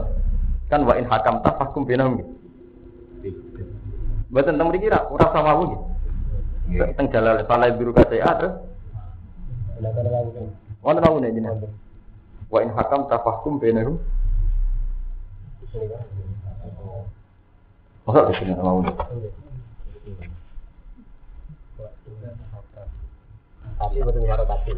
Kan 0.68 0.84
wa 0.84 0.92
in 0.92 1.08
hakam 1.08 1.40
tafakum 1.40 1.88
bainahum. 1.88 2.20
Mboten 4.28 4.60
teng 4.60 4.68
mriki 4.68 4.92
ora 4.92 5.26
sama 5.32 5.56
gitu. 5.64 5.87
Teng 6.68 7.08
jalal 7.08 7.40
salah 7.48 7.72
biru 7.72 7.96
kata 7.96 8.12
ya 8.12 8.28
terus. 8.36 8.60
Wonten 10.84 11.00
tahu 11.00 11.16
nih 11.24 11.32
jenengan. 11.32 11.64
Wa 12.52 12.60
in 12.60 12.68
hakam 12.76 13.08
tafahkum 13.08 13.56
bainahum. 13.56 13.96
Masa 18.04 18.28
di 18.28 18.34
sini 18.36 18.52
mau 18.52 18.84
nih. 18.84 18.92
Tapi 23.78 23.96
betul 24.04 24.22
nyara 24.28 24.44
tapi 24.44 24.76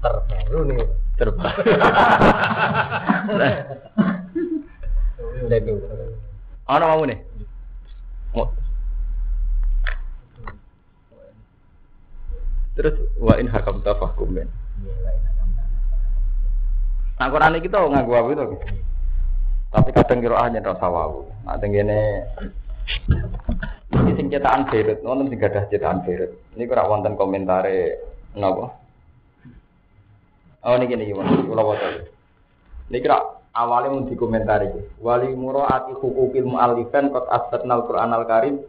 terbaru 0.00 0.60
nih. 0.68 0.84
Terbaru. 1.16 1.72
Ana 6.68 6.84
mau 6.84 7.04
nih. 7.08 7.16
Terus 12.78 12.94
wa 13.18 13.34
in 13.36 13.50
hakam 13.50 13.82
tafahkum 13.82 14.36
ben. 14.36 14.48
Nah 17.20 17.28
Quran 17.28 17.60
kita 17.60 17.76
nganggo 17.84 18.14
apa 18.16 18.28
itu? 18.32 18.44
Tapi 19.70 19.90
kadang 19.94 20.18
kira 20.24 20.40
hanya 20.40 20.64
rasa 20.64 20.86
wau. 20.88 21.28
Nah 21.44 21.58
tenggene 21.60 22.26
ini 23.90 24.10
sing 24.14 24.30
cetakan 24.30 24.70
Beirut, 24.70 25.02
nonton 25.02 25.30
sing 25.30 25.38
gadah 25.38 25.66
cetakan 25.68 26.02
Beirut. 26.06 26.32
Ini 26.56 26.64
kurang 26.66 26.88
wonten 26.90 27.14
komentare 27.18 28.00
napa? 28.34 28.72
Oh 30.64 30.74
ini 30.76 30.90
gini 30.90 31.10
gimana? 31.10 31.44
Kula 31.44 31.62
waca. 31.62 31.88
Ini 32.90 32.98
kira 32.98 33.18
awalnya 33.54 33.94
mau 33.94 34.06
dikomentari. 34.08 34.68
Wali 34.98 35.30
muraati 35.34 35.92
hukukil 35.98 36.46
mu'allifan 36.46 37.12
asbatnal 37.12 37.86
Qur'an 37.86 38.14
al-Karim 38.16 38.62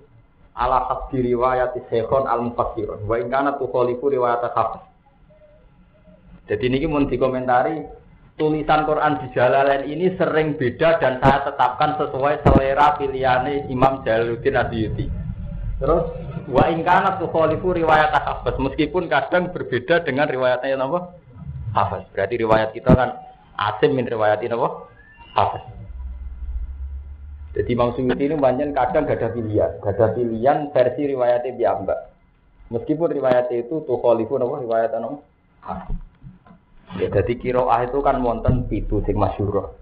ala 0.56 0.88
hasbi 0.92 1.24
riwayat 1.32 1.76
Syekhon 1.88 2.28
al 2.28 2.52
mufassirun 2.52 3.08
wa 3.08 3.16
in 3.16 3.32
kana 3.32 3.56
tukhalifu 3.56 4.12
riwayat 4.12 4.44
Hafiz. 4.52 4.84
Jadi 6.52 6.68
ini 6.68 6.84
mau 6.90 7.00
dikomentari 7.08 7.80
tulisan 8.36 8.84
Quran 8.84 9.22
di 9.24 9.28
Jalalain 9.32 9.88
ini 9.88 10.12
sering 10.20 10.60
beda 10.60 11.00
dan 11.00 11.22
saya 11.24 11.48
tetapkan 11.48 11.96
sesuai 11.96 12.44
selera 12.44 12.98
pilihannya 13.00 13.72
Imam 13.72 14.04
Jalaluddin 14.04 14.60
Asyuti. 14.60 15.06
Terus 15.80 16.04
wa 16.52 16.64
in 16.68 16.84
kana 16.84 17.16
tukhalifu 17.22 17.72
riwayat 17.72 18.12
Hafiz 18.12 18.56
meskipun 18.60 19.08
kadang 19.08 19.56
berbeda 19.56 20.04
dengan 20.04 20.28
riwayatnya 20.28 20.76
apa? 20.76 21.00
Hafiz. 21.72 22.04
Berarti 22.12 22.36
riwayat 22.44 22.70
kita 22.76 22.92
kan 22.92 23.16
asim 23.56 23.96
min 23.96 24.04
riwayat 24.04 24.44
apa? 24.44 24.68
Hafiz. 25.38 25.81
Jadi 27.52 27.70
Imam 27.76 27.92
Suyuti 27.92 28.32
ini 28.32 28.40
banyak 28.40 28.72
kadang 28.72 29.04
gak 29.04 29.20
ada 29.20 29.36
pilihan, 29.36 29.84
gak 29.84 30.00
ada 30.00 30.16
pilihan 30.16 30.72
versi 30.72 31.04
riwayatnya 31.04 31.52
biamba. 31.60 31.96
Meskipun 32.72 33.12
riwayatnya 33.12 33.68
itu 33.68 33.84
tuh 33.84 34.00
khalifu 34.00 34.40
nopo 34.40 34.64
riwayat 34.64 34.96
nopo. 34.96 35.28
Ya 36.96 37.08
jadi 37.12 37.34
kiroah 37.36 37.92
itu 37.92 38.00
kan 38.00 38.24
wonten 38.24 38.72
pitu 38.72 39.04
sing 39.04 39.20
masyhur. 39.20 39.76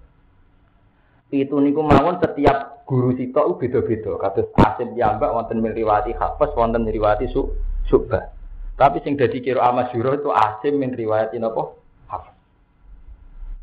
Itu 1.29 1.61
niku 1.61 1.85
mawon 1.85 2.17
setiap 2.17 2.89
guru 2.89 3.13
sitok 3.13 3.61
beda-beda. 3.61 4.17
Kados 4.17 4.49
Asim 4.57 4.97
biamba 4.97 5.29
wonten 5.29 5.61
riwayati 5.61 6.17
Hafiz, 6.17 6.49
wonten 6.57 6.89
riwayati 6.89 7.29
su 7.29 7.53
Subah. 7.85 8.33
Tapi 8.81 9.05
sing 9.05 9.13
dadi 9.13 9.45
kiroah 9.45 9.69
masyhur 9.77 10.17
itu 10.17 10.33
Asim 10.33 10.81
min 10.81 10.89
riwayati 10.89 11.37
nopo 11.37 11.78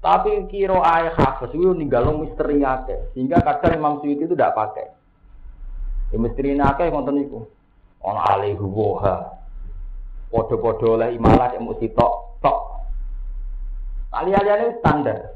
tapi 0.05 0.45
kiro 0.53 0.85
ayah 0.85 1.17
hafes 1.17 1.51
itu 1.57 1.73
ninggal 1.73 2.13
misteri 2.21 2.61
akeh. 2.61 3.11
Sehingga 3.17 3.41
kadang 3.43 3.81
Imam 3.81 3.95
Suyuti 3.99 4.29
itu 4.29 4.35
tidak 4.37 4.55
pakai. 4.55 4.87
Ya 6.13 6.17
misteri 6.21 6.55
akeh 6.55 6.87
ngonten 6.93 7.27
itu. 7.27 7.41
Ono 8.05 8.21
alaihu 8.23 8.71
woha. 8.71 9.35
Podo-podo 10.31 11.01
oleh 11.01 11.17
imalah 11.17 11.55
yang 11.57 11.65
mesti 11.65 11.91
tok 11.97 12.39
tok. 12.45 12.59
Ali-aliane 14.13 14.79
standar. 14.79 15.33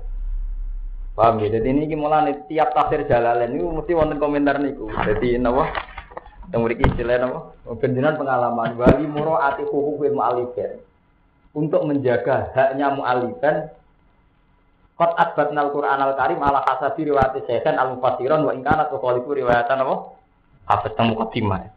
Paham 1.17 1.43
ya? 1.43 1.51
Jadi 1.57 1.67
ini 1.67 1.97
mulai 1.99 2.37
tiap 2.47 2.71
tafsir 2.77 3.09
jalalan 3.11 3.57
itu 3.57 3.67
mesti 3.67 3.93
wonten 3.97 4.23
komentar 4.23 4.61
niku. 4.63 4.93
Jadi 4.93 5.41
napa? 5.41 5.73
Yang 6.53 6.61
mriki 6.63 6.85
istilah 6.95 7.17
napa? 7.19 7.39
Penjenan 7.81 8.15
pengalaman 8.15 8.79
wali 8.79 9.07
muro 9.09 9.41
ati 9.41 9.67
hukuk 9.67 10.05
mu'alifan. 10.15 10.79
Untuk 11.51 11.83
menjaga 11.83 12.55
haknya 12.55 12.95
mu'alifan 12.95 13.80
Qad 15.01 15.17
asbatnal 15.17 15.73
Qur'an 15.73 15.97
al-Karim 15.97 16.45
ala 16.45 16.61
hasabi 16.61 17.09
riwayat 17.09 17.33
Syekhan 17.49 17.81
al-Mufassiron 17.81 18.45
wa 18.45 18.53
ingkana 18.53 18.85
tukhalifu 18.93 19.33
riwayatan 19.33 19.81
apa? 19.81 19.97
Hafid 20.69 20.93
teng 20.93 21.17
mukaddimah. 21.17 21.73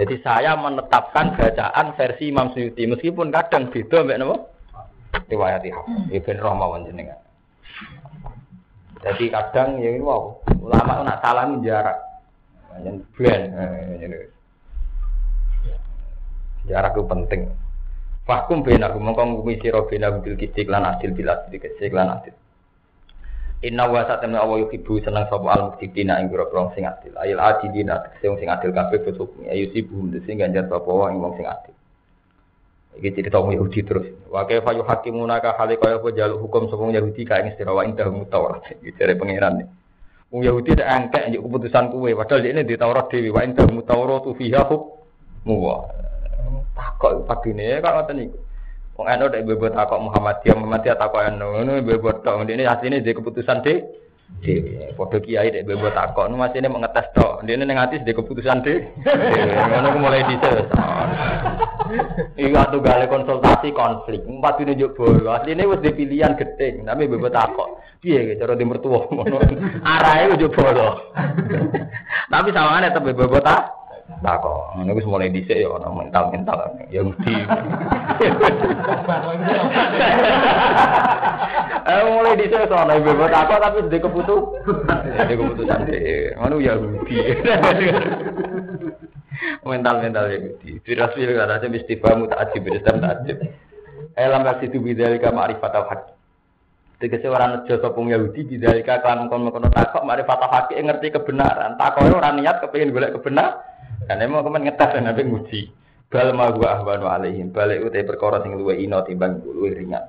Jadi 0.00 0.16
saya 0.24 0.56
menetapkan 0.56 1.36
bacaan 1.36 1.92
versi 2.00 2.32
Imam 2.32 2.48
Suyuti 2.56 2.88
meskipun 2.88 3.28
kadang 3.28 3.68
beda 3.68 4.08
mbek 4.08 4.16
napa? 4.16 4.36
Riwayat 5.28 5.68
Hafid. 5.68 6.16
Ibn 6.16 6.36
Rahmawan 6.40 6.88
jenengan. 6.88 7.20
Jadi 9.04 9.28
kadang 9.28 9.76
ya 9.76 9.92
ini 9.92 10.00
wow, 10.00 10.40
ulama 10.64 11.04
nak 11.04 11.20
salamin 11.20 11.60
jarak. 11.60 12.00
Yang 12.80 13.04
ben 13.20 13.52
jarak 16.72 16.96
itu 16.96 17.04
penting. 17.04 17.52
Fakum 18.24 18.64
bena 18.64 18.88
mongko 18.96 19.44
ngumi 19.44 19.60
sira 19.60 19.84
bena 19.84 20.08
bil 20.24 20.40
kisik 20.40 20.72
lan 20.72 20.88
adil 20.88 21.12
bil 21.12 21.28
adil 21.28 21.60
lan 21.92 22.16
adil. 22.16 22.32
Inna 23.62 23.86
wa 23.86 24.02
satamna 24.02 24.42
awa 24.42 24.58
yuhibbu 24.58 25.06
seneng 25.06 25.30
sapa 25.30 25.46
al 25.54 25.70
muktitina 25.70 26.18
ing 26.18 26.34
grogro 26.34 26.74
sing 26.74 26.82
adil. 26.82 27.14
Ayil 27.14 27.38
adilina 27.38 28.02
sing 28.18 28.34
sing 28.42 28.50
adil 28.50 28.74
kabeh 28.74 28.98
besok 29.06 29.38
ayu 29.46 29.70
sibu 29.70 30.10
sing 30.26 30.42
ganjar 30.42 30.66
sapa 30.66 30.90
wong 30.90 31.22
wong 31.22 31.38
sing 31.38 31.46
adil. 31.46 31.70
Iki 32.98 33.22
cerita 33.22 33.38
wong 33.38 33.54
Yahudi 33.54 33.86
terus. 33.86 34.10
Wa 34.26 34.50
kaifa 34.50 34.74
yuhakimuna 34.74 35.38
ka 35.38 35.54
hale 35.54 35.78
kaya 35.78 36.02
apa 36.02 36.10
jaluk 36.10 36.42
hukum 36.42 36.74
sapa 36.74 36.90
Yahudi 36.90 37.22
ka 37.22 37.38
ing 37.38 37.54
sira 37.54 37.70
wa 37.70 37.86
indah 37.86 38.10
mutawrat. 38.10 38.66
Iki 38.82 38.98
jare 38.98 39.14
pangeran. 39.14 39.62
Wong 40.34 40.42
Yahudi 40.42 40.74
tak 40.74 40.90
angkat 40.90 41.22
njuk 41.30 41.46
keputusan 41.46 41.94
kuwe 41.94 42.18
padahal 42.18 42.42
ini 42.42 42.66
di 42.66 42.74
Taurat 42.74 43.06
dhewe 43.14 43.30
wa 43.30 43.46
indah 43.46 43.70
mutawratu 43.70 44.34
fiha 44.34 44.66
hukmu. 44.66 45.54
Takok 46.74 47.30
padine 47.30 47.78
kok 47.78 47.94
ngoten 47.94 48.16
niku. 48.26 48.41
Wong 48.92 49.08
anu 49.08 49.32
nek 49.32 49.48
bebot 49.48 49.72
takok 49.72 50.04
Muhammadiyah, 50.04 50.52
Muhammadiyah 50.52 50.96
takok 51.00 51.24
anu, 51.24 51.56
ngono 51.56 51.80
bebot 51.80 52.20
tok. 52.20 52.44
Ndene 52.44 52.68
asline 52.68 53.00
di 53.00 53.16
keputusan 53.16 53.64
de. 53.64 53.80
Dhewe. 54.44 54.92
Padha 54.92 55.16
kiai 55.16 55.48
nek 55.48 55.64
bebot 55.64 55.96
takok, 55.96 56.28
nu 56.28 56.36
masine 56.36 56.68
mengetes 56.68 57.08
tok. 57.16 57.40
Ndene 57.40 57.64
ning 57.64 57.80
ati 57.80 58.04
di 58.04 58.12
keputusan 58.12 58.60
de. 58.60 58.84
Ngono 59.72 59.96
ku 59.96 59.98
mulai 59.98 60.28
dhisik. 60.28 60.68
Iku 62.36 62.56
atuh 62.56 62.84
gale 62.84 63.08
konsultasi 63.08 63.72
konflik. 63.72 64.28
Empat 64.28 64.60
dine 64.60 64.76
njuk 64.76 64.92
bolo. 64.92 65.32
Asline 65.40 65.64
wis 65.64 65.80
di 65.80 65.90
pilihan 65.96 66.36
gedeng, 66.36 66.84
tapi 66.84 67.08
bebot 67.08 67.32
takok. 67.32 67.80
Piye 67.96 68.28
ge 68.28 68.36
cara 68.36 68.52
di 68.52 68.68
mertua 68.68 69.08
ngono. 69.14 69.40
Arahe 69.88 70.36
njuk 70.36 70.52
bolo. 70.52 71.16
Tapi 72.32 72.48
sawangane 72.48 72.92
tetep 72.92 73.12
bebot 73.12 73.44
takok. 74.20 74.22
takok 74.22 74.78
ngono 74.78 74.94
wis 74.94 75.08
mulai 75.08 75.32
dhisik 75.32 75.58
ya 75.58 75.68
ono 75.68 75.88
mental-mental. 75.96 76.58
Ya 76.92 77.02
mesti 77.02 77.32
Eh 81.82 81.98
mulai 82.06 82.38
dhisik 82.38 82.70
sono 82.70 82.94
ibu 82.94 83.26
takok 83.26 83.58
tapi 83.58 83.82
sedhe 83.88 83.98
keputu. 83.98 84.36
Sedhe 85.18 85.34
keputusan 85.34 85.90
ngono 86.38 86.62
ya 86.62 86.78
mesti 86.78 87.16
mental-mental 89.66 90.30
ya 90.30 90.38
mesti 90.38 90.78
virus 90.86 91.12
virus 91.18 91.38
kata 91.38 91.54
aja 91.58 91.66
mesti 91.66 91.92
paham 91.98 92.30
tak 92.30 92.40
ajib 92.50 92.62
sistem 92.70 93.02
tak 93.02 93.12
ajib. 93.22 93.38
Eh 94.12 94.28
lambat 94.28 94.60
situ 94.60 94.76
bidalika 94.78 95.32
ma'rifat 95.32 95.72
al-haq. 95.72 96.12
Tegese 97.02 97.26
ora 97.26 97.50
nejo 97.50 97.82
sapa 97.82 97.98
Yahudi 97.98 98.46
bidalika 98.46 99.02
kan 99.02 99.26
kono-kono 99.26 99.66
takok 99.72 100.06
ma'rifat 100.06 100.38
al-haq. 100.38 100.70
Ngerti 100.76 101.10
kebenaran. 101.10 101.74
Takoke 101.80 102.12
ora 102.12 102.30
niat 102.30 102.60
kepengin 102.60 102.94
golek 102.94 103.16
kebenaran 103.18 103.71
karena 104.06 104.30
mau 104.30 104.42
kemen 104.44 104.66
ngetes 104.66 104.90
dan 104.92 105.04
nabi 105.06 105.22
nguji. 105.26 105.60
Bal 106.12 106.36
ma 106.36 106.52
gua 106.52 106.76
ahwanu 106.76 107.08
alaihim. 107.08 107.48
Balik 107.56 107.88
utai 107.88 108.04
perkara 108.04 108.44
sing 108.44 108.52
luwe 108.52 108.76
ino 108.76 109.00
timbang 109.00 109.40
luwe 109.40 109.72
ringan. 109.72 110.04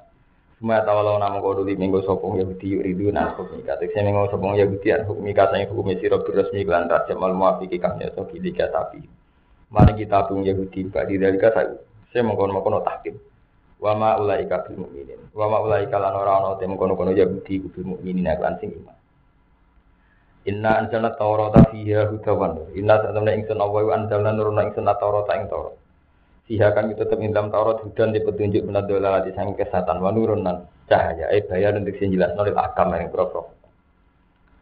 Semua 0.59 0.83
tawalau 0.83 1.19
nama 1.19 1.43
kau 1.43 1.59
dulu 1.59 1.75
minggu 1.75 2.07
sopong 2.07 2.39
Yahudi 2.39 2.75
yuridu 2.75 3.11
nan 3.11 3.35
hukum 3.35 3.59
ika. 3.63 3.79
Tekse 3.79 3.99
minggu 3.99 4.31
sopong 4.31 4.55
Yahudi 4.55 4.95
an 4.95 5.03
hukum 5.03 5.27
ika 5.27 5.51
sing 5.51 5.67
hukum 5.67 5.91
siro 5.99 6.23
resmi 6.23 6.63
kelan 6.63 6.87
raja 6.87 7.15
mal 7.19 7.35
muafiki 7.35 7.79
kami 7.83 8.07
atau 8.07 8.23
kilika 8.27 8.71
tapi. 8.71 9.03
Mari 9.71 9.91
kita 9.99 10.23
pun 10.23 10.43
Yahudi 10.43 10.87
badi 10.87 11.19
dari 11.19 11.35
kata 11.35 11.61
saya 12.15 12.23
mengkono 12.23 12.55
mengkono 12.55 12.79
tahkim. 12.79 13.19
Wama 13.83 14.23
ulaika 14.23 14.63
bil 14.63 14.87
mukminin. 14.87 15.19
Wama 15.35 15.59
ulaika 15.67 15.99
lan 15.99 16.15
ora 16.15 16.39
ana 16.39 16.55
te 16.55 16.63
mengkono 16.63 16.95
kono 16.95 17.11
Yahudi 17.11 17.59
bil 17.67 17.83
mukminin 17.83 18.27
lan 18.27 18.55
sing 18.63 18.71
iman. 18.71 18.95
Inna 20.43 20.83
anjalna 20.83 21.15
Taurata 21.15 21.71
fiha 21.71 22.11
hudawan. 22.11 22.75
Inna 22.75 22.99
satamna 22.99 23.31
ingsun 23.31 23.63
wa 23.63 23.79
anjalna 23.95 24.35
nuruna 24.35 24.67
ingsun 24.67 24.83
Taurata 24.83 25.39
ing 25.39 25.47
Taurat. 25.47 25.75
Fiha 26.43 26.75
kita 26.75 27.07
tetap 27.07 27.15
dalam 27.15 27.47
Taurat 27.47 27.79
hudan 27.79 28.11
di 28.11 28.19
petunjuk 28.19 28.67
menadola 28.67 29.23
di 29.23 29.31
sang 29.31 29.55
kesehatan 29.55 30.03
wa 30.03 30.11
cahaya 30.83 31.31
eh 31.31 31.47
bayar 31.47 31.79
untuk 31.79 31.95
sing 31.95 32.11
jelas 32.11 32.35
nolil 32.35 32.59
akam 32.59 32.91
yang 32.91 33.07
pro 33.07 33.47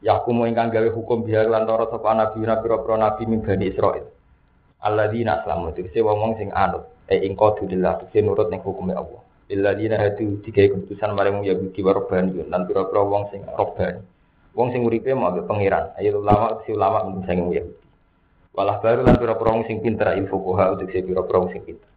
Ya 0.05 0.21
aku 0.21 0.29
mau 0.33 0.45
ingkang 0.45 0.69
gawe 0.69 0.89
hukum 0.93 1.25
biar 1.25 1.49
lan 1.49 1.65
Taurat 1.65 1.89
sapa 1.89 2.13
nabi 2.13 2.45
nabi 2.45 2.65
pro 2.69 2.95
nabi 2.97 3.25
min 3.25 3.41
bani 3.41 3.73
Israil. 3.73 4.05
Alladzina 4.85 5.41
itu 5.73 5.89
sing 5.89 6.05
wong 6.05 6.37
sing 6.37 6.53
anut 6.53 6.85
eh 7.09 7.25
ing 7.25 7.33
qadulillah 7.33 8.05
sing 8.13 8.29
nurut 8.29 8.53
ning 8.53 8.61
hukume 8.61 8.93
Allah. 8.93 9.21
Illadzina 9.49 9.97
hadu 9.97 10.45
digawe 10.45 10.77
keputusan 10.77 11.17
marang 11.17 11.41
Yahudi 11.41 11.81
wa 11.81 11.97
Rabbani 11.97 12.45
lan 12.45 12.69
pira-pira 12.69 13.01
wong 13.01 13.33
sing 13.33 13.41
Rabbani. 13.49 14.20
Wong 14.51 14.75
sing 14.75 14.83
uripe 14.83 15.15
mau 15.15 15.31
ambek 15.31 15.47
pangeran. 15.47 15.95
Ayo 15.95 16.19
ulama 16.19 16.59
si 16.67 16.75
ulama 16.75 17.07
mung 17.07 17.23
sing 17.23 17.39
Yahudi. 17.39 17.79
Walah 18.51 18.83
baru 18.83 19.07
lan 19.07 19.15
pira-pira 19.15 19.55
wong 19.55 19.63
sing 19.63 19.79
pinter 19.79 20.11
ilmu 20.11 20.27
fuqaha 20.27 20.75
untuk 20.75 20.91
si 20.91 20.99
pira-pira 20.99 21.37
wong 21.39 21.51
sing 21.55 21.63
pinter. 21.63 21.87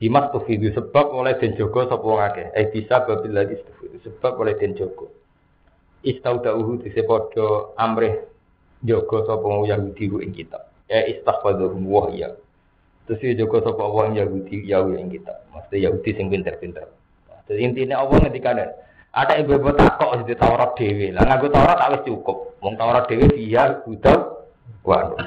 Dimas 0.00 0.32
tufidu 0.32 0.72
sebab 0.72 1.12
oleh 1.12 1.36
den 1.36 1.52
jaga 1.60 1.92
sapa 1.92 2.04
wong 2.04 2.20
akeh. 2.24 2.46
Eh 2.56 2.72
bisa 2.72 3.04
babil 3.04 3.32
lagi 3.36 3.60
sebab 4.00 4.32
oleh 4.40 4.56
den 4.56 4.72
jaga. 4.72 5.06
Istaudauhu 6.00 6.80
dise 6.80 7.04
padha 7.04 7.76
amrih 7.76 8.16
jaga 8.80 9.18
sapa 9.28 9.44
wong 9.44 9.68
Yahudi 9.68 10.04
ku 10.08 10.24
ing 10.24 10.32
kitab. 10.32 10.64
Ya 10.88 11.04
istaghfadhum 11.04 11.84
wa 11.84 12.08
ya. 12.16 12.32
Terus 13.04 13.20
dia 13.20 13.44
jaga 13.44 13.68
sapa 13.68 13.84
wong 13.84 14.16
Yahudi 14.16 14.64
ya 14.64 14.80
ing 14.88 15.12
kitab. 15.12 15.36
Maksudnya 15.52 15.92
Yahudi 15.92 16.10
sing 16.16 16.32
pinter-pinter. 16.32 16.88
Jadi 17.44 17.60
intinya 17.60 18.00
Allah 18.00 18.24
ngendikanen 18.24 18.72
ada 19.14 19.38
ibu 19.38 19.54
ibu 19.54 19.70
takok 19.78 20.26
di 20.26 20.34
Taurat 20.34 20.74
dewi. 20.74 21.14
Lah 21.14 21.22
nganggo 21.22 21.46
Taurat 21.54 21.78
tak 21.78 22.02
cukup. 22.02 22.58
Wong 22.58 22.74
Taurat 22.74 23.06
dewi 23.06 23.30
dia 23.30 23.78
budak 23.86 24.50
waduh. 24.82 25.22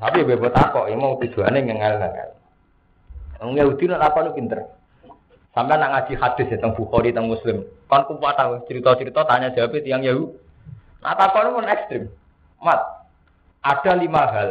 Tapi 0.00 0.16
ibu 0.24 0.32
ibu 0.32 0.48
takok 0.48 0.88
ini 0.88 0.96
mau 0.96 1.20
tujuannya 1.20 1.60
ngengal-ngengal. 1.60 2.30
Wong 3.44 3.56
Yahudi 3.60 3.84
nak 3.84 4.08
apa 4.08 4.24
lu 4.24 4.32
pinter. 4.32 4.64
Sampai 5.52 5.76
nak 5.76 5.92
ngaji 5.92 6.14
hadis 6.16 6.46
ya 6.48 6.56
tentang 6.56 6.72
Bukhari 6.72 7.12
tentang 7.12 7.28
Muslim. 7.28 7.68
Kan 7.84 8.08
kuat 8.08 8.40
tahu 8.40 8.64
cerita-cerita 8.64 9.28
tanya 9.28 9.52
jawab 9.52 9.76
tiang 9.76 10.00
Yahudi. 10.00 10.40
Nah 11.04 11.12
takok 11.20 11.52
pun 11.52 11.68
ekstrim. 11.68 12.08
Mat, 12.60 12.80
ada 13.60 13.92
lima 13.96 14.24
hal 14.28 14.48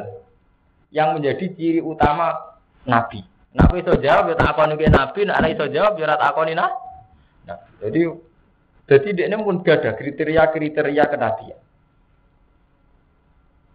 yang 0.94 1.18
menjadi 1.18 1.50
ciri 1.54 1.82
utama 1.82 2.58
Nabi. 2.86 3.22
Nabi 3.54 3.82
itu 3.82 3.94
jawab, 4.02 4.34
ya 4.34 4.38
akoni 4.38 4.78
Nabi, 4.90 5.26
nak 5.26 5.46
iso 5.46 5.66
jawab, 5.70 5.98
ya 5.98 6.14
tak 6.14 6.34
akoni 6.34 6.54
nah. 6.54 6.89
Nah, 7.80 7.88
jadi 7.88 8.02
jadi 8.90 9.10
dia 9.14 9.38
pun 9.38 9.62
gak 9.64 9.86
ada 9.86 9.92
kriteria-kriteria 9.96 11.04
kenabian. 11.08 11.60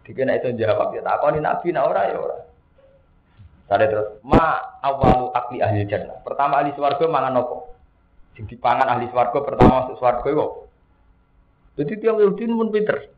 Dikena 0.05 0.37
itu 0.37 0.53
jawab 0.53 0.93
ya 0.93 1.01
tak 1.01 1.25
ini 1.33 1.41
nabi 1.41 1.73
na 1.73 1.81
ora 1.81 2.05
ya 2.13 2.17
ora. 2.21 2.37
Tadi 3.65 3.85
terus 3.89 4.21
ma 4.21 4.61
awalu 4.85 5.33
akli 5.33 5.57
ahli 5.65 5.81
jannah. 5.89 6.21
Pertama 6.21 6.61
ahli 6.61 6.69
swarga 6.77 7.09
mangan 7.09 7.33
nopo. 7.33 7.73
Sing 8.37 8.45
dipangan 8.45 8.85
ahli 8.85 9.09
swarga 9.09 9.41
pertama 9.41 9.81
masuk 9.81 9.97
swarga 9.97 10.29
yo. 10.29 10.69
Jadi 11.81 11.97
tiang 11.97 12.21
Yahudi 12.21 12.45
pun 12.45 12.69
pinter. 12.69 13.09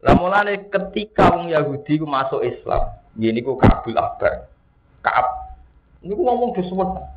Lah 0.00 0.16
mulane 0.16 0.64
ketika 0.72 1.34
wong 1.36 1.52
Yahudi 1.52 2.00
ku 2.00 2.08
masuk 2.08 2.40
Islam, 2.40 2.96
gini 3.20 3.44
ku 3.44 3.60
Kabul 3.60 4.00
Akbar. 4.00 4.48
Kaab. 5.04 5.26
Ini 6.00 6.16
ku 6.16 6.22
ngomong 6.24 6.56
disebut. 6.56 7.15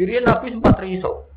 Diri 0.00 0.16
Nabi 0.24 0.48
sempat 0.48 0.80
riso. 0.80 1.28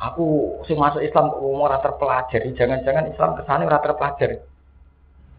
Aku 0.00 0.56
sing 0.64 0.80
masuk 0.80 1.04
Islam 1.04 1.36
kok 1.36 1.40
mau 1.44 1.68
ora 1.68 1.84
terpelajari, 1.84 2.56
jangan-jangan 2.56 3.12
Islam 3.12 3.36
kesane 3.36 3.68
ora 3.68 3.76
terpelajari. 3.76 4.40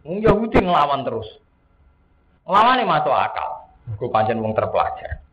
Wong 0.05 0.21
Yahudi 0.21 0.61
ngelawan 0.61 1.01
terus. 1.01 1.25
Nglawane 2.45 2.85
masuk 2.85 3.09
akal. 3.09 3.65
Gue 3.97 4.13
pancen 4.13 4.37
wong 4.37 4.53
terpelajar. 4.53 5.25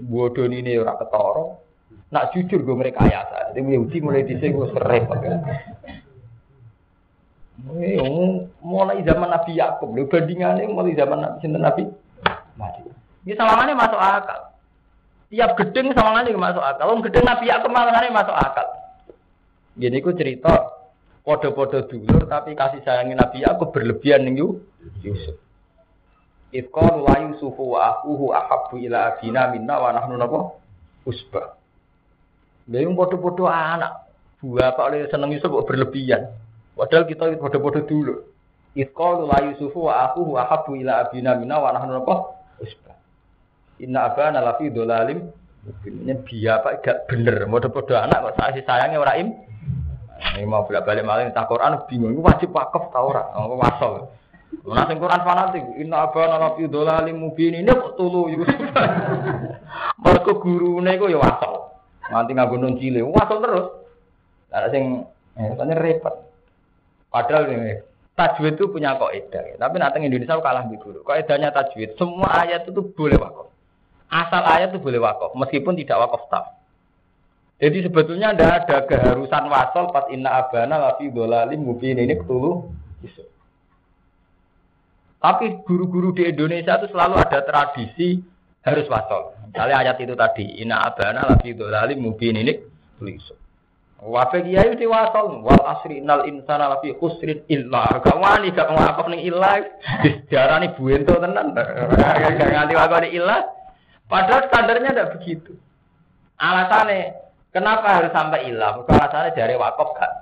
Bodoh 0.00 0.48
ini 0.48 0.80
ora 0.80 0.96
ketara. 0.96 1.60
Nak 2.08 2.32
jujur 2.32 2.64
gue 2.64 2.72
mereka 2.72 3.04
ayasa. 3.04 3.52
Jadi 3.52 3.60
Yahudi 3.60 4.00
mulai 4.00 4.24
dhisik 4.24 4.48
gue. 4.48 4.72
Ini 7.68 8.08
mulai 8.64 9.04
zaman 9.04 9.28
Nabi 9.28 9.60
Yakub, 9.60 9.92
lho 9.92 10.08
bandingannya 10.08 10.72
mulai 10.72 10.96
zaman 10.96 11.20
Nabi 11.20 11.36
sinten 11.44 11.60
Nabi. 11.60 11.84
Ini 13.28 13.36
sawangannya 13.36 13.76
masuk 13.76 14.00
akal. 14.00 14.51
Tiap 15.32 15.56
gedeng 15.56 15.96
sama 15.96 16.20
lagi 16.20 16.36
masuk 16.36 16.60
akal. 16.60 16.92
Om 16.92 17.00
gedeng 17.08 17.24
Nabi 17.24 17.48
Yakub 17.48 17.72
malah 17.72 18.04
masuk 18.12 18.36
akal. 18.36 18.68
Gini 19.80 20.04
ku 20.04 20.12
cerita 20.12 20.68
podo-podo 21.24 21.88
dulur 21.88 22.28
tapi 22.28 22.52
kasih 22.52 22.84
sayangin 22.84 23.16
Nabi 23.16 23.40
Yakub 23.40 23.72
berlebihan 23.72 24.28
nih 24.28 24.44
Yusuf. 25.00 25.40
Ifqal 26.52 27.00
la 27.00 27.32
Yusufu 27.32 27.72
wa 27.72 27.96
akuhu 27.96 28.36
ahabbu 28.36 28.76
ila 28.84 29.16
abina 29.16 29.48
minna 29.48 29.80
wa 29.80 29.88
nahnu 29.96 30.20
napa 30.20 30.52
usbah. 31.08 31.56
Lha 32.68 32.84
yang 32.84 32.92
podo-podo 32.92 33.48
anak. 33.48 34.12
Buah 34.44 34.76
apa 34.76 34.92
oleh 34.92 35.08
seneng 35.08 35.32
Yusuf 35.32 35.48
berlebihan. 35.64 36.28
Padahal 36.76 37.08
kita 37.08 37.32
podo-podo 37.40 37.80
dulu. 37.88 38.20
Itqalu 38.76 39.32
la 39.32 39.48
Yusufu 39.48 39.88
wa 39.88 40.12
akuhu 40.12 40.36
ahabbu 40.36 40.76
ila 40.76 41.08
abina 41.08 41.40
minna 41.40 41.56
wa 41.56 41.72
nahnu 41.72 42.04
apa? 42.04 42.36
Usbah. 42.60 43.00
Inna 43.80 44.12
abana 44.12 44.44
lafi 44.44 44.68
dolalim 44.68 45.32
ini 45.86 46.14
biaya 46.26 46.58
apa 46.58 46.82
gak 46.82 47.06
bener, 47.06 47.46
podo-podo 47.46 47.94
anak 47.94 48.34
kok 48.34 48.34
kasih 48.34 48.66
sayangnya 48.66 48.98
ora 48.98 49.14
im. 49.14 49.30
Ini 50.22 50.46
mau 50.46 50.66
bolak 50.66 50.86
balik 50.86 51.06
malah 51.06 51.26
tak 51.30 51.50
Quran 51.50 51.82
bingung, 51.86 52.14
ini 52.14 52.22
wajib 52.22 52.54
wakaf 52.54 52.90
tau 52.90 53.10
ora? 53.10 53.30
Oh, 53.34 53.58
wasol. 53.58 54.10
Nah, 54.62 54.86
sing 54.86 54.98
Quran 55.02 55.22
fanatik, 55.22 55.64
inna 55.78 56.06
abana 56.06 56.38
lafi 56.38 56.66
dolalim 56.66 57.18
mubin 57.18 57.58
ini 57.58 57.70
kok 57.70 57.94
tulu 57.94 58.30
Yusuf. 58.30 58.54
Mergo 60.02 60.32
gurune 60.38 60.90
iku 60.94 61.10
ya 61.10 61.18
wasol. 61.18 61.74
Nganti 62.10 62.32
nganggo 62.34 62.56
nun 62.58 62.78
cile, 62.78 63.02
wasol 63.02 63.38
terus. 63.42 63.66
Ada 64.50 64.68
sing 64.70 65.06
eh 65.38 65.54
tanya 65.58 65.74
repot. 65.78 66.14
Padahal 67.10 67.50
ini 67.50 67.82
tajwid 68.18 68.58
itu 68.58 68.66
punya 68.70 68.98
kaidah, 68.98 69.58
tapi 69.58 69.76
nanti 69.78 70.02
Indonesia 70.02 70.42
kalah 70.42 70.66
di 70.66 70.78
guru. 70.78 71.06
Kaidahnya 71.06 71.54
tajwid, 71.54 71.98
semua 71.98 72.46
ayat 72.46 72.66
itu 72.66 72.82
boleh 72.94 73.18
wakaf. 73.18 73.51
Asal 74.12 74.44
ayat 74.44 74.76
itu 74.76 74.84
boleh 74.84 75.00
wakaf, 75.00 75.32
meskipun 75.32 75.72
tidak 75.72 76.04
wakaf 76.04 76.28
tam. 76.28 76.44
Jadi 77.56 77.88
sebetulnya 77.88 78.36
tidak 78.36 78.68
ada 78.68 78.76
keharusan 78.84 79.48
wasol 79.48 79.88
pas 79.88 80.04
inna 80.12 80.36
abana 80.36 80.76
lafi 80.76 81.08
dolalim 81.08 81.64
mubin 81.64 81.96
ini 81.96 82.12
ketulu. 82.20 82.68
Tapi 85.22 85.64
guru-guru 85.64 86.12
di 86.12 86.28
Indonesia 86.28 86.76
itu 86.82 86.92
selalu 86.92 87.22
ada 87.24 87.40
tradisi 87.40 88.20
harus 88.60 88.84
wasol. 88.90 89.32
Misalnya 89.48 89.76
ayat 89.80 89.96
itu 90.02 90.12
tadi, 90.12 90.60
inna 90.60 90.84
abana 90.84 91.32
lafi 91.32 91.56
dolalim 91.56 92.04
mubin 92.04 92.36
ini 92.36 92.52
tulis. 93.00 93.24
Wafe 94.02 94.42
kiai 94.42 94.74
di 94.74 94.84
wasol, 94.84 95.40
wal 95.46 95.62
asri 95.62 96.02
nal 96.02 96.26
insana 96.26 96.68
lafi 96.68 96.92
khusrin 96.98 97.46
illa. 97.46 98.02
Gak 98.02 98.18
wani 98.18 98.50
gak 98.50 98.68
ngakaf 98.74 99.06
ning 99.06 99.22
illa. 99.22 99.62
Dijarani 100.02 100.74
buento 100.74 101.16
tenan. 101.16 101.54
Gak 102.36 102.50
nganti 102.50 102.74
wakaf 102.74 103.06
illa. 103.06 103.61
Padahal 104.12 104.44
standarnya 104.52 104.92
tidak 104.92 105.16
begitu. 105.16 105.56
Alasannya, 106.36 107.16
kenapa 107.48 107.96
harus 107.96 108.12
sampai 108.12 108.52
ilah? 108.52 108.84
Karena 108.84 109.08
alasannya 109.08 109.32
dari 109.32 109.56
wakaf 109.56 109.88
gak 109.96 110.12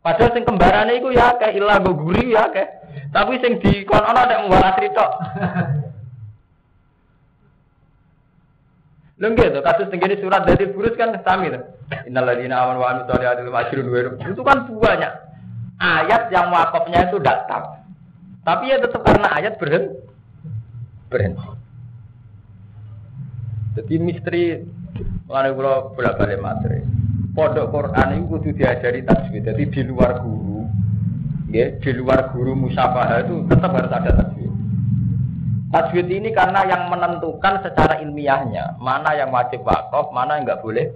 Padahal 0.00 0.32
sing 0.32 0.48
kembarane 0.48 0.96
iku 0.96 1.12
ya 1.12 1.36
kayak 1.36 1.60
ilah 1.60 1.76
go 1.78 1.92
guri 1.92 2.34
ya 2.34 2.50
kayak. 2.50 2.82
Tapi 3.14 3.36
sing 3.38 3.60
di 3.62 3.84
kon 3.84 4.00
ana 4.00 4.24
nek 4.26 4.48
mbara 4.48 4.72
cerita. 4.80 5.06
Lho 9.20 9.36
gitu, 9.36 9.60
kasus 9.60 9.92
tenggene 9.92 10.16
surat 10.16 10.48
dari 10.48 10.64
burus 10.72 10.96
kan 10.96 11.12
sami 11.20 11.52
to. 11.52 11.60
Innalladzina 12.08 12.64
amanu 12.64 12.80
wa 12.80 12.96
amilus 12.96 13.12
solihati 13.12 13.44
ajrun 13.44 13.92
wa 13.92 14.24
Itu 14.24 14.40
kan 14.40 14.64
banyak 14.64 15.12
ayat 15.76 16.32
yang 16.32 16.48
wakafnya 16.48 17.12
itu 17.12 17.20
datang. 17.20 17.84
Tapi 18.40 18.72
ya 18.72 18.80
tetap 18.80 19.04
karena 19.04 19.28
ayat 19.36 19.60
berhenti. 19.60 20.00
Berhenti. 21.12 21.59
Jadi 23.80 23.94
misteri 23.96 24.44
Mulane 25.30 25.54
kula 25.54 25.94
bolak-balik 25.94 26.42
materi. 26.42 26.82
Pondok 27.30 27.70
Quran 27.70 28.18
itu 28.18 28.26
kudu 28.26 28.50
diajari 28.50 29.06
tajwid. 29.06 29.46
Jadi 29.46 29.62
di 29.70 29.82
luar 29.86 30.18
guru, 30.18 30.66
ya, 31.54 31.70
di 31.78 31.90
luar 31.94 32.34
guru 32.34 32.58
musyafaha 32.58 33.22
itu 33.22 33.46
tetap 33.46 33.70
harus 33.70 33.94
ada 33.94 34.10
tajwid. 34.10 34.50
Tajwid 35.70 36.10
ini 36.10 36.34
karena 36.34 36.66
yang 36.66 36.90
menentukan 36.90 37.62
secara 37.62 38.02
ilmiahnya 38.02 38.74
mana 38.82 39.14
yang 39.14 39.30
wajib 39.30 39.62
wakaf, 39.62 40.10
mana 40.10 40.42
yang 40.42 40.50
nggak 40.50 40.66
boleh 40.66 40.90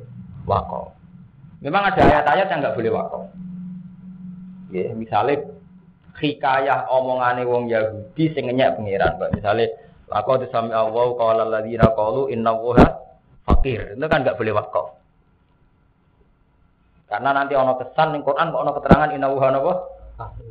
wakaf. 0.51 0.91
Memang 1.63 1.95
ada 1.95 2.03
ayat-ayat 2.03 2.51
yang 2.51 2.59
nggak 2.59 2.75
boleh 2.75 2.91
wakaf. 2.91 3.25
Ya, 4.75 4.91
misalnya 4.99 5.47
hikayah 6.19 6.91
omongane 6.91 7.47
wong 7.47 7.71
Yahudi 7.71 8.35
sing 8.35 8.51
pengiran, 8.51 9.15
Misalnya 9.31 9.71
Laqad 10.15 10.47
sami 10.55 10.71
Allah 10.71 11.07
qala 11.19 11.43
alladziina 11.43 11.91
qalu 11.91 12.31
inna 12.31 12.55
Allaha 12.55 12.87
fakir. 13.51 13.99
Itu 13.99 14.07
kan 14.07 14.23
nggak 14.23 14.39
boleh 14.39 14.55
wakaf. 14.55 14.87
Karena 17.11 17.31
nanti 17.35 17.59
ono 17.59 17.75
kesan 17.83 18.15
ning 18.15 18.23
Quran 18.23 18.55
kok 18.55 18.63
ono 18.63 18.73
keterangan 18.79 19.11
inna 19.11 19.27
Allaha 19.27 19.49
napa? 19.51 19.73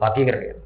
Fakir. 0.04 0.60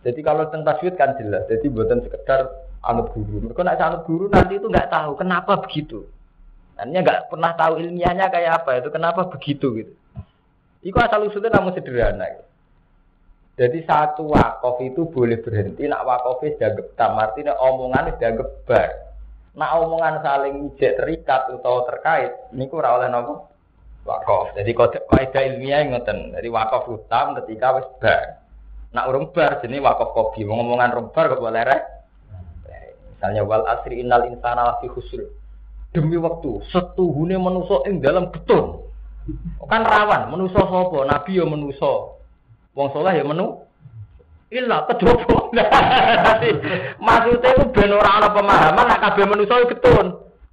Jadi 0.00 0.20
kalau 0.24 0.50
tentang 0.50 0.74
taswid 0.74 0.98
kan 0.98 1.14
jelas. 1.14 1.46
Jadi 1.46 1.70
buatan 1.70 2.02
sekedar 2.02 2.50
anut 2.82 3.12
guru. 3.14 3.38
Mereka 3.46 3.62
nak 3.62 3.78
anut 3.78 4.02
guru 4.08 4.26
nanti 4.26 4.58
itu 4.58 4.66
nggak 4.66 4.90
tahu 4.90 5.14
kenapa 5.14 5.62
begitu. 5.62 6.08
Artinya 6.74 7.00
nggak 7.04 7.20
pernah 7.28 7.52
tahu 7.54 7.72
ilmiahnya 7.84 8.26
kayak 8.32 8.64
apa 8.64 8.80
itu 8.80 8.88
kenapa 8.88 9.28
begitu 9.28 9.66
gitu. 9.78 9.92
Iku 10.80 10.96
asal 10.96 11.28
usulnya 11.28 11.52
namun 11.52 11.76
sederhana. 11.76 12.24
Gitu. 12.24 12.44
Jadi 13.58 13.84
satu 13.84 14.30
wakaf 14.30 14.80
itu 14.80 15.04
boleh 15.10 15.38
berhenti, 15.42 15.84
nak 15.84 16.06
wakafnya 16.06 16.56
sudah 16.56 16.70
getam, 16.80 17.12
artinya 17.20 17.54
omongan 17.60 18.16
sudah 18.16 18.30
gebar. 18.40 18.88
Nak 19.58 19.70
omongan 19.84 20.14
saling 20.24 20.54
ijek 20.72 20.96
terikat 20.96 21.50
atau 21.50 21.84
terkait, 21.84 22.32
ini 22.54 22.70
kurang 22.70 23.02
oleh 23.02 23.08
nopo 23.10 23.50
wakaf. 24.06 24.56
Jadi 24.56 24.70
kaidah 24.72 25.42
ilmiah 25.44 25.84
ngoten. 25.92 26.32
Jadi 26.32 26.48
wakaf 26.48 26.88
utam 26.88 27.36
ketika 27.42 27.76
wis 27.76 27.88
bar. 28.00 28.40
Nak 28.90 29.06
urung 29.06 29.30
bar 29.30 29.60
jenis 29.60 29.84
wakaf 29.84 30.10
kopi, 30.16 30.42
ngomongan 30.46 30.96
urung 30.96 31.10
bar 31.12 31.28
boleh 31.36 31.62
rek. 31.62 31.82
Misalnya 33.20 33.44
wal 33.44 33.68
asri 33.68 34.00
innal 34.00 34.24
insana 34.24 34.72
lafi 34.72 34.88
khusr. 34.88 35.20
Demi 35.92 36.16
waktu 36.16 36.64
setuhune 36.72 37.36
manusa 37.36 37.84
ing 37.84 38.00
dalam 38.00 38.32
beton. 38.32 38.88
Kan 39.68 39.84
rawan, 39.84 40.32
manusa 40.32 40.64
sapa? 40.64 41.04
Nabi 41.04 41.36
ya. 41.36 41.44
Wong 42.74 42.88
soleh 42.94 43.18
ya 43.18 43.24
menu 43.26 43.70
Illa 44.50 44.82
kedopo. 44.90 45.54
Maksudnya 47.06 47.50
itu 47.54 47.64
ben 47.70 47.94
ora 47.94 48.18
ana 48.18 48.34
pemahaman 48.34 48.82
nek 48.90 48.98
kabeh 48.98 49.24
manusa 49.30 49.62
getun. 49.62 50.06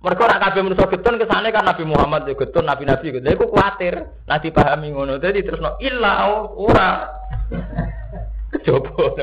Mergo 0.06 0.24
nek 0.30 0.38
kabeh 0.38 0.62
manusa 0.62 0.86
getun 0.86 1.18
kesane 1.18 1.50
kan 1.50 1.66
Nabi 1.66 1.82
Muhammad 1.82 2.30
ya 2.30 2.38
getun, 2.38 2.70
nabi-nabi 2.70 3.10
gitu. 3.10 3.26
Lha 3.26 3.34
iku 3.34 3.50
kuwatir 3.50 4.06
nek 4.30 4.42
dipahami 4.46 4.94
ngono. 4.94 5.18
Dadi 5.18 5.42
terusno 5.42 5.82
illa 5.82 6.30
ora. 6.54 7.10
Kedopo. 8.54 9.18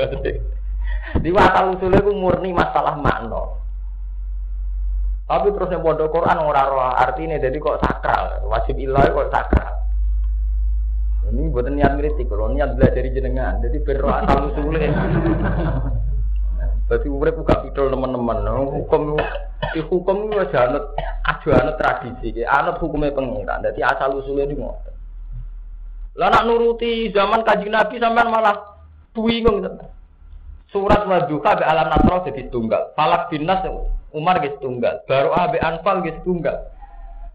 Di 1.23 1.29
wasal 1.31 1.79
usule 1.79 2.03
ku 2.03 2.11
murni 2.11 2.51
masalah 2.51 2.99
makna. 2.99 3.63
Tapi 5.25 5.55
terus 5.55 5.71
yang 5.71 5.87
bodoh 5.87 6.11
Quran 6.11 6.37
ora 6.37 6.67
roh 6.67 6.91
artinya 6.91 7.39
jadi 7.41 7.57
kok 7.57 7.81
sakral, 7.81 8.45
wajib 8.45 8.77
ilah 8.77 9.09
kok 9.09 9.31
sakral. 9.33 9.84
Ini 11.25 11.49
buat 11.49 11.65
niat 11.65 11.97
kritik, 11.97 12.29
kalau 12.29 12.53
niat 12.53 12.77
belajar 12.77 13.01
jenengan, 13.09 13.57
jadi 13.57 13.77
berroh 13.81 14.13
asal 14.13 14.53
usulnya. 14.53 14.93
Berarti 16.85 17.07
urip 17.09 17.33
buka 17.41 17.65
video 17.65 17.89
teman-teman, 17.89 18.45
hukum 18.45 19.17
di 19.73 19.81
hukum 19.81 20.29
itu 20.29 20.37
aja 20.37 20.69
anut 20.69 20.93
aja 21.25 21.49
anut 21.65 21.75
tradisi, 21.81 22.45
anut 22.45 22.77
hukumnya 22.77 23.09
pengiran. 23.09 23.65
Jadi 23.65 23.81
asal 23.81 24.21
usulnya 24.21 24.45
di 24.45 24.53
ngotot. 24.53 24.93
Lah 26.15 26.45
nuruti 26.45 27.09
zaman 27.09 27.41
kaji 27.41 27.73
Nabi 27.73 27.97
sampean 27.97 28.29
malah 28.29 28.77
bingung. 29.17 29.65
Surat 30.69 31.09
Wadduha 31.09 31.51
be 31.57 31.63
alam 31.65 31.89
nasro 31.89 32.21
jadi 32.29 32.53
tunggal. 32.53 32.93
Falak 32.93 33.33
binas 33.33 33.65
Umar 34.13 34.39
gitu 34.45 34.69
tunggal. 34.69 35.01
Baru 35.09 35.33
abe 35.33 35.57
anfal 35.57 36.05
gitu 36.05 36.21
tunggal. 36.21 36.69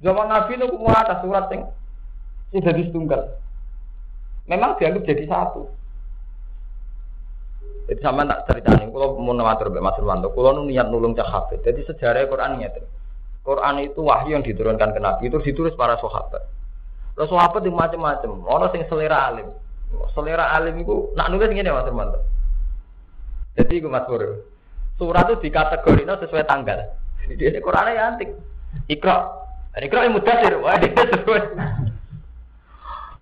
Zaman 0.00 0.30
Nabi 0.30 0.56
itu 0.62 0.78
atas 0.86 1.26
surat 1.26 1.50
yang 1.50 1.68
sudah 2.54 2.86
tunggal 2.94 3.20
memang 4.50 4.74
dianggap 4.82 5.06
jadi 5.06 5.24
satu. 5.30 5.62
Jadi 7.86 8.00
sama 8.02 8.26
tak 8.26 8.46
cerita 8.50 8.74
ini, 8.78 8.90
kalau 8.90 9.18
mau 9.18 9.34
namatur 9.34 9.70
Mbak 9.70 9.82
Mas 9.82 9.98
Irwanto, 9.98 10.30
kalau 10.34 10.62
niat 10.66 10.90
nulung 10.90 11.14
cak 11.14 11.26
hafid. 11.26 11.58
Jadi 11.62 11.86
sejarah 11.86 12.26
Quran 12.26 12.58
ini 12.58 12.70
Quran 13.40 13.74
itu 13.82 14.04
wahyu 14.04 14.36
yang 14.36 14.44
diturunkan 14.44 14.94
ke 14.94 15.00
Nabi 15.00 15.26
itu 15.26 15.38
ditulis 15.42 15.74
para 15.74 15.96
sahabat. 15.98 16.44
Terus 17.16 17.30
sahabat 17.32 17.66
itu 17.66 17.72
macam-macam. 17.72 18.30
Orang 18.46 18.70
yang 18.76 18.86
selera 18.86 19.32
alim, 19.32 19.48
selera 20.14 20.54
alim 20.54 20.76
itu 20.78 21.10
nak 21.18 21.34
nulis 21.34 21.50
gini 21.50 21.66
Mas 21.66 21.88
Irwanto. 21.88 22.20
Jadi 23.58 23.82
itu 23.82 23.90
Mas 23.90 24.06
Pur, 24.06 24.22
surat 25.00 25.26
itu 25.26 25.50
dikategorikan 25.50 26.20
sesuai 26.22 26.46
tanggal. 26.46 26.94
Jadi 27.26 27.42
ini 27.42 27.58
Quran 27.58 27.90
ya 27.90 28.02
antik. 28.14 28.30
Ikra, 28.86 29.26
Ikra 29.82 30.06
yang 30.06 30.14
sih, 30.22 30.58
wah 30.62 30.78
dia 30.78 30.94
sesuai. 30.94 31.42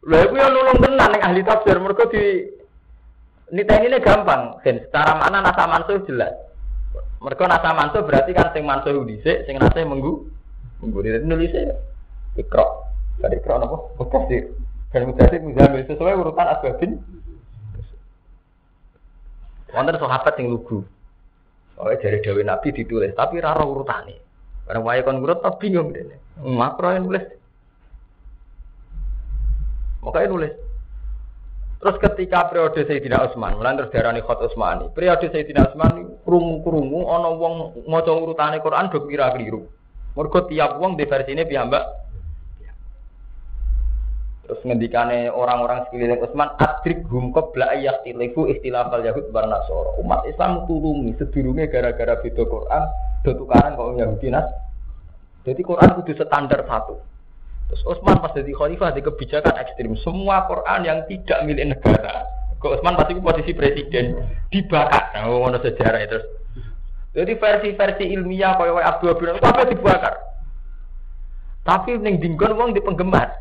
Lha 0.07 0.19
iku 0.29 0.35
yang 0.39 0.55
nulung 0.55 0.79
tenan 0.79 1.11
ning 1.11 1.23
ahli 1.23 1.43
tafsir 1.43 1.77
mergo 1.83 2.07
di 2.07 2.47
ini 3.49 3.99
gampang, 3.99 4.61
kan 4.61 4.77
secara 4.85 5.17
mana 5.17 5.41
nasa 5.41 5.65
mansuh 5.65 6.05
jelas. 6.05 6.37
Mergo 7.19 7.45
nasa 7.49 7.75
mansuh 7.75 8.05
berarti 8.05 8.37
kan 8.37 8.53
sing 8.55 8.63
mansuh 8.63 8.95
dhisik, 9.03 9.49
sing 9.49 9.59
nasa 9.59 9.83
menggu 9.83 10.29
menggu 10.85 11.03
nulis 11.03 11.51
ya. 11.51 11.75
Ikra. 12.39 12.63
Tadi 13.19 13.43
ikra 13.43 13.59
napa? 13.59 13.77
Mutafsir. 13.99 14.55
Kan 14.95 15.11
mutafsir 15.11 15.43
muzamil 15.43 15.83
sesuai 15.89 16.15
urutan 16.15 16.47
asbabin. 16.55 17.03
Wonten 19.75 19.99
sahabat 19.99 20.33
sing 20.39 20.47
lugu. 20.47 20.87
Oh, 21.79 21.87
dari 21.95 22.19
Dewi 22.19 22.43
Nabi 22.43 22.75
ditulis, 22.75 23.15
tapi 23.15 23.39
raro 23.39 23.71
urutane. 23.71 24.19
Barang 24.67 24.83
wae 24.83 25.01
kon 25.07 25.23
ngurut 25.23 25.41
tak 25.47 25.63
bingung 25.63 25.95
dene. 25.95 26.19
Makro 26.43 26.91
yang 26.91 27.07
nulis. 27.07 27.38
Makanya 30.09 30.33
nulis. 30.33 30.55
Terus 31.79 31.97
ketika 32.03 32.51
periode 32.51 32.83
Sayyidina 32.83 33.23
Utsman, 33.29 33.55
mulai 33.55 33.79
terus 33.79 33.95
darani 33.95 34.19
Khot 34.25 34.43
Utsmani. 34.43 34.91
Periode 34.97 35.31
Sayyidina 35.31 35.71
Utsman 35.71 36.19
krungu-krungu 36.27 37.07
ana 37.07 37.31
wong 37.31 37.85
maca 37.87 38.11
urutane 38.11 38.59
Quran 38.59 38.91
do 38.91 39.07
kira 39.07 39.31
keliru. 39.37 39.63
Mergo 40.19 40.43
tiap 40.51 40.83
wong 40.83 40.99
di 40.99 41.07
versine 41.07 41.47
piyambak. 41.47 41.85
Terus 44.49 44.65
ngendikane 44.65 45.31
orang-orang 45.31 45.87
sekeliling 45.87 46.25
Utsman 46.25 46.51
adrik 46.59 47.05
hum 47.13 47.31
qabla 47.31 47.71
ayyakhtilifu 47.79 48.51
istilafal 48.51 49.05
yahud 49.05 49.31
bar 49.31 49.47
nasara. 49.47 49.95
Umat 50.03 50.27
Islam 50.27 50.67
tulungi 50.67 51.15
sedurunge 51.15 51.71
gara-gara 51.71 52.19
beda 52.19 52.43
Quran 52.43 52.83
do 53.23 53.31
tukaran 53.39 53.79
kok 53.79 53.95
Yahudi 53.95 54.35
nas. 54.35 54.51
Jadi 55.47 55.63
Quran 55.63 55.95
kudu 56.01 56.17
standar 56.17 56.67
satu. 56.67 56.99
Terus 57.69 57.85
Utsman 57.85 58.17
pas 58.25 58.33
jadi 58.33 58.49
khalifah 58.57 58.97
di 58.97 59.05
kebijakan 59.05 59.55
ekstrim. 59.61 59.93
Semua 60.01 60.49
Quran 60.49 60.89
yang 60.89 60.99
tidak 61.05 61.45
milik 61.45 61.77
negara. 61.77 62.25
Kok 62.59 62.81
Utsman 62.81 62.97
pasti 62.97 63.13
posisi 63.21 63.53
presiden 63.53 64.17
dibakar. 64.49 65.13
Nah, 65.13 65.29
ngono 65.29 65.61
sejarah 65.61 66.01
itu. 66.01 66.19
Jadi 67.13 67.33
versi-versi 67.37 68.05
ilmiah 68.09 68.57
kaya 68.57 68.73
kaya 68.73 68.87
Abdul 68.89 69.13
Abdul 69.13 69.37
apa 69.37 69.69
dibakar. 69.69 70.15
Tapi 71.69 72.01
ning 72.01 72.25
dinggon 72.25 72.57
wong 72.57 72.73
di 72.73 72.81
penggemar. 72.81 73.37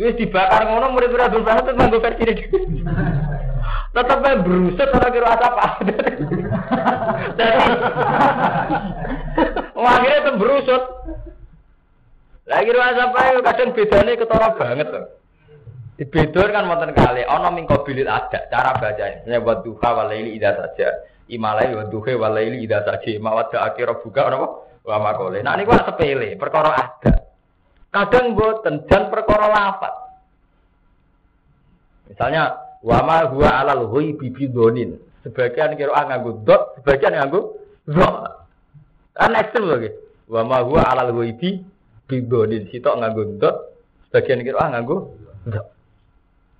Terus 0.00 0.16
dibakar 0.16 0.64
ngono 0.64 0.96
murid-murid 0.96 1.28
Abdul 1.28 1.44
itu 1.44 1.72
nganggo 1.76 1.98
versi 2.00 2.22
ini. 2.24 2.44
Tetap 3.88 4.20
aja 4.20 4.44
berusaha 4.44 4.94
ora 4.94 5.08
kira 5.10 5.32
apa. 5.32 5.66
Wah, 9.78 9.94
akhirnya 9.98 10.38
berusut. 10.38 10.82
Lagi 12.48 12.72
ruang 12.72 12.96
apa 12.96 13.20
itu 13.36 13.40
kadang 13.44 13.70
bedanya 13.76 14.12
ketara 14.16 14.48
banget 14.56 14.88
tuh. 14.88 15.06
Di 16.00 16.04
bedor 16.08 16.48
kan 16.48 16.64
wonten 16.64 16.94
kali, 16.96 17.26
ana 17.26 17.52
min 17.52 17.68
qabilit 17.68 18.08
ada 18.08 18.48
cara 18.48 18.72
bacanya. 18.78 19.26
Misalnya 19.26 19.44
wa 19.44 19.54
duha 19.60 19.88
wa 19.92 20.04
laili 20.08 20.38
idza 20.38 20.54
saja. 20.56 20.88
Imalai 21.28 21.74
wa 21.76 21.84
duha 21.90 22.14
wa 22.16 22.30
laili 22.32 22.64
idza 22.64 22.86
saja. 22.88 23.18
Mawadda 23.20 23.66
akhir 23.68 24.00
buka 24.00 24.32
apa? 24.32 24.46
Wa 24.86 24.96
makole. 25.02 25.44
Nah 25.44 25.58
niku 25.58 25.76
sepele, 25.76 26.38
perkara 26.40 26.70
ada. 26.72 27.12
Kadang 27.92 28.32
boten 28.32 28.86
dan 28.88 29.12
perkara 29.12 29.46
lafat. 29.50 29.94
Misalnya 32.08 32.56
wa 32.80 32.98
ma 33.04 33.28
huwa 33.28 33.50
alal 33.60 33.92
ghaibi 33.92 34.32
bidonin. 34.32 34.96
Sebagian 35.26 35.76
kira 35.76 36.06
nganggo 36.08 36.46
dot, 36.46 36.80
sebagian 36.80 37.12
nganggo 37.12 37.58
dot. 37.84 38.14
Kan 39.12 39.36
ekstrem 39.36 39.68
lho 39.68 39.76
Wa 40.30 40.46
ma 40.46 40.62
huwa 40.62 40.86
alal 40.88 41.12
ghaibi 41.12 41.58
bidonin 42.08 42.66
sitok 42.72 42.98
nganggo 42.98 43.22
dot, 43.36 43.56
sebagian 44.08 44.40
kira 44.40 44.64
ah 44.64 44.68
nganggo 44.72 45.12
dot. 45.44 45.66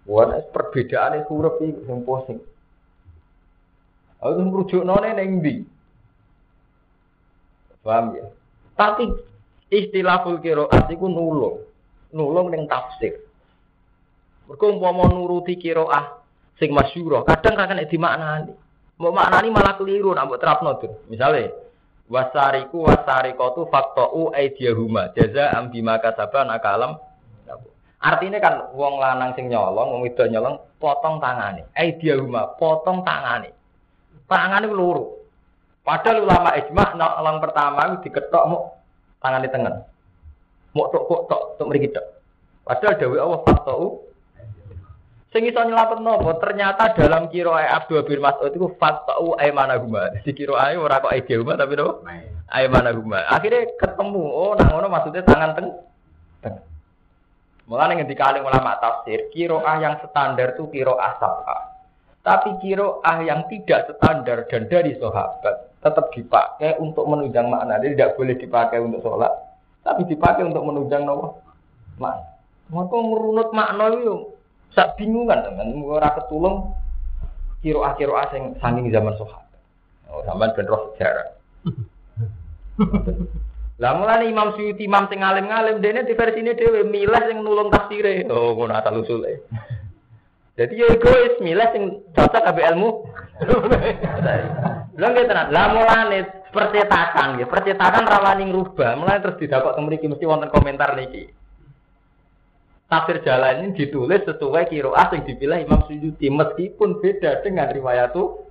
Wah, 0.09 0.41
perbedaan 0.53 1.21
itu 1.21 1.33
huruf 1.33 1.61
iki 1.61 1.85
sing 1.85 2.01
pusing. 2.05 2.41
Aku 4.25 4.41
merujuk 4.41 4.81
none 4.81 5.13
neng 5.13 5.45
di. 5.45 5.61
Paham 7.85 8.17
ya? 8.17 8.25
Tapi 8.73 9.05
istilahul 9.69 10.41
kiroat 10.41 10.89
itu 10.89 11.07
nulung. 11.07 11.61
Nulung 12.17 12.49
neng 12.49 12.65
tafsir. 12.65 13.21
Mergo 14.49 14.65
umpama 14.73 15.13
nuruti 15.13 15.61
kiroah 15.61 16.25
sing 16.57 16.73
masyhur, 16.73 17.21
kadang 17.29 17.55
kan 17.55 17.77
dimaknani. 17.85 18.57
Mau 18.97 19.13
maknani 19.13 19.53
malah 19.53 19.77
keliru 19.77 20.17
nak 20.17 20.27
mbok. 20.27 21.05
Misale 21.13 21.68
wasariku 22.09 22.89
wasarikotu 22.89 23.69
faktou 23.69 24.33
aidiyahuma. 24.33 25.13
Jaza 25.13 25.53
ambima 25.55 26.01
kasaba 26.01 26.45
nakalam. 26.49 26.97
Artinya 27.99 28.39
kan 28.39 28.55
wong 28.79 29.03
lanang 29.03 29.35
sing 29.35 29.51
nyolong 29.51 29.91
wong 29.91 30.01
wedok 30.07 30.31
nyolong 30.31 30.57
potong 30.81 31.21
tangane. 31.21 31.69
Aidiyahuma 31.77 32.57
potong 32.57 33.05
tangane. 33.05 33.53
Tangane 34.29 34.67
luru 34.69 35.19
padahal 35.85 36.25
ulama 36.25 36.53
ijma 36.57 36.85
nyolong 36.97 37.39
pertama 37.41 37.81
diketok 38.01 38.45
mau 38.49 38.77
tangane 39.21 39.47
tengen. 39.53 39.75
Mau 40.73 40.89
tok 40.93 41.05
kok 41.11 41.23
tok 41.29 41.43
tok 41.61 41.69
mriki 41.69 41.91
tok. 41.93 42.07
Padahal 42.65 43.01
dewi 43.01 43.17
Allah 43.19 43.41
faktou 43.45 44.08
Sing 45.29 45.45
iso 45.45 45.61
nyelamet 45.61 46.01
nopo? 46.01 46.41
Ternyata 46.41 46.97
dalam 46.97 47.29
kiro 47.29 47.53
Abdul 47.53 48.01
bin 48.09 48.25
Mas'ud 48.25 48.49
itu 48.49 48.73
faktau 48.81 49.37
aymana 49.37 49.77
huma. 49.77 50.09
Di 50.25 50.33
kiro 50.33 50.57
ae 50.57 50.73
ora 50.81 51.05
kok 51.05 51.13
ide 51.13 51.37
huma 51.37 51.53
tapi 51.53 51.77
nopo? 51.77 52.01
Aymana 52.49 52.97
huma. 52.97 53.29
Akhirnya 53.29 53.69
ketemu. 53.77 54.25
Oh, 54.25 54.57
nang 54.57 54.73
ngono 54.73 54.89
maksudnya 54.89 55.21
tangan 55.29 55.53
teng. 55.53 55.69
teng. 56.41 56.57
Mulane 57.69 58.01
ngendika 58.01 58.33
alim 58.33 58.49
ulama 58.49 58.81
tafsir, 58.81 59.29
kiro 59.29 59.61
ah 59.61 59.77
yang 59.77 60.01
standar 60.01 60.57
itu 60.57 60.65
kiro 60.73 60.97
asapa. 60.97 61.77
Tapi 62.25 62.57
kiro 62.65 63.05
ah 63.05 63.21
yang 63.21 63.45
tidak 63.53 64.01
standar 64.01 64.49
dan 64.49 64.65
dari 64.73 64.97
sahabat 64.97 65.77
tetap 65.85 66.09
dipakai 66.17 66.81
untuk 66.81 67.05
menunjang 67.05 67.53
makna. 67.53 67.77
Jadi 67.77 68.01
tidak 68.01 68.17
boleh 68.17 68.33
dipakai 68.41 68.81
untuk 68.81 69.05
sholat, 69.05 69.29
tapi 69.85 70.09
dipakai 70.09 70.49
untuk 70.49 70.65
menunjang 70.65 71.05
nopo 71.05 71.45
makna. 72.01 72.25
Mau 72.73 72.89
merunut 72.89 73.53
makna 73.53 73.93
itu 73.93 74.38
Sak 74.77 75.01
bingungan 75.01 75.41
teman, 75.45 75.73
ora 75.81 76.13
ketulung 76.17 76.77
kiro 77.65 77.83
asing 77.83 78.55
saking 78.61 78.93
zaman 78.93 79.15
sahabat. 79.19 79.61
Oh, 80.09 80.23
zaman 80.25 80.53
ben 80.57 80.69
roh 80.69 80.95
sejarah. 80.95 81.29
Lah 83.79 83.95
mulane 83.95 84.27
Imam 84.27 84.59
Suyuti 84.59 84.91
Imam 84.91 85.07
sing 85.07 85.23
alim-alim 85.23 85.79
dene 85.79 86.03
di 86.03 86.19
versine 86.19 86.59
dhewe 86.59 86.83
milih 86.83 87.23
sing 87.31 87.39
nulung 87.47 87.71
tafsire. 87.71 88.27
Oh, 88.27 88.59
ngono 88.59 88.75
asal 88.75 89.07
usule. 89.07 89.47
Jadi 90.59 90.75
ya 90.75 90.91
egois 90.91 91.39
milih 91.39 91.69
sing 91.71 91.83
cocok 92.11 92.43
ambek 92.43 92.67
ilmu. 92.75 92.91
Lha 94.99 95.07
nggih 95.15 95.27
tenan. 95.31 95.55
Lah 95.55 95.71
mulane 95.71 96.27
percetakan 96.51 97.39
nggih, 97.39 97.47
percetakan 97.47 98.03
rawani 98.03 98.51
ngrubah. 98.51 98.99
Mulane 98.99 99.23
terus 99.23 99.39
teng 99.39 99.87
mriki 99.87 100.11
mesti 100.11 100.27
wonten 100.27 100.51
komentar 100.51 100.99
niki 100.99 101.38
tafsir 102.89 103.21
jalan 103.21 103.69
ini 103.69 103.77
ditulis 103.77 104.25
sesuai 104.25 104.73
kiroah 104.73 105.13
yang 105.13 105.23
dipilih 105.29 105.59
Imam 105.61 105.85
Suyuti 105.85 106.33
meskipun 106.33 107.05
beda 107.05 107.45
dengan 107.45 107.69
riwayat 107.69 108.17
itu 108.17 108.49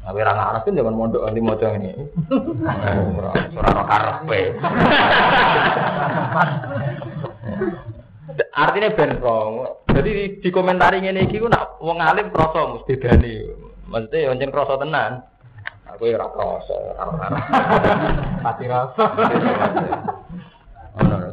Nah, 0.00 0.16
orang 0.16 0.40
Arab 0.40 0.64
pun 0.64 0.72
zaman 0.72 0.96
mondok 0.96 1.28
nanti 1.28 1.44
mau 1.44 1.60
ini. 1.60 1.92
Surah 3.52 3.84
karpe. 3.84 4.40
Artinya 8.56 8.96
ben 8.96 9.20
wrong. 9.20 9.68
Jadi 9.92 10.10
di, 10.10 10.24
di 10.40 10.48
komentari 10.48 11.04
ini 11.04 11.28
iki 11.28 11.36
nak 11.44 11.76
wong 11.84 12.00
alim 12.00 12.32
krasa 12.32 12.72
mesti 12.72 12.96
dani. 12.96 13.44
Maksudnya 13.92 14.32
yang 14.32 14.48
krasa 14.48 14.80
tenan. 14.80 15.20
Aku 15.92 16.08
ya 16.08 16.16
ora 16.16 16.32
krasa, 16.32 16.76
ora 16.80 17.04
Pati 18.40 18.64
rasa. 18.64 19.04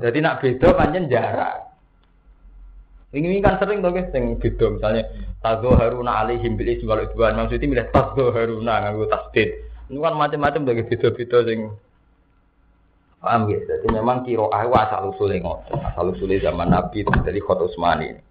Jadi 0.04 0.18
nak 0.20 0.44
beda 0.44 0.76
pancen 0.76 1.08
jarak. 1.08 1.67
Ini 3.08 3.40
kan 3.40 3.56
sering 3.56 3.80
tuh 3.80 3.96
guys, 3.96 4.12
yang 4.12 4.36
beda 4.36 4.68
misalnya 4.68 5.04
tazo 5.40 5.72
haruna 5.80 6.28
alaihim 6.28 6.60
bil 6.60 6.68
iswal 6.68 7.00
idwan 7.00 7.40
maksudnya 7.40 7.72
milih 7.72 7.88
tazo 7.96 8.36
haruna 8.36 8.84
nganggo 8.84 9.08
tasdid. 9.08 9.64
Ini 9.88 9.96
kan 10.04 10.14
macam-macam 10.20 10.68
tuh 10.68 10.76
beda-beda 10.76 11.38
sing 11.48 11.60
paham 13.24 13.48
guys. 13.48 13.64
Jadi 13.64 13.88
memang 13.96 14.28
kiro 14.28 14.52
ahu 14.52 14.76
asal 14.76 15.16
usulnya 15.16 15.40
ngotot, 15.40 15.80
asal 15.88 16.12
usulnya 16.12 16.52
zaman 16.52 16.68
Nabi 16.68 17.08
dari 17.08 17.40
Khot 17.40 17.64
Utsmani 17.64 18.12
ini. 18.12 18.22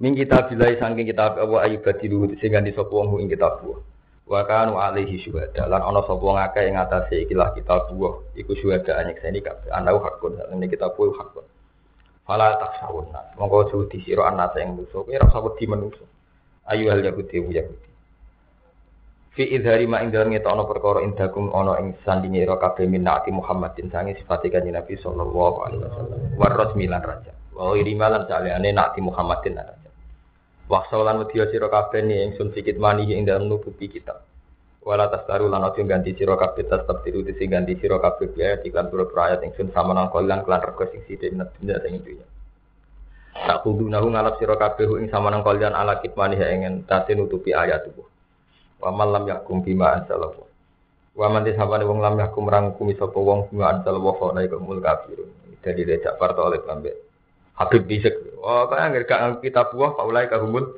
Min 0.00 0.16
kita 0.16 0.48
bilai 0.48 0.80
saking 0.80 1.06
kita 1.06 1.36
Abu 1.36 1.60
Ayyub 1.60 1.84
dulu 1.84 2.32
sehingga 2.40 2.64
di 2.64 2.72
sopong 2.72 3.20
ing 3.20 3.28
kita 3.28 3.60
buah. 3.60 3.78
Wa 4.24 4.48
kanu 4.48 4.80
alaihi 4.80 5.20
syuhada 5.20 5.68
lan 5.68 5.84
ana 5.84 6.00
sapa 6.08 6.24
ngakeh 6.24 6.64
ing 6.64 6.80
atase 6.80 7.28
ikilah 7.28 7.52
kita 7.52 7.92
buah 7.92 8.32
iku 8.40 8.56
syuhada 8.56 8.96
anyekseni 8.96 9.44
kabeh 9.44 9.68
ana 9.68 9.92
hakun 9.92 10.40
ini 10.56 10.66
kita 10.72 10.88
buah 10.96 11.12
hakun. 11.20 11.44
Fala 12.32 12.56
taksawun 12.56 13.12
nas. 13.12 13.28
Monggo 13.36 13.68
aja 13.68 13.76
wedi 13.76 14.00
sira 14.08 14.32
anak 14.32 14.56
yang 14.56 14.80
musuh. 14.80 15.04
Kowe 15.04 15.12
ora 15.12 15.28
usah 15.28 15.44
wedi 15.44 15.68
menungso. 15.68 16.08
Ayu 16.64 16.88
hal 16.88 17.04
Yahudi 17.04 17.44
ya 17.44 17.60
Yahudi. 17.60 17.90
Fi 19.36 19.52
idhari 19.52 19.84
ma 19.84 20.00
ing 20.00 20.16
dalem 20.16 20.32
ngetokno 20.32 20.64
perkara 20.64 21.04
indakum 21.04 21.52
ana 21.52 21.76
ing 21.84 21.92
sandinge 22.00 22.40
ira 22.40 22.56
kabeh 22.56 22.88
minati 22.88 23.28
Muhammadin 23.28 23.92
sange 23.92 24.16
sifate 24.16 24.48
kanjeng 24.48 24.72
Nabi 24.72 24.96
sallallahu 24.96 25.56
alaihi 25.60 25.84
wasallam. 25.84 26.18
Warras 26.40 26.72
milan 26.72 27.04
raja. 27.04 27.36
Wa 27.52 27.76
iri 27.76 27.92
malan 27.92 28.24
salehane 28.24 28.72
nakti 28.72 29.04
Muhammadin 29.04 29.52
raja. 29.52 29.90
Wa 30.72 30.88
sawalan 30.88 31.28
wedi 31.28 31.36
sira 31.52 31.68
kabeh 31.68 32.00
ni 32.00 32.32
ingsun 32.32 32.56
sikit 32.56 32.80
mani 32.80 33.12
ing 33.12 33.28
dalem 33.28 33.52
nubuti 33.52 33.92
kitab 33.92 34.24
wala 34.82 35.06
tastaru 35.06 35.46
lan 35.46 35.62
aja 35.62 35.82
ganti 35.86 36.10
sira 36.18 36.34
kabeh 36.34 36.66
tetep 36.66 36.98
tiru 37.06 37.22
dise 37.22 37.46
ganti 37.46 37.78
sira 37.78 38.02
kabeh 38.02 38.34
biaya 38.34 38.58
iklan 38.66 38.90
pura 38.90 39.06
ayat 39.30 39.46
ingsun 39.46 39.70
sama 39.70 39.94
nang 39.94 40.10
kolan 40.10 40.42
kelan 40.42 40.58
rego 40.58 40.84
sing 40.90 41.06
sithik 41.06 41.30
minat 41.30 41.54
dunya 41.54 41.78
sing 41.86 42.02
dunya 42.02 42.26
tak 43.32 43.62
kudu 43.62 43.86
nahu 43.86 44.10
ngalap 44.10 44.42
sira 44.42 44.58
kabeh 44.58 44.90
ing 44.98 45.06
sama 45.06 45.30
nang 45.30 45.46
kolan 45.46 45.70
ala 45.70 46.02
kitmani 46.02 46.34
ingen 46.34 46.82
tate 46.90 47.14
nutupi 47.14 47.54
ayat 47.54 47.86
tubuh 47.86 48.10
wa 48.82 48.90
malam 48.90 49.22
yakum 49.30 49.62
bima 49.62 50.02
anzalahu 50.02 50.50
Wa 51.12 51.28
man 51.28 51.44
tisabane 51.44 51.84
wong 51.84 52.00
lam 52.00 52.16
yakum 52.16 52.48
rangkumi 52.48 52.96
sapa 52.96 53.20
wong 53.20 53.52
bima 53.52 53.84
wa 53.84 54.12
fa 54.16 54.32
naik 54.32 54.56
mul 54.56 54.80
kafirun. 54.80 55.28
Jadi 55.60 55.84
dia 55.84 56.16
Parto 56.16 56.40
oleh 56.40 56.64
lambe. 56.64 56.88
Habib 57.60 57.84
bisik. 57.84 58.16
Oh, 58.40 58.64
kaya 58.66 58.88
nggak 58.90 59.06
gak 59.06 59.44
kitab 59.44 59.76
buah 59.76 59.92
faulai 59.92 60.26
kahumul 60.26 60.72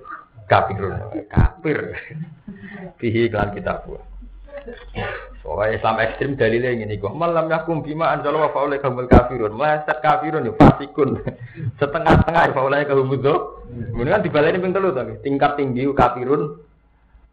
kafirun. 0.50 0.92
Kafir. 1.30 1.78
Fihi 3.00 3.30
kelan 3.32 3.54
kitab 3.56 3.84
buah. 3.88 4.04
Soalnya 5.44 5.76
Islam 5.76 6.00
ekstrim 6.00 6.30
dalilnya 6.40 6.72
ini 6.72 6.96
kok 6.96 7.12
malam 7.12 7.52
yakum 7.52 7.84
bima 7.84 8.16
anjalo 8.16 8.48
wa 8.48 8.50
faulai 8.56 8.80
kahumul 8.80 9.10
kafirun. 9.10 9.52
Meleset 9.52 10.00
kafirun 10.00 10.48
ya 10.48 10.56
fasikun. 10.56 11.20
Setengah-setengah 11.76 12.56
faulai 12.56 12.88
kahumul. 12.88 13.20
Kemudian 13.92 14.24
dibaleni 14.24 14.62
ping 14.64 14.72
telu 14.72 14.96
to. 14.96 15.20
Tingkat 15.20 15.60
tinggi 15.60 15.84
kafirun. 15.92 16.64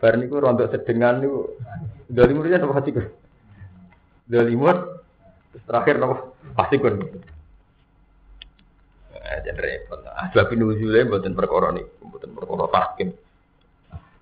Bar 0.02 0.18
niku 0.18 0.42
rontok 0.42 0.74
sedengan 0.74 1.22
niku 1.22 1.56
Dalimurnya 2.12 2.60
apa 2.60 2.76
fasikun? 2.76 3.08
Dalimur 4.28 5.00
terakhir 5.64 5.96
apa? 6.04 6.18
Fasikun. 6.60 6.96
Eh, 9.22 9.38
jadi 9.46 9.60
repot. 9.62 10.02
Asbab 10.02 10.50
nuzule 10.58 11.06
mboten 11.06 11.38
perkara 11.38 11.70
niku, 11.70 12.10
mboten 12.10 12.34
perkara 12.34 12.66
tahkim. 12.74 13.14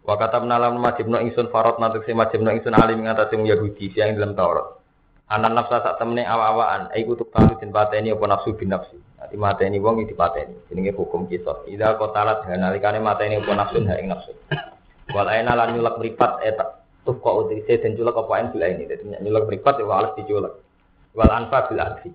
Wa 0.04 0.20
kata 0.20 0.44
menalam 0.44 0.82
majibno 0.82 1.24
ingsun 1.24 1.54
farot 1.54 1.80
nanti 1.80 2.04
si 2.04 2.12
majibno 2.12 2.52
ingsun 2.52 2.76
alim 2.76 3.08
ngatasi 3.08 3.40
wong 3.40 3.48
Yahudi 3.48 3.96
siang 3.96 4.20
dalam 4.20 4.36
Taurat. 4.36 4.76
Anak 5.30 5.54
nafsa 5.54 5.86
sak 5.86 6.02
temene 6.02 6.26
awa-awaan, 6.26 6.90
ai 6.90 7.06
kutuk 7.06 7.30
talu 7.30 7.54
den 7.62 7.70
pateni 7.70 8.10
apa 8.10 8.26
nafsu 8.26 8.58
bin 8.58 8.74
nafsi. 8.74 8.98
Nanti 9.22 9.38
mateni 9.38 9.78
wong 9.78 10.02
iki 10.02 10.18
dipateni. 10.18 10.66
Jenenge 10.68 10.98
hukum 10.98 11.30
kisah. 11.30 11.64
Ida 11.70 11.96
kotalat 12.02 12.50
nalikane 12.50 12.98
mateni 12.98 13.38
apa 13.38 13.54
nafsu 13.54 13.78
ha 13.86 13.94
ing 14.02 14.10
nafsu. 14.10 14.34
Wal 15.14 15.30
aina 15.30 15.54
lan 15.54 15.78
nyulak 15.78 16.02
mripat 16.02 16.42
eta 16.44 16.82
tuh 17.06 17.22
kok 17.22 17.46
utrise 17.46 17.78
den 17.78 17.94
culak 17.94 18.18
apa 18.18 18.34
en 18.42 18.48
bila 18.50 18.66
ini. 18.74 18.90
Dadi 18.90 19.06
nyulak 19.22 19.46
mripat 19.46 19.78
ya 19.78 19.86
wales 19.86 20.18
diculak. 20.18 20.54
Wal 21.14 21.30
anfa 21.30 21.70
bil 21.70 21.78
anfi. 21.78 22.10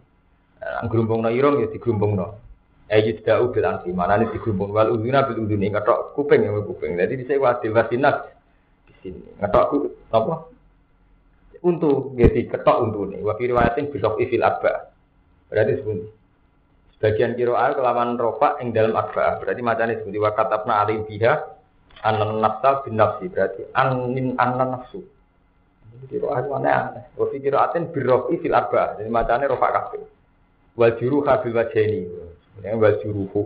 Anggerumbungno 0.82 1.30
irung 1.30 1.62
ya 1.62 1.70
digrumbungno. 1.70 2.43
Ayu 2.92 3.16
tidak 3.16 3.48
bil 3.56 3.64
anfi, 3.64 3.90
mana 3.96 4.20
nih 4.20 4.28
digrumbung 4.36 4.68
wal 4.68 4.92
uduna 4.92 5.24
bil 5.24 5.48
uduni 5.48 5.72
ngetok 5.72 6.12
kuping 6.12 6.44
yang 6.44 6.60
kuping. 6.68 7.00
Jadi 7.00 7.16
di 7.16 7.24
sini 7.24 7.40
wadil 7.40 7.72
wasinak 7.72 8.28
di 8.84 8.92
sini 9.00 9.20
ngetok 9.40 9.66
apa? 10.12 10.34
Untuk 11.64 12.12
jadi 12.12 12.44
ketok 12.44 12.76
untuk 12.84 13.08
nih. 13.08 13.24
Wafi 13.24 13.48
riwayatin 13.48 13.88
bilok 13.88 14.20
ifil 14.20 14.44
abba. 14.44 14.92
Berarti 15.48 15.80
sebuti. 15.80 16.04
Sebagian 17.00 17.32
kiroal 17.40 17.72
kelaman 17.72 18.20
rofa 18.20 18.60
yang 18.60 18.76
dalam 18.76 18.92
abba. 19.00 19.40
Berarti 19.40 19.64
macamnya 19.64 19.96
sebuti 20.04 20.20
wakatabna 20.20 20.84
alim 20.84 21.08
biha 21.08 21.40
anan 22.04 22.44
nafsa 22.44 22.84
bin 22.84 23.00
nafsi. 23.00 23.32
Berarti 23.32 23.64
anin 23.72 24.36
anan 24.36 24.76
nafsu. 24.76 25.00
Kiroal 26.12 26.52
mana 26.52 26.92
aneh. 26.92 27.04
Wafi 27.16 27.40
kiroatin 27.40 27.88
birofi 27.96 28.44
fil 28.44 28.52
abba. 28.52 29.00
Jadi 29.00 29.08
macamnya 29.08 29.48
rofa 29.48 29.68
kafir. 29.72 30.04
Wal 30.76 31.00
juru 31.00 31.24
habil 31.24 31.56
wajeni. 31.56 32.23
Yang 32.62 32.76
wal 32.78 32.96
juruhu 33.02 33.42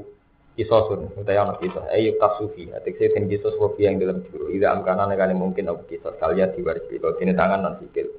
kisosun. 0.59 1.15
Utai 1.15 1.39
anak 1.39 1.63
kisos. 1.63 1.87
Ayo 1.95 2.19
kasufi. 2.19 2.69
Atik 2.75 2.99
saya 2.99 3.15
ten 3.15 3.31
kisos 3.31 3.55
yang 3.79 4.03
dalam 4.03 4.27
juru. 4.29 4.51
Ida 4.51 4.75
amkana 4.75 5.07
nekane 5.07 5.39
mungkin 5.39 5.71
apa 5.71 5.87
kisos. 5.87 6.19
Kalian 6.19 6.53
diwaris 6.59 6.85
kalau 6.91 7.15
sini 7.17 7.33
tangan 7.33 7.63
dan 7.63 7.75
sikil. 7.79 8.11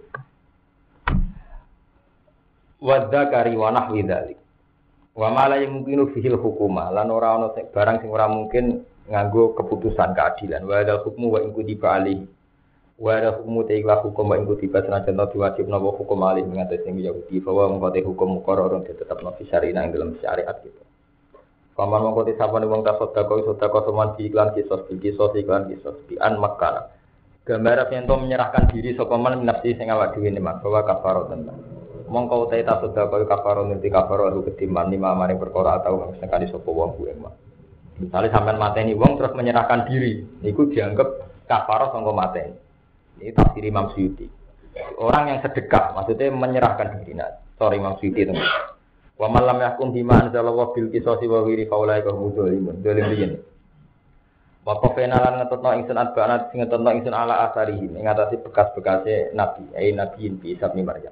Wadda 2.79 3.27
kari 3.27 3.59
wanah 3.59 3.91
widalik. 3.91 4.39
Wa 5.11 5.35
mala 5.35 5.59
yang 5.59 5.83
mungkin 5.83 6.15
fihil 6.15 6.39
hukuma. 6.39 6.87
Lan 6.95 7.11
ora 7.11 7.35
ono 7.35 7.51
barang 7.51 7.97
sing 7.99 8.09
ora 8.09 8.31
mungkin 8.31 8.87
nganggo 9.11 9.51
keputusan 9.59 10.15
keadilan. 10.15 10.63
Wa 10.63 10.87
dal 10.87 11.03
hukmu 11.03 11.27
wa 11.35 11.39
ingku 11.43 11.59
dibali. 11.67 12.38
Wa 12.99 13.15
ada 13.15 13.31
hukum 13.39 13.63
teiklah 13.63 14.03
hukum 14.03 14.27
wa 14.27 14.35
ingku 14.35 14.59
tiba 14.59 14.83
senajan 14.83 15.15
to 15.15 15.25
diwajib 15.31 15.71
napa 15.71 15.87
hukum 15.95 16.19
alih 16.19 16.43
mengatas 16.43 16.83
sing 16.83 16.99
Yahudi 16.99 17.39
bahwa 17.39 17.71
mengkote 17.71 18.03
hukum 18.03 18.43
muqarrarun 18.43 18.83
tetap 18.83 19.23
nafi 19.23 19.47
syariah 19.47 19.87
ing 19.87 19.95
dalam 19.95 20.19
syariat 20.19 20.51
gitu. 20.59 20.83
Paman 21.79 22.11
mengkote 22.11 22.35
sapa 22.35 22.59
wong 22.59 22.83
ta 22.83 22.99
sedekah 22.99 23.39
sedekah 23.47 23.81
soman 23.87 24.19
di 24.19 24.27
iklan 24.27 24.51
kisos 24.51 24.83
di 24.91 24.99
kisos 24.99 25.31
iklan 25.31 25.71
kisos 25.71 25.95
di 26.11 26.19
an 26.19 26.43
makkah. 26.43 26.91
Gambar 27.47 27.87
yang 27.87 28.03
to 28.03 28.19
menyerahkan 28.19 28.67
diri 28.67 28.91
sapa 28.99 29.15
man 29.15 29.47
nafsi 29.47 29.79
sing 29.79 29.87
awak 29.87 30.19
dhewe 30.19 30.35
mak 30.35 30.59
bahwa 30.59 30.83
kafarah 30.83 31.31
tentang. 31.31 31.55
Mongko 32.11 32.51
te 32.51 32.67
ta 32.67 32.83
sedekah 32.83 33.23
kafarah 33.31 33.63
nanti 33.63 33.87
kafarah 33.87 34.27
lu 34.27 34.43
ketimbang 34.43 34.91
lima 34.91 35.15
maring 35.15 35.39
perkara 35.39 35.79
atau 35.79 36.11
sekali 36.19 36.51
sapa 36.51 36.67
wong 36.67 36.99
kuwi 36.99 37.15
mak. 37.15 37.31
Misalnya 38.03 38.35
sampean 38.35 38.59
mateni 38.59 38.91
wong 38.91 39.15
terus 39.15 39.31
menyerahkan 39.39 39.87
diri, 39.87 40.19
niku 40.43 40.67
dianggap 40.67 41.07
kafarah 41.47 41.95
sangka 41.95 42.11
mateni. 42.11 42.67
Ini 43.19 43.35
tafsir 43.35 43.63
Imam 43.67 43.91
Suyuti. 43.91 44.25
Orang 44.95 45.27
yang 45.27 45.39
sedekah, 45.43 45.91
maksudnya 45.91 46.31
menyerahkan 46.31 47.03
diri. 47.03 47.19
Nah, 47.19 47.43
sorry 47.59 47.83
Imam 47.83 47.99
Suyuti 47.99 48.23
teman. 48.23 48.47
Wa 49.19 49.27
malam 49.27 49.59
yakum 49.59 49.91
bima 49.91 50.23
anzalallahu 50.23 50.71
bil 50.71 50.87
qisasi 50.95 51.27
wa 51.27 51.43
wiri 51.43 51.67
faulai 51.67 51.99
ka 51.99 52.15
mudzalimun. 52.15 52.79
Dolim 52.79 53.11
riyen. 53.11 53.31
Wa 54.63 54.79
qafena 54.79 55.19
lan 55.19 55.43
ngetotno 55.43 55.75
ingsun 55.75 55.99
adbana 55.99 56.47
sing 56.47 56.63
ngetotno 56.63 56.95
ingsun 56.95 57.11
ala 57.11 57.51
asarihi 57.51 57.91
ing 57.91 58.07
atase 58.07 58.39
bekas-bekase 58.39 59.35
nabi, 59.35 59.67
ai 59.75 59.91
nabiin 59.91 60.39
bi 60.39 60.55
Isa 60.55 60.71
bin 60.71 60.87
Maryam. 60.87 61.11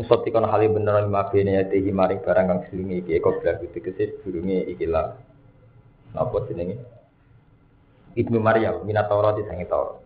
Musot 0.00 0.24
dikon 0.24 0.48
hale 0.48 0.72
bener 0.72 1.04
lima 1.04 1.28
bene 1.28 1.60
ya 1.60 1.64
tehi 1.68 1.92
maring 1.92 2.24
barang 2.24 2.46
kang 2.48 2.60
selingi 2.68 3.04
iki 3.04 3.20
kok 3.20 3.40
bla 3.40 3.60
gitu 3.60 3.84
kesis 3.84 4.16
durunge 4.24 4.72
iki 4.72 4.88
lah. 4.88 5.12
Napa 6.16 6.40
jenenge? 6.48 6.80
Ibnu 8.16 8.40
Maryam 8.40 8.80
minat 8.88 9.12
Taurat 9.12 9.36
sing 9.36 9.60
Taurat. 9.68 10.05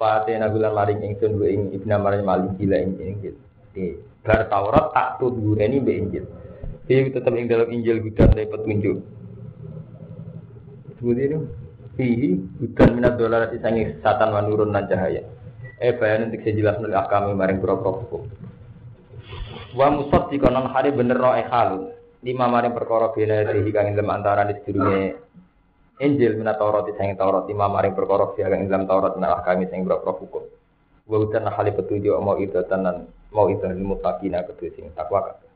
Patena 0.00 0.48
gulan 0.48 0.72
maring 0.72 1.04
ingsun 1.04 1.36
wa 1.36 1.44
ing 1.44 1.76
ibna 1.76 2.00
maring 2.00 2.24
maling 2.24 2.56
gila 2.56 2.80
ing 2.80 2.96
injil. 2.96 3.36
Di 3.76 4.00
bar 4.24 4.48
Taurat 4.48 4.96
tak 4.96 5.20
tudureni 5.20 5.76
be 5.76 5.92
injil. 5.92 6.24
Dia 6.88 7.04
tetap 7.12 7.36
ing 7.36 7.44
dalam 7.44 7.68
injil 7.68 8.00
gudan 8.00 8.32
dari 8.32 8.48
petunjuk. 8.48 8.96
Seperti 10.96 11.22
itu. 11.28 11.38
Fihi 12.00 12.28
gudan 12.32 12.96
minat 12.96 13.20
dolar 13.20 13.52
sangi 13.60 14.00
satan 14.00 14.32
manurun 14.32 14.72
nan 14.72 14.88
cahaya. 14.88 15.20
Eh 15.76 15.92
bayan 15.92 16.32
untuk 16.32 16.48
sejelas 16.48 16.80
nul 16.80 16.96
akami 16.96 17.36
maring 17.36 17.60
pura-pura 17.60 18.00
hukum. 18.00 18.24
Wa 19.76 19.92
musad 19.92 20.32
dikonon 20.32 20.72
hari 20.72 20.96
bener 20.96 21.20
no 21.20 21.36
ekhalun. 21.36 21.92
Lima 22.24 22.48
maring 22.48 22.72
perkara 22.72 23.12
bina 23.12 23.44
dihi 23.52 23.68
kang 23.68 23.92
dalam 23.92 24.16
antara 24.16 24.48
di 24.48 24.56
sedurunge 24.64 25.28
Injil 26.00 26.40
minat 26.40 26.56
Taurat 26.56 26.88
sing 26.96 27.12
Taurat 27.12 27.44
lima 27.44 27.68
maring 27.68 27.92
perkara 27.92 28.32
sing 28.32 28.48
kang 28.48 28.64
dalam 28.64 28.88
Taurat 28.88 29.20
nah 29.20 29.36
kami 29.44 29.68
sing 29.68 29.84
pura-pura 29.84 30.16
hukum. 30.16 30.44
Wa 31.04 31.16
utan 31.20 31.44
hali 31.44 31.76
petunjuk 31.76 32.16
mau 32.24 32.40
itu 32.40 32.56
tenan 32.64 33.12
mau 33.28 33.52
itu 33.52 33.68
mutakina 33.84 34.40
kedua 34.48 34.72
sing 34.72 34.88
takwa 34.96 35.28
kabeh. 35.28 35.50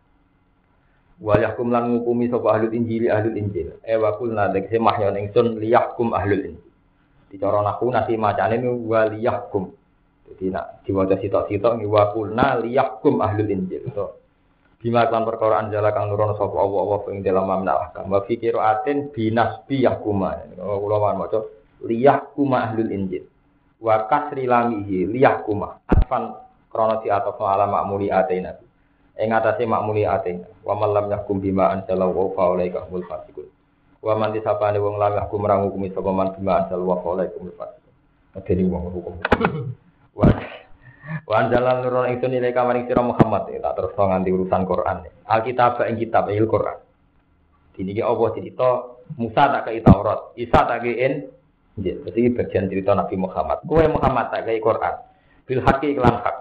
Wa 1.24 1.40
yahkum 1.40 1.72
lan 1.72 1.96
ngukumi 1.96 2.28
sapa 2.28 2.60
ahlul 2.60 2.76
injili 2.76 3.08
ahlul 3.08 3.40
injil. 3.40 3.80
E 3.80 3.96
wa 3.96 4.12
kulna 4.20 4.52
dekse 4.52 4.76
mahyon 4.76 5.16
ingsun 5.16 5.56
liyahkum 5.56 6.12
ahlul 6.12 6.52
injil. 6.52 6.72
Dicara 7.32 7.64
naku 7.64 7.88
nasi 7.88 8.20
macane 8.20 8.60
wa 8.68 9.08
liyahkum. 9.08 9.72
Jadi 10.28 10.52
nak 10.52 10.84
diwaca 10.84 11.16
sitok-sitok 11.24 11.80
wa 11.88 12.12
kulna 12.12 12.60
liyahkum 12.60 13.24
ahlul 13.24 13.48
injil. 13.48 13.88
So, 13.96 14.20
bima 14.84 15.08
kan 15.08 15.24
perkara 15.24 15.64
anjala 15.64 15.96
kang 15.96 16.12
nurono 16.12 16.36
sapa 16.36 16.60
Allah 16.60 16.80
Allah 16.84 17.00
ing 17.16 17.24
dalam 17.24 17.48
mamna 17.48 17.72
ahkam. 17.88 18.04
Wa 18.12 18.20
fi 18.28 18.36
qiraatin 18.36 19.08
binasbi 19.16 19.80
yahkuma. 19.88 20.44
Kula 20.60 20.96
wan 21.00 21.16
maca 21.16 21.40
liyahkuma 21.80 22.68
ahlul 22.68 22.92
injil. 22.92 23.24
Wa 23.80 24.04
kasri 24.12 24.44
lamihi 24.44 25.08
liyahkuma. 25.08 25.88
Atfan 25.88 26.36
krana 26.68 27.00
si 27.00 27.08
atau 27.08 27.32
ala 27.48 27.64
ma'muli 27.64 28.12
atina. 28.12 28.52
Ing 29.16 29.32
atase 29.32 29.64
makmuli 29.64 30.04
atina. 30.04 30.44
Wa 30.60 30.76
man 30.76 30.92
lam 30.92 31.08
yahkum 31.08 31.40
bima 31.40 31.72
anzala 31.72 32.04
wa 32.04 32.28
fa 32.36 32.52
ulaika 32.52 32.84
humul 32.84 33.08
fasiqun. 33.08 33.48
Wa 34.04 34.20
man 34.20 34.36
disapane 34.36 34.76
wong 34.76 35.00
lam 35.00 35.16
yahkum 35.16 35.40
marang 35.40 35.64
hukumi 35.64 35.96
sapa 35.96 36.12
man 36.12 36.36
bima 36.36 36.60
anzala 36.60 36.84
wa 36.84 37.00
fa 37.00 37.08
ulaika 37.16 37.40
humul 37.40 37.56
fasiqun. 37.56 38.68
Wong 38.68 38.84
hukum. 38.92 39.16
Wa 40.12 40.28
Wa 41.04 41.44
anzalal 41.44 41.84
nurun 41.84 42.08
ingsun 42.16 42.32
nilai 42.32 42.56
kamaring 42.56 42.88
sira 42.88 43.04
Muhammad 43.04 43.52
ya, 43.52 43.60
tak 43.60 43.76
terus 43.76 43.92
nganti 43.92 44.30
urusan 44.32 44.62
Quran. 44.64 44.96
Alkitab 45.28 45.84
ing 45.84 45.96
kitab 46.00 46.32
il 46.32 46.48
Quran. 46.48 46.78
Dini 47.76 47.92
ki 47.92 48.02
Allah 48.06 48.28
cerita 48.32 48.68
Musa 49.20 49.52
tak 49.52 49.68
kei 49.68 49.84
Taurat, 49.84 50.32
Isa 50.38 50.64
tak 50.64 50.80
kei 50.80 50.96
Injil. 51.04 52.06
Jadi 52.08 52.20
bagian 52.32 52.72
cerita 52.72 52.96
Nabi 52.96 53.20
Muhammad. 53.20 53.60
Kowe 53.68 53.84
Muhammad 53.84 54.32
tak 54.32 54.48
kei 54.48 54.62
Quran. 54.64 54.94
Bil 55.44 55.60
haqqi 55.60 55.92
iklan 55.92 56.24
hak. 56.24 56.36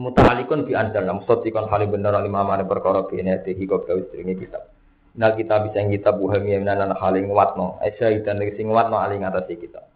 Muta'alikun 0.00 0.68
bi 0.68 0.76
anzalna 0.76 1.16
musaddiqan 1.16 1.68
hali 1.68 1.88
bener 1.88 2.12
lima 2.20 2.44
mane 2.44 2.68
perkara 2.68 3.08
bi 3.08 3.20
netihi 3.20 3.64
kok 3.64 3.88
gawe 3.88 4.00
stringe 4.08 4.36
kitab. 4.36 4.68
Nah 5.16 5.32
kita 5.32 5.64
bisa 5.64 5.80
kitab 5.88 6.20
buhami 6.20 6.56
menanan 6.56 6.92
haling 6.96 7.32
watno. 7.32 7.80
Aisyah 7.80 8.12
dan 8.24 8.44
sing 8.56 8.68
watno 8.68 9.00
aling 9.00 9.24
atas 9.24 9.48
kitab. 9.48 9.88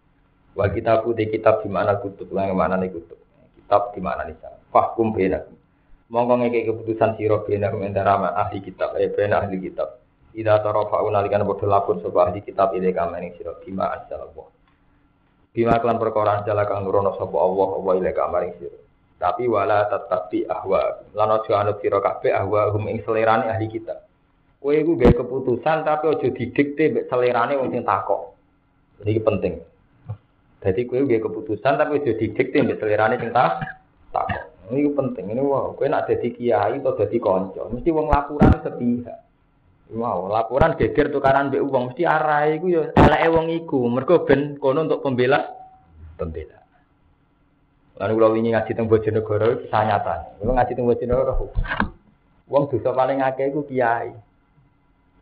Wa 0.57 0.69
kitab 0.73 1.05
putih 1.05 1.29
kitab 1.29 1.61
di 1.61 1.69
mana 1.69 1.99
kutub 2.01 2.31
mana 2.33 2.79
nih 2.81 2.89
kutub. 2.89 3.24
Kitab 3.65 3.97
di 3.97 4.01
mana 4.05 4.29
nih 4.29 4.37
Fahkum 4.69 5.09
benakum. 5.09 5.57
Mongko 6.13 6.33
ngeke 6.37 6.69
keputusan 6.69 7.17
sira 7.17 7.41
benakum 7.41 7.81
antara 7.81 8.13
ahli 8.37 8.61
kitab 8.61 8.93
eh 9.01 9.09
bena 9.09 9.41
ahli 9.41 9.57
kitab. 9.57 10.05
Ida 10.37 10.61
tarafa'u 10.61 11.09
nalikan 11.09 11.41
padha 11.49 11.65
lapor 11.65 11.97
sapa 11.97 12.29
ahli 12.29 12.45
kitab 12.45 12.77
ile 12.77 12.93
kamane 12.93 13.33
sira 13.33 13.57
bima 13.57 13.89
anzalallah. 13.89 14.45
Bima 15.49 15.81
kelan 15.81 15.97
perkara 15.97 16.45
anjala 16.45 16.69
kang 16.69 16.85
nurono 16.85 17.17
sapa 17.17 17.37
Allah 17.41 17.69
wa 17.81 17.93
ile 17.97 18.13
kamane 18.13 18.53
sira. 18.61 18.77
Tapi 19.17 19.49
wala 19.49 19.89
tetapi 19.89 20.45
ahwa. 20.45 21.01
Lan 21.17 21.41
aja 21.41 21.51
anut 21.65 21.81
sira 21.81 21.97
ahwa 22.05 22.69
hum 22.69 22.85
ing 22.85 23.01
selerane 23.01 23.49
ahli 23.49 23.65
kita. 23.65 23.97
Kowe 24.61 24.77
iku 24.77 24.93
keputusan 25.01 25.81
tapi 25.81 26.05
aja 26.13 26.27
didikte 26.29 26.93
mek 26.93 27.09
selerane 27.09 27.57
wong 27.57 27.73
sing 27.73 27.81
takok. 27.81 28.37
Ini 29.01 29.25
penting. 29.25 29.57
Jadi 30.65 30.89
kowe 30.89 31.05
gawe 31.05 31.21
keputusan 31.29 31.77
tapi 31.77 32.01
aja 32.01 32.17
didikte 32.17 32.57
mek 32.65 32.81
selerane 32.81 33.21
sing 33.21 33.29
tak 33.29 33.61
takok. 34.09 34.73
Ini 34.73 34.89
penting. 34.97 35.29
Ini 35.29 35.41
wow, 35.45 35.77
kowe 35.77 35.85
nak 35.85 36.09
dadi 36.09 36.33
kiai 36.33 36.81
atau 36.81 36.97
dadi 36.97 37.21
kanca, 37.21 37.69
mesti 37.69 37.93
wong 37.93 38.09
laporan 38.09 38.65
sepihak. 38.65 39.21
Wow, 39.93 40.33
laporan 40.33 40.73
geger 40.73 41.13
tukaran 41.13 41.53
mbek 41.53 41.61
wong 41.61 41.93
mesti 41.93 42.09
arahe 42.09 42.57
iku 42.57 42.65
ya 42.73 42.83
eleke 42.97 43.27
wong 43.29 43.45
iku. 43.53 43.85
Mergo 43.85 44.25
ben 44.25 44.57
kono 44.57 44.89
untuk 44.89 45.05
pembela 45.05 45.45
pembela. 46.17 46.57
Lalu 48.01 48.13
kalau 48.17 48.35
ini 48.35 48.49
ngaji 48.51 48.71
tentang 48.73 48.89
Bojonegoro 48.89 49.61
kisah 49.61 49.83
nyata. 49.85 50.41
Kalau 50.41 50.51
ngaji 50.57 50.71
tentang 50.73 50.89
Bojonegoro, 50.89 51.33
wong 52.49 52.63
dosa 52.73 52.89
paling 52.91 53.21
akeh 53.21 53.53
iku 53.53 53.61
kiai. 53.69 54.09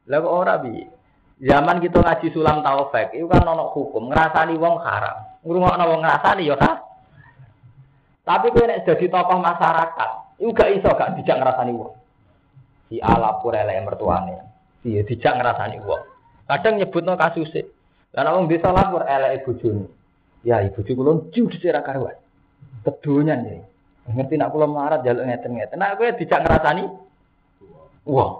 Lah 0.08 0.18
kok 0.24 0.32
ora 0.32 0.56
bi? 0.64 0.82
Zaman 1.44 1.84
kita 1.84 2.00
ngaji 2.00 2.32
sulam 2.32 2.64
taufik, 2.64 3.12
itu 3.12 3.28
kan 3.28 3.44
ono 3.44 3.68
hukum 3.76 4.08
ngrasani 4.08 4.56
wong 4.56 4.80
haram. 4.80 5.33
Ngrungokno 5.44 5.84
wong 5.84 6.02
ngrasani 6.02 6.50
ya 6.50 6.56
kan? 6.56 6.80
Tapi 8.24 8.56
kowe 8.56 8.64
nek 8.64 8.88
dadi 8.88 9.12
tokoh 9.12 9.38
masyarakat, 9.44 10.40
itu 10.40 10.56
gak 10.56 10.72
iso 10.72 10.90
gak 10.96 11.20
dijak 11.20 11.44
ngrasani 11.44 11.76
wong. 11.76 11.92
Si 12.88 13.04
ala 13.04 13.44
pura 13.44 13.68
elek 13.68 13.84
mertuane. 13.84 14.40
Iya, 14.88 15.04
dijak 15.04 15.36
ngrasani 15.36 15.84
wong. 15.84 16.04
Kadang 16.48 16.80
nyebutno 16.80 17.20
kasuse. 17.20 17.68
Lah 18.14 18.30
wong 18.38 18.46
desa 18.46 18.70
lapor 18.70 19.10
eleke 19.10 19.42
bojone. 19.50 19.90
Ya 20.46 20.62
ibu 20.62 20.84
cucu 20.84 20.94
kula 20.94 21.12
judes 21.34 21.64
ora 21.66 21.82
karuan. 21.82 22.14
Kedonyan 22.86 23.48
ya. 23.48 23.64
Ngerti 24.12 24.36
nak 24.38 24.52
kula 24.52 24.68
melarat 24.68 25.02
jaluk 25.02 25.26
ngeten-ngeten. 25.26 25.80
Nak 25.80 25.98
kowe 25.98 26.14
dijak 26.14 26.44
ngrasani 26.46 26.84
wong. 28.06 28.34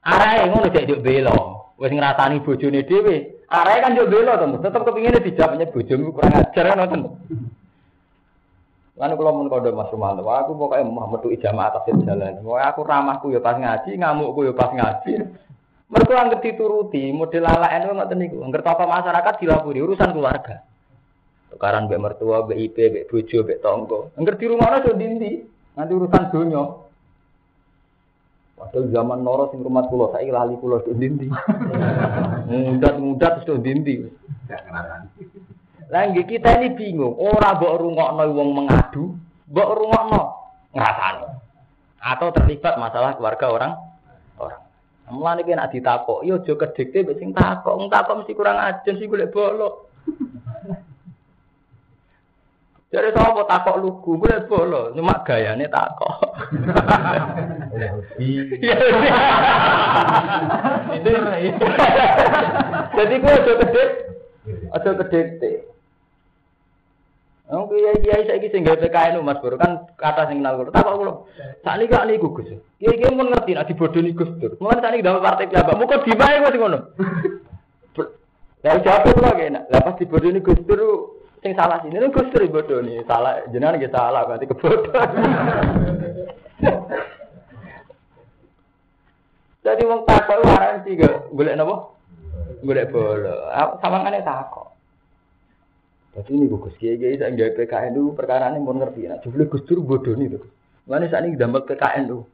Arae 0.00 0.48
ngono 0.48 0.70
cek 0.72 0.86
juk 0.88 1.02
belo. 1.04 1.68
Wis 1.76 1.92
ngrasani 1.92 2.40
bojone 2.40 2.80
dhewe. 2.88 3.33
Arae 3.54 3.78
kan 3.78 3.94
juk 3.94 4.10
belo 4.10 4.34
to, 4.34 4.46
tetep 4.58 4.82
kepingine 4.82 5.18
dijawabnya 5.22 5.70
bojomu 5.70 6.10
kurang 6.10 6.34
ajar 6.34 6.64
kan 6.66 6.78
ngoten. 6.82 7.02
Lalu 8.94 9.14
kalau 9.18 9.34
mun 9.34 9.50
kode 9.50 9.70
Mas 9.74 9.90
Rumanto, 9.90 10.22
aku 10.22 10.54
mau 10.54 11.10
metu 11.10 11.30
ijama 11.30 11.66
atas 11.66 11.86
jalan. 11.90 12.42
Mau 12.46 12.54
aku 12.54 12.86
ramahku 12.86 13.34
ya 13.34 13.42
pas 13.42 13.58
ngaji, 13.58 13.98
ngamukku 13.98 14.46
ya 14.46 14.54
pas 14.54 14.70
ngaji. 14.70 15.18
Mereka 15.90 16.14
anggap 16.14 16.40
dituruti, 16.42 17.10
model 17.10 17.42
ala 17.46 17.74
NU 17.82 17.90
nggak 17.90 18.10
niku. 18.14 18.38
Angger 18.42 18.62
apa 18.62 18.86
masyarakat 18.86 19.34
dilapuri 19.42 19.82
urusan 19.82 20.14
keluarga. 20.14 20.62
Tukaran 21.50 21.90
mbek 21.90 22.02
mertua, 22.02 22.46
mbek 22.46 22.58
IP, 22.58 22.76
mbek 22.90 23.06
bojo, 23.10 23.38
mbek 23.42 23.58
tonggo. 23.62 23.98
Angger 24.14 24.34
di 24.38 24.46
rumah 24.46 24.78
aja 24.78 24.90
dindi, 24.94 25.42
nanti 25.74 25.92
urusan 25.94 26.30
dunia. 26.30 26.64
Padahal 28.64 28.88
zaman 28.88 29.20
noro 29.20 29.52
sing 29.52 29.60
rumah 29.60 29.84
kulo, 29.92 30.08
saya 30.16 30.32
lali 30.32 30.56
kulo 30.56 30.80
tuh 30.80 30.96
dindi. 30.96 31.28
Mudat 32.48 32.96
mudat 32.96 33.44
tuh 33.44 33.60
dindi. 33.60 34.08
Lagi 35.92 36.22
kita 36.24 36.64
ini 36.64 36.72
bingung, 36.72 37.12
ora 37.20 37.60
mbok 37.60 37.76
rungokno 37.76 38.24
wong 38.32 38.50
mengadu, 38.56 39.14
mbok 39.52 39.70
rungokno 39.76 40.20
ngrasani. 40.72 41.28
Atau 42.00 42.32
terlibat 42.32 42.80
masalah 42.80 43.20
keluarga 43.20 43.46
orang 43.52 43.72
orang. 44.40 44.60
Mulane 45.12 45.44
ki 45.44 45.52
nek 45.52 45.68
ditakok, 45.76 46.24
yo 46.24 46.40
aja 46.40 46.52
kedikte 46.56 47.04
mbek 47.04 47.20
sing 47.20 47.36
takok, 47.36 47.76
wong 47.76 47.92
takok 47.92 48.24
mesti 48.24 48.32
kurang 48.32 48.56
ajen 48.56 48.96
sih 48.96 49.04
golek 49.04 49.28
bolok. 49.28 49.83
Jadi 52.94 53.10
sapa 53.10 53.42
takok 53.50 53.82
lugu, 53.82 54.22
golek 54.22 54.46
bolok, 54.46 54.94
cuma 54.94 55.26
gayane 55.26 55.66
takok. 55.66 56.14
Jadi 62.94 63.14
gue 63.18 63.32
aja 63.34 63.52
kedek, 63.58 63.88
aja 64.70 64.90
kedekte. 64.94 65.74
Oh 67.50 67.68
kiai 67.68 67.98
kiai 68.00 68.24
saya 68.24 68.40
sing 68.48 68.62
gawe 68.64 68.78
PKN 68.78 69.20
Mas 69.20 69.36
Bro 69.42 69.60
kan 69.60 69.90
kata 70.00 70.32
sing 70.32 70.40
kenal 70.40 70.56
kula. 70.62 70.72
Tak 70.72 70.86
kok 70.86 70.96
kula. 70.96 71.12
Sakniki 71.60 71.92
kok 71.92 72.06
niku 72.08 72.32
Gus. 72.32 72.48
Kiai 72.80 72.96
kiai 72.96 73.12
mun 73.12 73.28
ngerti 73.28 73.52
nek 73.52 73.68
dibodoni 73.68 74.16
Gus 74.16 74.32
Dur. 74.40 74.56
Mulane 74.62 74.80
sakniki 74.80 75.04
dalam 75.04 75.20
partai 75.20 75.52
piyambak. 75.52 75.76
Muga 75.76 76.00
dimae 76.08 76.40
kok 76.40 76.52
sing 76.56 76.62
ngono. 76.64 76.78
Lah 78.64 78.80
jawab 78.80 79.12
kula 79.12 79.30
kena. 79.36 79.60
Lah 79.68 79.80
pas 79.82 79.98
dibodoni 80.00 80.40
Gus 80.40 80.56
Dur 80.64 81.13
sing 81.44 81.52
salah 81.52 81.76
sini 81.84 82.00
Gus 82.08 82.32
Dur 82.32 82.40
dibodoni. 82.40 83.04
Salah 83.04 83.44
jenengan 83.52 83.76
kita 83.76 84.00
salah 84.00 84.24
berarti 84.24 84.48
kebodohan. 84.48 85.08
Jadi 89.60 89.82
wong 89.84 90.08
takok 90.08 90.40
waran 90.44 90.80
sih 90.88 90.96
gak 90.96 91.28
golek 91.36 91.60
napa? 91.60 91.92
Golek 92.64 92.88
bola. 92.88 93.76
Sawangane 93.84 94.24
takok. 94.24 94.72
Jadi 96.16 96.30
ini 96.32 96.48
Gus 96.48 96.72
Kiai 96.80 96.96
Kiai 96.96 97.20
saya 97.20 97.28
nggak 97.36 97.60
PKN 97.60 97.92
itu 97.92 98.16
perkara 98.16 98.48
ini 98.48 98.64
mau 98.64 98.72
ngerti. 98.72 99.04
Nah, 99.04 99.20
coba 99.20 99.44
Gus 99.44 99.68
Dur 99.68 99.84
bodoh 99.84 100.16
nih 100.16 100.32
tuh. 100.32 100.48
Mana 100.88 101.12
saat 101.12 101.28
ini 101.28 101.36
dampak 101.36 101.68
PKN 101.68 102.08
tuh. 102.08 102.24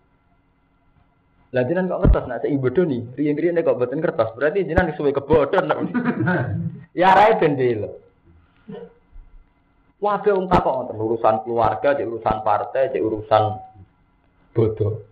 Lah 1.50 1.66
jenengan 1.66 1.98
kok 1.98 2.02
kertas 2.06 2.24
nak 2.30 2.46
saya 2.46 2.54
bodoh 2.54 2.86
nih. 2.86 3.02
Rian 3.18 3.34
rian 3.34 3.58
kok 3.58 3.74
boten 3.74 3.98
kertas. 3.98 4.30
Berarti 4.38 4.62
jenengan 4.62 4.86
disuwe 4.86 5.10
kebodohan. 5.10 5.66
ya 7.00 7.10
rai 7.10 7.34
bendel. 7.42 8.09
Wah, 10.00 10.16
wong 10.24 10.48
takok 10.48 10.96
urusan 10.96 11.44
keluarga, 11.44 11.92
cek 11.92 12.08
urusan 12.08 12.40
partai, 12.40 12.88
cek 12.88 13.04
urusan 13.04 13.42
bodoh. 14.56 15.04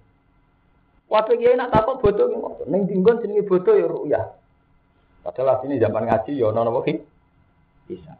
Wabe 1.08 1.36
kiai 1.36 1.56
nak 1.56 1.72
takok 1.72 2.00
bodoh 2.00 2.24
ngoten. 2.28 2.68
Ning 2.72 2.88
dinggon 2.88 3.20
jenenge 3.20 3.44
bodoh 3.44 3.76
ya 3.76 3.84
ruyah. 3.88 4.24
Padahal 5.24 5.60
sini 5.60 5.76
zaman 5.76 6.08
ngaji 6.08 6.40
ya 6.40 6.48
ono 6.52 6.60
napa 6.64 6.80
Bisa. 7.88 8.12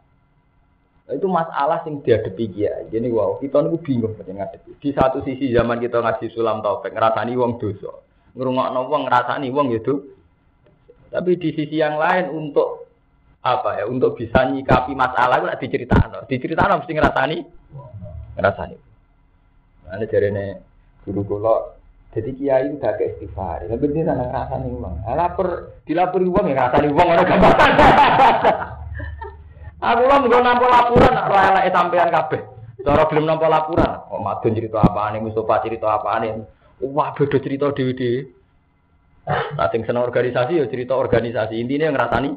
Nah, 1.09 1.13
itu 1.17 1.25
masalah 1.25 1.81
yang 1.89 2.05
dihadapi 2.05 2.45
kiai. 2.53 2.85
Jadi 2.93 3.09
wow, 3.09 3.41
kita 3.41 3.65
niku 3.65 3.77
bingung 3.81 4.13
macam 4.13 4.37
ngadepi. 4.37 4.77
Di 4.77 4.89
satu 4.93 5.25
sisi 5.25 5.49
zaman 5.49 5.81
kita 5.81 6.05
ngaji 6.05 6.29
sulam 6.29 6.61
taufik, 6.61 6.93
ngerasani 6.93 7.33
wong 7.33 7.57
dosa. 7.57 7.93
Ngrungokno 8.37 8.81
wong 8.85 9.09
ngrasani 9.09 9.49
wong 9.49 9.73
itu. 9.73 9.93
Tapi 11.09 11.33
di 11.41 11.49
sisi 11.53 11.81
yang 11.81 11.97
lain 11.97 12.29
untuk 12.29 12.88
apa 13.39 13.69
ya? 13.79 13.83
Untuk 13.87 14.19
bisa 14.19 14.47
nyikapi 14.47 14.95
masalah 14.95 15.39
itu 15.39 15.67
diceritakno. 15.67 16.27
Diceritakno 16.27 16.83
mesti 16.83 16.93
ngrasani 16.95 17.37
ngrasani. 18.35 18.75
Nah, 19.89 20.05
jarene 20.05 20.45
guru 21.07 21.21
kula 21.25 21.55
jadi 22.09 22.31
kiai 22.33 22.67
udah 22.73 22.91
ke 22.97 23.03
istighfar. 23.15 23.69
Tapi 23.69 23.85
dia 23.93 24.03
nang 24.07 24.21
ngrasani 24.21 24.67
wong. 24.73 24.95
Lapor 25.05 25.47
dilapori 25.85 26.27
wong 26.27 26.45
ya 26.51 26.53
ngrasani 26.57 26.87
wong 26.91 27.07
ora 27.07 27.23
gampang. 27.23 27.71
Aku 29.79 30.03
lah 30.11 30.19
mau 30.19 30.43
nampa 30.43 30.67
laporan, 30.67 31.15
ora 31.15 31.55
elek 31.55 31.71
sampean 31.71 32.11
kabeh. 32.11 32.43
Cara 32.83 33.07
belum 33.07 33.23
nampa 33.23 33.47
laporan, 33.47 34.11
kok 34.11 34.19
madun 34.19 34.51
cerita 34.51 34.83
apane, 34.83 35.23
Mustafa 35.23 35.63
cerita 35.63 35.87
apane. 35.87 36.43
Wah, 36.83 37.15
beda 37.15 37.39
cerita 37.39 37.71
dhewe-dhewe. 37.71 38.27
Nah, 39.55 39.67
sing 39.71 39.87
seneng 39.87 40.03
organisasi 40.03 40.59
ya 40.59 40.67
cerita 40.67 40.99
organisasi. 40.99 41.59
Intinya 41.59 41.95
ngrasani 41.95 42.29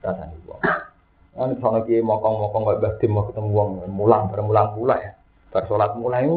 ngrasani 0.00 0.36
wong. 0.48 0.60
Kan 1.36 1.52
sono 1.60 1.84
ki 1.84 2.00
mokong-mokong 2.00 2.64
kok 2.64 2.78
Mbah 2.80 2.92
mau 3.12 3.28
ketemu 3.28 3.48
wong 3.52 3.70
mulang, 3.92 4.32
bareng 4.32 4.48
mulang 4.48 4.68
pula 4.72 4.96
ya. 4.96 5.12
Bar 5.52 5.68
salat 5.68 5.92
mulai 5.96 6.28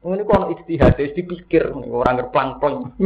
ini 0.00 0.24
kok 0.24 0.48
istihad, 0.56 0.96
wis 0.96 1.12
dipikir 1.12 1.76
orang 1.76 2.16
ngerplang-plang. 2.16 2.96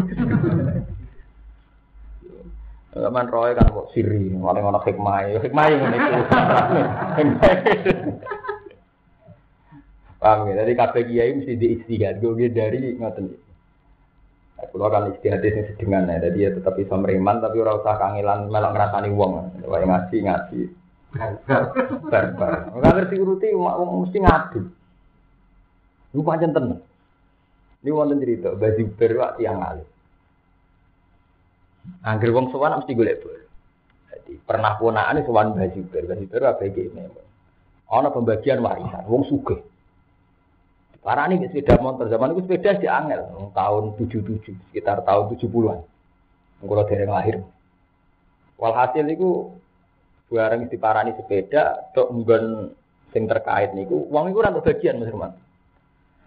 Zaman 2.94 3.26
roy 3.34 3.50
kan 3.58 3.66
kok 3.66 3.90
siri, 3.90 4.30
paling 4.30 4.62
ono 4.62 4.78
hikmah, 4.78 5.42
hikmah 5.42 5.64
yang 5.74 5.80
ngono 5.82 5.96
iku. 5.98 6.22
Paham 10.22 10.46
ya? 10.48 10.62
Jadi 10.62 10.72
kabeh 10.72 11.02
kiai 11.04 11.34
mesti 11.34 11.58
diistihad, 11.58 12.22
gue 12.22 12.48
dari 12.48 12.94
ngoten. 12.94 13.43
Kulo 14.70 14.86
kan 14.92 15.10
istihad 15.10 15.42
sing 15.42 15.64
sedengan 15.68 16.08
ya, 16.08 16.30
jadi 16.30 16.38
ya 16.38 16.50
tetap 16.56 16.78
bisa 16.78 16.94
meriman 16.94 17.42
tapi 17.42 17.58
ora 17.60 17.76
usah 17.80 17.96
kangelan 17.98 18.48
melok 18.48 18.72
ngrasani 18.72 19.08
wong. 19.12 19.32
Wae 19.66 19.84
ngaji 19.84 20.16
ngaji. 20.24 20.60
Barbar. 22.10 22.74
Ora 22.74 22.88
ngerti 22.94 23.14
uruti 23.18 23.48
mesti 23.54 24.18
ngadu. 24.22 24.60
Lu 26.14 26.22
pancen 26.22 26.54
tenan. 26.54 26.78
Ini 27.84 27.90
wonten 27.92 28.22
cerita, 28.22 28.56
baju 28.56 28.82
berwak 28.96 29.36
tiang 29.36 29.60
alim. 29.60 29.88
Angger 32.00 32.32
wong 32.32 32.48
sowan 32.48 32.80
mesti 32.80 32.96
golek 32.96 33.20
bol. 33.20 33.36
Jadi 34.08 34.32
pernah 34.40 34.80
ponakane 34.80 35.20
sowan 35.28 35.52
Mbah 35.52 35.68
Zubair, 35.68 36.08
Mbah 36.08 36.16
Zubair 36.16 36.42
ABG 36.56 36.76
memang. 36.96 37.26
Ana 37.92 38.08
pembagian 38.08 38.64
warisan 38.64 39.04
wong 39.04 39.28
sugih. 39.28 39.60
Parani 41.04 41.36
ke 41.36 41.52
sepeda 41.52 41.76
motor 41.84 42.08
zaman 42.08 42.32
itu 42.32 42.48
sepeda 42.48 42.80
di 42.80 42.88
angel 42.88 43.52
tahun 43.52 43.92
77 44.00 44.72
sekitar 44.72 45.04
tahun 45.04 45.36
70-an. 45.36 45.84
Kalau 46.64 46.84
dereng 46.88 47.12
lahir. 47.12 47.44
Walhasil 48.56 49.04
itu 49.12 49.52
bareng 50.32 50.72
diparani 50.72 51.12
sepeda 51.12 51.92
tok 51.92 52.08
nggon 52.08 52.72
sing 53.12 53.28
terkait 53.28 53.76
niku 53.76 54.08
wong 54.08 54.32
iku 54.32 54.40
ora 54.40 54.56
untuk 54.56 54.64
bagian 54.64 54.96
Mas 54.96 55.12
Herman. 55.12 55.32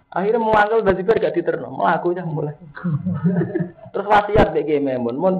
Akhirnya 0.08 0.40
mewangkel 0.40 0.86
basi 0.88 1.04
ber 1.04 1.20
gak 1.20 1.36
diterno, 1.36 1.68
melaku 1.74 2.16
ya 2.16 2.24
mulai. 2.24 2.56
Terus 3.91 4.08
wasiat 4.08 4.56
bagi 4.56 4.80
memun, 4.80 5.20
mun 5.20 5.36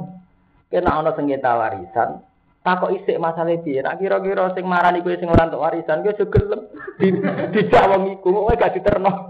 kena 0.68 1.00
ana 1.00 1.16
sengketa 1.16 1.56
warisan, 1.56 2.20
takok 2.68 2.92
isik 3.00 3.16
masalah 3.16 3.56
piye. 3.64 3.80
Nak 3.80 3.96
kira-kira 3.96 4.52
sing 4.52 4.68
marani 4.68 5.00
kowe 5.00 5.16
sing 5.16 5.32
ora 5.32 5.48
entuk 5.48 5.64
warisan, 5.64 6.04
kowe 6.04 6.12
aja 6.12 6.26
gelem 6.28 6.62
di 6.98 7.14
dijak 7.54 7.88
wong 7.94 8.18
iku, 8.18 8.30
kowe 8.34 8.54
gak 8.58 8.74
diterno. 8.74 9.30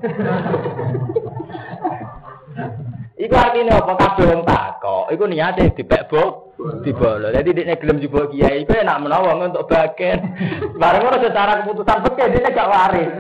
Iku 3.18 3.34
artinya 3.36 3.82
apa 3.82 3.94
kabeh 3.98 4.26
wong 4.32 4.42
takok. 4.48 5.06
Iku 5.12 5.24
niate 5.28 5.76
dipek 5.76 6.08
bo 6.08 6.54
dibolo. 6.82 7.28
Jadi 7.30 7.54
dekne 7.54 7.76
gelem 7.76 8.00
jebok 8.00 8.32
kiai, 8.32 8.64
kowe 8.64 8.80
nak 8.82 9.04
menawa 9.04 9.36
untuk 9.36 9.68
bagian. 9.68 10.32
Bareng 10.80 11.08
ora 11.12 11.18
secara 11.20 11.60
keputusan 11.62 12.04
fikih 12.08 12.28
dekne 12.40 12.50
gak 12.56 12.72
waris. 12.72 13.12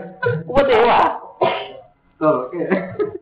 Kuwi 0.47 0.63
dewa. 0.63 1.01
Oke. 2.17 2.63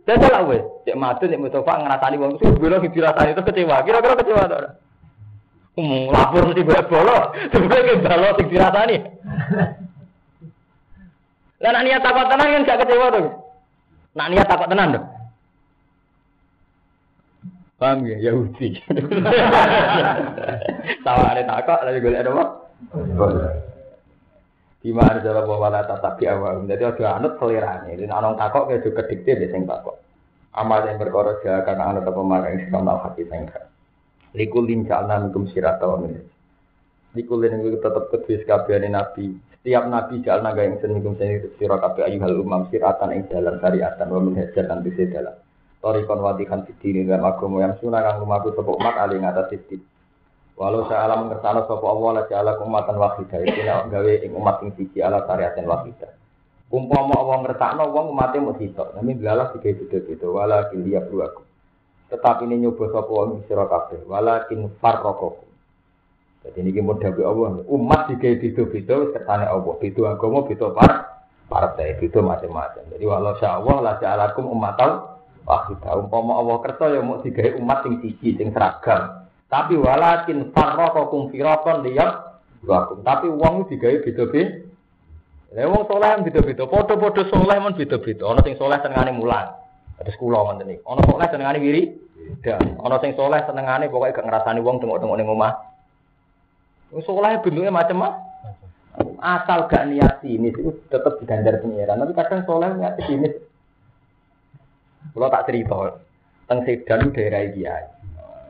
Dan 0.07 0.22
salah 0.22 0.45
wes, 0.47 0.64
cek 0.88 0.95
madun 0.95 1.34
cek 1.34 1.41
Mustafa 1.41 1.81
ngerasani 1.81 2.22
wong 2.22 2.31
sing 2.39 2.53
belo 2.61 2.77
dirasani 2.80 3.34
itu 3.34 3.43
kecewa. 3.43 3.81
Kira-kira 3.84 4.22
kecewa 4.22 4.45
ora? 4.45 4.72
Hmm, 5.76 6.07
lapor 6.07 6.47
mesti 6.47 6.64
boleh 6.64 6.85
bolo. 6.88 7.18
Sebenarnya 7.52 7.91
ke 7.91 8.03
balo 8.06 8.27
sing 8.38 8.47
dirasani. 8.47 8.97
Lah 11.64 11.72
nak 11.72 11.84
niat 11.88 12.03
takut 12.03 12.27
tenang 12.27 12.49
kan 12.52 12.68
gak 12.68 12.80
kecewa 12.84 13.07
tuh. 13.15 13.27
Nak 14.15 14.27
niat 14.32 14.48
takut 14.48 14.68
tenang 14.68 14.90
dong. 14.95 15.07
Paham 17.76 18.07
ya 18.07 18.32
Yahudi. 18.32 18.80
Tawa 21.06 21.23
ada 21.36 21.44
takut 21.44 21.80
lagi 21.84 21.99
golek 21.99 22.23
ada 22.23 22.32
apa? 22.32 22.45
Gimana 24.80 25.19
cara 25.19 25.44
bawa 25.44 25.68
wala 25.68 25.82
tatapi 25.84 26.23
awam. 26.27 26.68
Jadi 26.72 26.84
ada 26.88 27.19
anut 27.19 27.36
selirane. 27.36 27.99
Jadi 27.99 28.11
orang 28.11 28.40
takut 28.40 28.72
kayak 28.72 28.84
juga 28.84 29.02
dikte 29.07 29.32
dia 29.36 29.52
sing 29.52 29.68
takut. 29.68 29.99
Amal 30.56 30.88
yang 30.88 31.03
berkorot 31.03 31.44
ya 31.44 31.68
karena 31.68 31.91
anut 31.91 32.07
apa 32.07 32.48
yang 32.48 32.64
sekamnal 32.64 33.03
hati 33.03 33.27
sengka. 33.27 33.68
Likulin 34.36 34.88
jalna 34.88 35.19
minkum 35.23 35.48
sirata 35.52 35.88
wa 35.88 36.03
itu 37.15 37.80
tetap 37.80 38.11
kedua 38.11 38.36
sekabiani 38.44 38.91
nabi. 38.91 39.40
Setiap 39.66 39.90
nabi 39.90 40.22
jalna 40.22 40.54
gaya 40.54 40.70
yang 40.70 40.78
seningkum 40.78 41.18
sirah 41.58 41.82
kabeh 41.82 42.06
ayuhal 42.06 42.38
umam 42.38 42.70
siratan 42.70 43.18
yang 43.18 43.26
dalam 43.26 43.58
syariatan 43.58 44.14
wa 44.14 44.22
minhajar 44.22 44.70
dan 44.70 44.86
bisa 44.86 45.10
dalam. 45.10 45.42
Torikon 45.82 46.22
wadikan 46.22 46.70
fitini 46.70 47.02
dalam 47.02 47.26
agama 47.26 47.66
yang 47.66 47.74
sunah 47.82 47.98
kang 48.06 48.22
lumaku 48.22 48.54
sopo 48.54 48.78
umat 48.78 48.94
ali 48.94 49.18
ngatas 49.18 49.50
sidin. 49.50 49.82
Walau 50.54 50.86
saya 50.86 51.10
alam 51.10 51.26
mengersano 51.26 51.66
sopo 51.66 51.82
Allah 51.82 52.10
la 52.14 52.24
ja'ala 52.30 52.62
umatan 52.62 52.94
wahidah. 52.94 53.42
Itu 53.42 53.62
nak 53.66 53.90
gawe 53.90 54.14
ing 54.22 54.38
umat 54.38 54.56
sing 54.62 54.70
siji 54.78 55.02
ala 55.02 55.26
syariatin 55.26 55.66
wahidah. 55.66 56.14
Umpama 56.70 57.18
Allah 57.18 57.38
ngertakno 57.50 57.90
wong 57.90 58.14
umate 58.14 58.38
mau 58.38 58.54
sitok. 58.62 58.94
Nami 58.94 59.18
belalah 59.18 59.50
tiga 59.58 59.82
beda-beda. 59.82 60.30
Wala 60.30 60.70
kilia 60.70 61.02
aku. 61.02 61.42
Tetapi 62.14 62.46
ini 62.54 62.70
nyoba 62.70 62.86
sapa 62.94 63.10
wong 63.10 63.50
sira 63.50 63.66
kabeh. 63.66 64.06
Walakin 64.06 64.78
farraqakum. 64.78 65.45
Jadi 66.46 66.62
ini 66.62 66.78
mau 66.78 66.94
dawe 66.94 67.22
Allah. 67.26 67.66
Umat 67.66 68.14
digawe 68.14 68.36
beda-beda 68.38 68.96
kersane 69.18 69.46
Allah. 69.50 69.74
Beda 69.82 70.02
agama, 70.14 70.46
beda 70.46 70.68
par 70.78 70.92
partai, 71.50 71.98
beda 71.98 72.22
macam-macam. 72.22 72.84
Jadi 72.94 73.04
walau 73.06 73.34
sya 73.42 73.58
Allah 73.58 73.76
la 73.82 73.94
ja'alakum 73.98 74.46
ummatan 74.46 75.10
wahidah. 75.50 75.94
Umpama 75.98 76.38
Allah 76.38 76.58
kersa 76.62 76.86
ya 76.94 77.02
mau 77.02 77.18
digawe 77.26 77.58
umat 77.58 77.82
sing 77.82 77.94
siji 78.06 78.38
sing 78.38 78.54
seragam. 78.54 79.26
Tapi 79.50 79.74
walakin 79.74 80.54
farraqakum 80.54 81.34
firaqan 81.34 81.82
liyab 81.82 82.42
wakum. 82.62 83.02
Tapi 83.02 83.26
wong 83.26 83.66
digawe 83.66 83.98
beda-beda. 84.06 84.66
Lah 85.56 85.66
wong 85.72 85.84
saleh 85.90 86.10
beda-beda. 86.30 86.64
Padha-padha 86.70 87.22
saleh 87.32 87.58
men 87.58 87.74
beda-beda. 87.74 88.24
Ana 88.28 88.46
sing 88.46 88.54
saleh 88.60 88.78
senengane 88.86 89.12
mulan. 89.18 89.50
Terus 89.98 90.14
kula 90.22 90.46
ngoten 90.46 90.78
iki. 90.78 90.84
Ana 90.86 91.02
saleh 91.10 91.28
senengane 91.34 91.58
wiri. 91.58 91.84
Dan 92.46 92.78
ana 92.82 93.02
sing 93.02 93.18
saleh 93.18 93.42
senengane 93.50 93.90
pokoke 93.90 94.14
gak 94.14 94.26
ngrasani 94.30 94.62
wong 94.62 94.78
tengok-tengok 94.78 95.18
ning 95.18 95.30
omah. 95.32 95.74
Wong 96.96 97.04
saleh 97.04 97.44
bentuke 97.44 97.68
macam-macam. 97.68 98.24
Asal 99.20 99.68
gak 99.68 99.92
niat 99.92 100.24
sinis 100.24 100.56
itu 100.56 100.72
tetap 100.88 101.20
digandar 101.20 101.60
pengiran. 101.60 102.00
Tapi 102.00 102.16
kadang 102.16 102.48
saleh 102.48 102.72
niat 102.80 102.96
sinis. 103.04 103.36
Kalau 105.12 105.28
tak 105.28 105.52
cerita, 105.52 106.00
teng 106.48 106.64
Sedan 106.64 107.12
daerah 107.12 107.44
Kiai. 107.52 107.84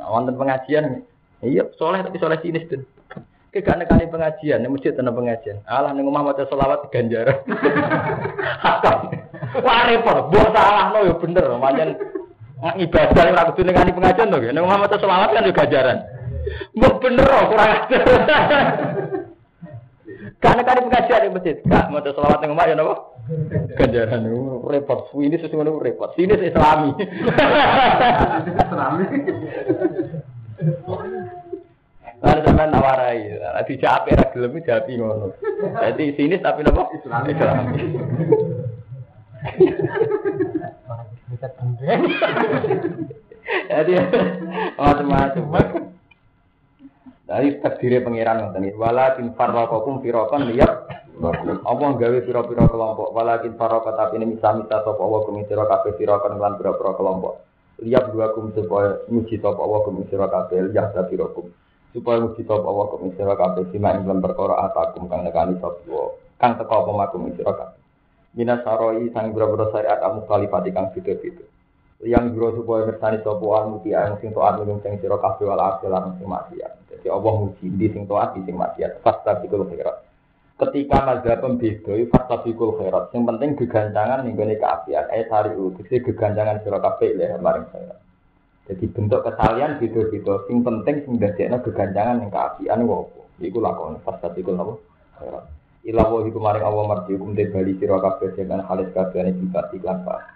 Nah, 0.02 0.10
wonten 0.10 0.34
pengajian, 0.34 1.06
iya 1.46 1.66
soleh 1.78 2.02
tapi 2.02 2.18
soleh 2.18 2.42
sinis 2.42 2.66
tuh. 2.70 2.82
Kayak 3.54 3.66
gak 3.66 3.78
nekani 3.86 4.06
pengajian, 4.10 4.62
nih 4.62 4.70
masjid 4.70 4.94
tenang 4.94 5.14
pengajian. 5.14 5.62
Alah 5.70 5.94
nih 5.94 6.02
rumah 6.06 6.26
maca 6.26 6.46
selawat 6.46 6.90
ganjar. 6.90 7.46
Wah 9.62 9.82
repot, 9.90 10.30
buat 10.34 10.50
salah 10.54 10.90
no 10.90 11.06
ya 11.06 11.14
bener, 11.22 11.46
macam 11.56 11.96
ibadah 12.82 13.24
yang 13.26 13.38
ragu 13.38 13.62
nekani 13.62 13.92
pengajian 13.94 14.34
tuh, 14.34 14.42
nih 14.42 14.62
rumah 14.62 14.78
maca 14.82 14.98
selawat 14.98 15.30
kan 15.34 15.46
juga 15.46 15.58
ganjaran. 15.66 15.98
Buat 16.76 16.96
bener 17.02 17.26
loh, 17.26 17.44
kurang 17.50 17.70
ajar. 17.74 18.04
Karena 20.42 20.62
kali 20.62 20.86
pengajian 20.86 21.26
di 21.26 21.30
masjid, 21.34 21.58
gak 21.66 21.90
maca 21.90 22.12
selawat 22.14 22.38
nih 22.44 22.50
rumah 22.54 22.66
ya 22.70 22.76
nopo. 22.78 23.18
Ganjaran 23.74 24.30
repot, 24.62 25.10
ini 25.18 25.42
sesungguhnya 25.42 25.74
repot. 25.82 26.14
Sini 26.14 26.38
Islami. 26.38 26.94
Islami. 28.46 29.06
Lalu 32.22 32.42
sampai 32.46 32.70
nawarai, 32.70 33.22
nanti 33.38 33.74
jape 33.82 34.14
ra 34.14 34.30
gelem 34.34 34.62
japi 34.62 34.98
ngono. 34.98 35.34
Jadi 35.82 36.14
sinis 36.14 36.42
tapi 36.46 36.62
napa? 36.62 36.90
Islami. 36.94 37.34
Islami. 37.34 37.82
Jadi 43.66 43.94
macam-macam. 44.78 45.95
Dari 47.26 47.58
takdirnya 47.58 48.06
pangeran 48.06 48.38
ngoten 48.38 48.70
iki. 48.70 48.78
Walakin 48.78 49.34
farraqakum 49.34 50.06
firaqan 50.06 50.46
liyab 50.46 50.86
Allah 51.66 51.90
gawe 51.98 52.18
pira-pira 52.22 52.70
kelompok. 52.70 53.10
Walakin 53.18 53.58
farraqa 53.58 53.98
tapi 53.98 54.22
ini 54.22 54.38
misa-misa 54.38 54.86
sapa 54.86 55.02
Allah 55.02 55.20
kum 55.26 55.42
sira 55.50 55.66
kabeh 55.66 55.98
firaqan 55.98 56.38
lan 56.38 56.54
pira-pira 56.62 56.94
kelompok. 56.94 57.42
Liyab 57.82 58.14
dua 58.14 58.30
kum 58.38 58.54
supaya 58.54 59.02
muji 59.10 59.42
sapa 59.42 59.58
Allah 59.58 59.80
kum 59.82 60.06
sira 60.06 60.30
kabeh 60.30 60.70
liyab 60.70 60.94
kum 61.34 61.50
supaya 61.98 62.18
muji 62.22 62.42
sapa 62.46 62.68
Allah 62.70 62.86
kum 62.94 63.10
sira 63.18 63.34
kabeh 63.34 63.64
sima 63.74 63.98
ing 63.98 64.06
dalam 64.06 64.22
perkara 64.22 64.56
atakum 64.70 65.10
kang 65.10 65.26
nekani 65.26 65.58
sapa 65.58 65.82
kang 66.38 66.62
teko 66.62 66.74
apa 66.78 66.92
makum 66.94 67.26
sira 67.34 67.58
kabeh. 67.58 67.82
Minas 68.38 68.62
saroi 68.62 69.10
sang 69.16 69.34
pira-pira 69.34 69.74
syariat 69.74 69.98
amu 70.06 70.30
kalifati 70.30 70.70
kang 70.70 70.94
beda-beda. 70.94 71.55
Yang 72.04 72.36
biro 72.36 72.52
supaya 72.60 72.92
ngersani 72.92 73.24
sapa 73.24 73.46
al 73.56 73.66
muti 73.72 73.96
ang 73.96 74.20
sing 74.20 74.36
taat 74.36 74.60
minum 74.60 74.84
sing 74.84 75.00
sira 75.00 75.16
kabeh 75.16 75.48
wal 75.48 75.64
akhir 75.64 75.88
lan 75.88 76.20
sing 76.20 76.28
maksiat. 76.28 76.92
Jadi 76.92 77.08
Allah 77.08 77.34
muji 77.40 77.66
di 77.72 77.88
sing 77.88 78.04
taat 78.04 78.36
di 78.36 78.44
sing 78.44 78.60
maksiat. 78.60 79.00
Fasta 79.00 79.40
bikul 79.40 79.64
khairat. 79.72 80.04
Ketika 80.60 80.98
mazhab 81.08 81.40
pembeda 81.40 81.96
fasta 82.12 82.36
bikul 82.44 82.76
khairat. 82.76 83.16
Yang 83.16 83.24
penting 83.32 83.50
geganjangan 83.64 84.28
ning 84.28 84.36
gone 84.36 84.56
kaapian. 84.60 85.08
Eh 85.08 85.24
sari 85.32 85.56
tegese 85.56 86.04
geganjangan 86.04 86.60
sira 86.68 86.84
kabeh 86.84 87.16
le 87.16 87.26
maring 87.40 87.68
khairat. 87.72 88.00
Jadi 88.68 88.86
bentuk 88.92 89.22
kesalian 89.24 89.80
beda-beda. 89.80 90.34
Sing 90.52 90.58
penting 90.68 90.96
sing 91.08 91.14
dadekno 91.16 91.64
geganjangan 91.64 92.16
ning 92.20 92.28
kaapian 92.28 92.84
ku 92.84 93.08
apa? 93.08 93.22
Iku 93.40 93.60
lakon 93.64 94.04
fasta 94.04 94.28
bikul 94.36 94.60
napa? 94.60 94.76
Khairat. 95.24 95.46
Ila 95.88 96.12
wa 96.12 96.20
maring 96.28 96.66
Allah 96.66 96.84
marji 96.92 97.16
hukum 97.16 97.40
te 97.40 97.48
bali 97.48 97.80
sira 97.80 97.96
dengan 98.36 98.68
halis 98.68 98.92
kabeh 98.92 99.32
ing 99.32 99.48
sifat 99.48 99.72
iklan 99.72 100.04
pak. 100.04 100.36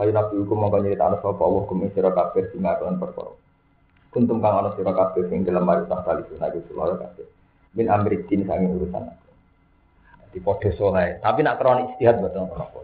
Kayu 0.00 0.16
nabi 0.16 0.40
hukum 0.40 0.64
mongko 0.64 0.80
nyerita 0.80 1.12
ana 1.12 1.20
sapa 1.20 1.44
Allah 1.44 1.60
hukum 1.68 1.84
sira 1.92 2.08
kabeh 2.08 2.48
sing 2.48 2.64
kelan 2.64 2.96
perkara. 2.96 3.36
Kuntum 4.08 4.40
kang 4.40 4.64
ana 4.64 4.72
sira 4.72 4.96
kabeh 4.96 5.28
sing 5.28 5.44
dalam 5.44 5.68
mari 5.68 5.84
tak 5.92 6.08
kali 6.08 6.24
sunah 6.24 6.48
iku 6.48 6.64
sulala 6.72 6.96
kabeh. 6.96 7.28
Min 7.76 7.92
amri 7.92 8.24
din 8.24 8.48
sange 8.48 8.64
urusan. 8.64 9.12
Di 10.32 10.40
podo 10.40 10.72
soleh, 10.72 11.20
tapi 11.20 11.44
nak 11.44 11.60
kronik 11.60 11.92
istihad 11.92 12.16
boten 12.16 12.48
apa. 12.48 12.80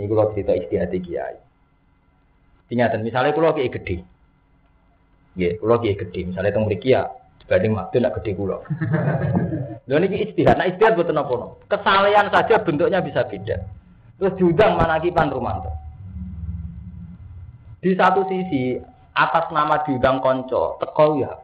Ini 0.00 0.08
kalau 0.08 0.32
cerita 0.32 0.56
istihad 0.56 0.96
kiai. 0.96 1.36
Ingatan, 2.72 3.04
misalnya 3.04 3.36
kalau 3.36 3.52
kiai 3.52 3.68
gede, 3.68 4.00
ya, 5.36 5.60
kalau 5.60 5.76
kiai 5.82 5.98
gede, 5.98 6.20
misalnya 6.24 6.56
teng 6.56 6.64
mriki 6.64 6.96
ya, 6.96 7.04
dibanding 7.44 7.76
waktu 7.76 8.00
nak 8.00 8.16
gede 8.16 8.32
kulo. 8.32 8.64
Lho 9.92 9.96
niki 10.00 10.32
istihad, 10.32 10.56
nah 10.56 10.70
istihad 10.72 10.96
boten 10.96 11.20
apa 11.20 11.58
Kesalahan 11.68 12.32
saja 12.32 12.64
bentuknya 12.64 13.04
bisa 13.04 13.28
beda. 13.28 13.60
Terus 14.16 14.32
diundang 14.40 14.80
manaki 14.80 15.12
Pan 15.12 15.28
Rumanto. 15.28 15.83
Di 17.84 17.92
satu 17.92 18.24
sisi 18.24 18.80
atas 19.12 19.52
nama 19.52 19.84
diundang 19.84 20.24
konco 20.24 20.80
teko 20.80 21.20
ya. 21.20 21.36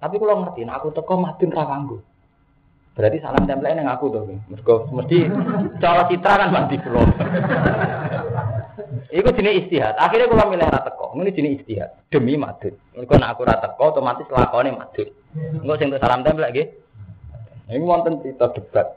Tapi 0.00 0.16
kalau 0.16 0.40
ngerti, 0.40 0.64
aku 0.64 0.88
teko 0.96 1.20
madun 1.20 1.52
ra 1.52 1.68
kanggo. 1.68 2.00
Berarti 2.96 3.20
salam 3.20 3.44
tempel 3.44 3.76
yang 3.76 3.92
aku 3.92 4.08
tuh. 4.08 4.24
Mergo 4.48 4.88
mesti 4.88 5.28
cara 5.84 6.08
citra 6.08 6.40
kan 6.40 6.48
mandi 6.48 6.80
kula. 6.80 7.04
Iku 9.12 9.36
jenis 9.36 9.68
istihad. 9.68 10.00
Akhirnya 10.00 10.32
kalau 10.32 10.48
milih 10.48 10.64
ra 10.64 10.80
teko, 10.80 11.12
ini 11.20 11.36
jenis 11.36 11.60
istihad 11.60 11.92
demi 12.08 12.40
madun. 12.40 12.72
Mergo 12.96 13.14
nek 13.20 13.36
aku 13.36 13.44
ra 13.44 13.60
teko 13.60 13.92
otomatis 13.92 14.32
lakone 14.32 14.72
madun. 14.72 15.08
Engko 15.60 15.74
sing 15.76 15.92
salam 16.00 16.24
tempel 16.24 16.48
nggih. 16.48 16.66
Ini 17.68 17.84
wonten 17.84 18.16
cerita 18.24 18.48
debat. 18.48 18.96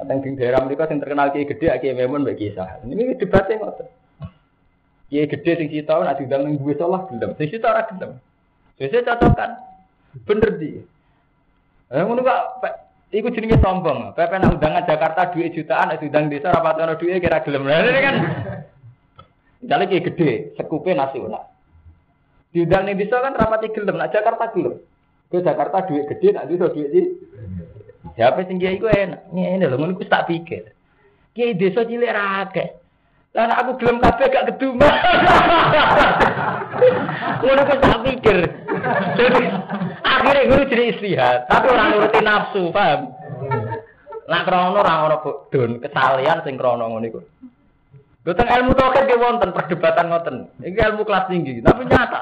Teng 0.00 0.24
di 0.24 0.32
daerah 0.32 0.64
mereka 0.64 0.88
yang 0.88 1.04
terkenal 1.04 1.28
kiai 1.28 1.44
gede, 1.44 1.76
kiai 1.76 1.92
memon 1.92 2.24
mbak 2.24 2.40
kisah. 2.40 2.80
Ini 2.88 3.20
debatnya 3.20 3.60
ngoten. 3.60 3.99
Kiai 5.10 5.26
gede 5.26 5.58
sing 5.58 5.68
kita 5.68 5.98
nak 5.98 6.22
diundang 6.22 6.46
ning 6.46 6.62
duwe 6.62 6.78
salah 6.78 7.02
gelem. 7.10 7.34
Sing 7.34 7.50
kita 7.50 7.66
ora 7.66 7.82
gelem. 7.90 8.22
Biasanya 8.78 9.10
cocokan. 9.10 9.50
Bener 10.22 10.50
di. 10.54 10.70
Eh 11.90 12.02
ngono 12.06 12.22
kok 12.22 12.42
iku 13.10 13.34
jenenge 13.34 13.58
sombong. 13.58 14.14
Pepe 14.14 14.38
nak 14.38 14.54
undangan 14.54 14.86
Jakarta 14.86 15.34
duit 15.34 15.50
jutaan, 15.50 15.90
nak 15.90 15.98
diundang 15.98 16.30
desa 16.30 16.54
rapat 16.54 16.78
ono 16.78 16.94
duit 16.94 17.18
kira 17.18 17.42
gelem. 17.42 17.66
Lah 17.66 17.82
ini 17.82 18.00
kan 18.00 18.16
Misalnya 19.60 19.92
kiai 19.92 20.06
gede, 20.08 20.30
sekupe 20.56 20.96
nasional. 20.96 21.44
Diundang 22.54 22.88
ning 22.88 22.96
desa 22.96 23.20
kan 23.20 23.36
rapati 23.36 23.68
gelem, 23.76 24.00
nak 24.00 24.14
Jakarta 24.14 24.48
gelem. 24.56 24.80
Ke 25.28 25.44
Jakarta 25.44 25.84
duit 25.84 26.08
gede, 26.08 26.32
nak 26.32 26.48
desa 26.48 26.72
duit 26.72 26.88
di. 26.88 27.02
Siapa 28.16 28.40
sing 28.48 28.56
kiai 28.56 28.80
iku 28.80 28.88
enak. 28.88 29.28
Ngene 29.34 29.68
lho, 29.68 29.76
ngono 29.76 29.98
iku 29.98 30.08
tak 30.08 30.32
pikir. 30.32 30.72
Kiai 31.36 31.58
desa 31.58 31.84
cilik 31.84 32.08
ra 32.08 32.48
akeh. 32.48 32.79
Lah 33.30 33.46
aku 33.62 33.78
gelem 33.78 34.02
kabeh 34.02 34.26
gak 34.26 34.46
keduma. 34.50 34.90
Ngono 37.40 37.62
kok 37.62 37.78
tak 37.78 38.02
pikir. 38.02 38.38
Jadi 39.14 39.42
akhirnya 40.02 40.48
guru 40.50 40.62
jadi 40.66 40.84
istihad, 40.90 41.38
tapi 41.46 41.66
orang 41.70 41.88
nuruti 41.94 42.20
nafsu, 42.20 42.62
paham? 42.74 43.14
Nak 44.26 44.44
krono 44.46 44.78
ora 44.78 44.94
ono 45.06 45.16
don 45.50 45.82
kesalian 45.82 46.42
sing 46.42 46.54
krono 46.58 46.86
ngono 46.86 47.06
iku. 47.06 47.20
Lho 48.20 48.32
teng 48.36 48.50
ilmu 48.50 48.76
tauhid 48.76 49.08
ge 49.08 49.16
wonten 49.16 49.50
perdebatan 49.50 50.06
ngoten. 50.10 50.36
Iki 50.60 50.80
ilmu 50.92 51.02
kelas 51.02 51.26
tinggi, 51.30 51.62
tapi 51.64 51.88
nyata. 51.88 52.20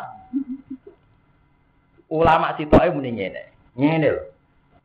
Ulama 2.08 2.56
sitoke 2.56 2.88
muni 2.92 3.12
ngene. 3.12 3.42
Ngene 3.76 4.08
lho. 4.08 4.22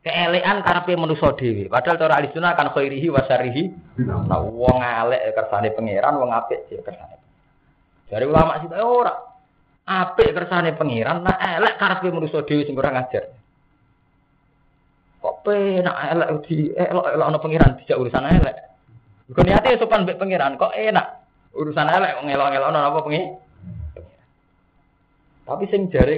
Keelekan 0.04 0.60
karepe 0.60 0.92
manusa 1.00 1.32
dhewe. 1.32 1.72
Padahal 1.72 1.96
cara 1.96 2.20
ahli 2.20 2.28
sunnah 2.36 2.52
kan 2.52 2.68
khairihi 2.76 3.08
wa 3.08 3.24
syarrihi. 3.24 3.72
Nah, 4.04 4.44
wong 4.44 4.84
elek 4.84 5.32
kersane 5.32 5.72
pangeran, 5.72 6.20
wong 6.20 6.28
apik 6.28 6.68
ya 6.68 6.84
kersane. 6.84 7.16
Dari 8.12 8.28
ulama 8.28 8.60
sih 8.60 8.68
ora. 8.68 9.16
Apik 9.88 10.36
kersane 10.36 10.76
pangeran, 10.76 11.24
nah 11.24 11.40
elek 11.40 11.80
karepe 11.80 12.12
manusa 12.12 12.44
dhewe 12.44 12.68
sing 12.68 12.76
ngajar. 12.76 13.32
Kok 15.24 15.40
penak 15.40 15.96
elek 16.12 16.28
di 16.44 16.68
elok-elok 16.76 17.28
ana 17.32 17.38
pangeran 17.40 17.80
dijak 17.80 17.96
urusan 17.96 18.28
elek. 18.28 18.56
Kok 19.32 19.40
niate 19.40 19.80
sopan 19.80 20.04
mbek 20.04 20.20
pangeran 20.20 20.60
kok 20.60 20.76
enak. 20.76 21.24
Urusan 21.56 21.88
elek 21.88 22.20
kok 22.20 22.24
ngelok-ngelok 22.28 22.76
apa 22.76 22.98
pengi? 23.08 23.22
Tapi 25.44 25.64
sing 25.72 25.88
jare 25.88 26.16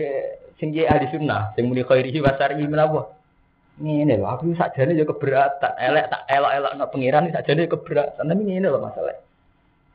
sing 0.58 0.74
ahli 0.74 1.06
sunnah, 1.10 1.54
sing 1.54 1.70
muni 1.70 1.86
khairihi 1.86 2.18
wa 2.18 2.34
syarrihi 2.34 2.66
menapa? 2.66 3.15
Ngene 3.76 4.16
lho, 4.16 4.24
aku 4.24 4.56
sakjane 4.56 4.96
ya 4.96 5.04
keberatan. 5.04 5.72
Elek 5.76 6.08
tak 6.08 6.24
elok-elok 6.32 6.72
no 6.80 6.88
pengiran 6.88 7.28
sakjane 7.28 7.68
ya 7.68 7.74
keberatan. 7.76 8.24
Tapi 8.24 8.42
ngene 8.42 8.72
lho 8.72 8.80
masalah. 8.80 9.20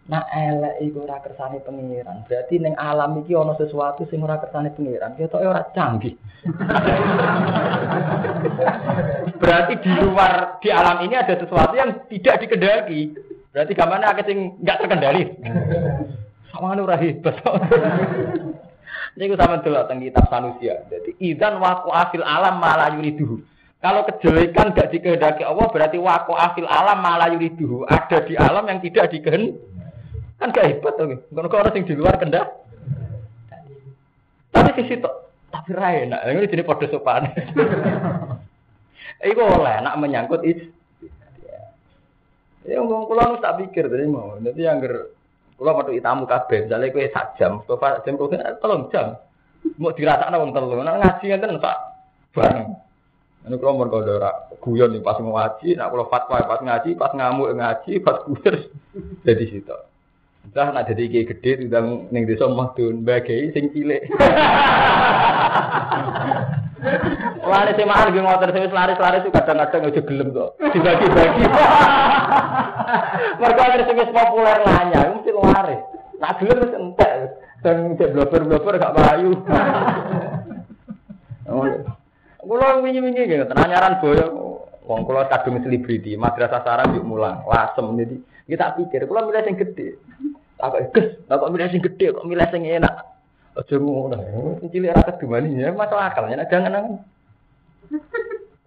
Nah 0.10 0.26
elek 0.34 0.82
iku 0.86 1.06
ora 1.06 1.22
kersane 1.22 1.62
pengiran. 1.66 2.26
Berarti 2.26 2.58
ning 2.58 2.74
alam 2.78 3.22
iki 3.22 3.38
ana 3.38 3.54
sesuatu 3.58 4.06
sing 4.10 4.22
ora 4.22 4.38
kersane 4.38 4.70
pengiran. 4.74 5.18
Ketoke 5.18 5.46
ora 5.46 5.66
canggih. 5.74 6.16
Berarti 9.42 9.74
di 9.82 9.92
luar 10.02 10.62
di 10.62 10.70
alam 10.70 11.02
ini 11.02 11.16
ada 11.18 11.34
sesuatu 11.38 11.74
yang 11.74 12.06
tidak 12.06 12.42
dikendaki. 12.42 13.18
Berarti 13.50 13.74
gamane 13.74 14.06
akeh 14.06 14.26
sing 14.30 14.38
enggak 14.62 14.80
terkendali. 14.86 15.24
Sama 16.54 16.78
ora 16.78 16.98
hebat. 17.00 17.42
Ini 19.12 19.36
sama 19.36 19.60
dulu 19.60 19.76
tentang 19.76 20.00
kitab 20.00 20.26
Sanusia. 20.32 20.88
Jadi 20.88 21.20
idan 21.20 21.60
waku 21.60 21.92
afil 21.92 22.24
alam 22.24 22.64
malah 22.64 22.96
yuriduhu. 22.96 23.44
Kalau 23.82 24.06
kejelekan 24.06 24.78
gak 24.78 24.94
dikehendaki 24.94 25.42
Allah 25.42 25.66
berarti 25.74 25.98
wako 25.98 26.38
afil 26.38 26.70
alam 26.70 27.02
malah 27.02 27.34
yuriduhu. 27.34 27.90
Ada 27.90 28.30
di 28.30 28.38
alam 28.38 28.70
yang 28.70 28.78
tidak 28.78 29.10
dikehendaki. 29.10 29.58
Kan 30.38 30.54
gak 30.54 30.70
hebat 30.70 30.94
tuh. 30.98 31.18
Kalau 31.34 31.50
orang 31.50 31.74
yang 31.74 31.86
di 31.90 31.94
luar 31.98 32.16
kendak. 32.22 32.46
Tapi 34.54 34.70
sisi 34.78 35.02
itu 35.02 35.10
tapi 35.50 35.70
rai 35.74 36.06
enak. 36.06 36.22
Ini 36.30 36.50
jadi 36.50 36.64
pada 36.66 36.86
sopan. 36.90 37.30
Iku 39.34 39.42
oleh 39.42 39.76
nak 39.82 39.98
menyangkut 40.02 40.42
is. 40.46 40.62
Ya 42.66 42.78
ngomong 42.78 43.10
pulau 43.10 43.34
nu 43.34 43.42
tak 43.42 43.58
pikir 43.62 43.90
tadi 43.90 44.06
mau. 44.06 44.38
Nanti 44.38 44.62
yang 44.62 44.82
ger 44.82 45.14
pulau 45.58 45.78
metu 45.78 45.94
itamu 45.94 46.30
kabeh. 46.30 46.70
Misalnya 46.70 46.94
kue 46.94 47.10
sak 47.10 47.38
jam, 47.38 47.62
Mustafa 47.62 48.02
jam 48.06 48.18
kau 48.18 48.30
tolong 48.62 48.90
jam. 48.94 49.18
Mau 49.78 49.94
dirasa 49.94 50.30
wong 50.30 50.54
telu. 50.54 50.82
Nah 50.82 50.98
ngaji 50.98 51.26
ngeten 51.26 51.62
tak 51.62 51.78
bareng. 52.34 52.78
Ini 53.42 53.58
kalau 53.58 53.82
mau 53.82 53.90
ora 53.90 54.54
guyon 54.62 55.02
pas 55.02 55.18
ngaji, 55.18 55.74
nak 55.74 55.90
kalau 55.90 56.06
fatwa 56.14 56.46
pas 56.46 56.62
ngaji, 56.62 56.94
pas 56.94 57.10
ngamuk 57.10 57.58
ngaji, 57.58 57.92
pas 58.06 58.22
guyon 58.30 58.70
jadi 59.26 59.44
situ. 59.50 59.78
Entah 60.46 60.74
nak 60.74 60.86
jadi 60.90 61.10
kayak 61.10 61.28
gede 61.38 61.52
tidak 61.66 61.82
neng 62.14 62.24
desa 62.30 62.46
mahdun 62.50 63.02
bagai 63.02 63.50
sing 63.54 63.74
cilik. 63.74 64.06
Laris 67.42 67.78
sing 67.78 67.86
mahal 67.86 68.10
gue 68.10 68.22
ngotor 68.22 68.50
sing 68.54 68.70
laris-laris 68.74 69.28
kadang-kadang 69.30 69.90
aja 69.90 70.02
gelem 70.02 70.34
kok. 70.34 70.58
Dibagi-bagi. 70.58 71.44
Mergo 73.42 73.62
ada 73.62 73.86
sing 73.86 73.98
populer 74.10 74.58
nanya, 74.66 75.14
mesti 75.14 75.32
laris. 75.34 75.82
Nak 76.18 76.38
gelem 76.42 76.58
wis 76.62 76.74
entek. 76.74 77.14
Dan 77.62 77.94
blober-blober 77.94 78.82
gak 78.82 78.96
payu. 78.98 79.38
Kulo 82.42 82.82
wingi-wingi 82.82 83.30
gitu, 83.30 83.46
tenanyaran 83.46 84.02
boyo 84.02 84.26
wong 84.90 85.06
kulo 85.06 85.30
kadung 85.30 85.62
selebriti, 85.62 86.18
madrasah 86.18 86.66
sarang 86.66 86.98
yuk 86.98 87.06
mulang, 87.06 87.46
lasem 87.46 87.86
jadi 87.94 88.18
kita 88.50 88.74
pikir 88.82 89.06
kulo 89.06 89.30
milih 89.30 89.46
sing 89.46 89.56
gede. 89.62 90.02
Tak 90.58 90.94
ges, 90.94 91.22
tak 91.30 91.52
milih 91.54 91.70
sing 91.70 91.86
gede, 91.86 92.18
kok 92.18 92.26
milih 92.26 92.50
sing 92.50 92.66
enak. 92.66 92.96
Aja 93.52 93.76
ngono. 93.78 94.18
Sing 94.58 94.74
cilik 94.74 94.90
ra 94.90 95.06
kedumani 95.06 95.62
ya 95.62 95.70
masuk 95.76 96.00
akal 96.00 96.26
ya 96.32 96.42
jangan 96.50 96.98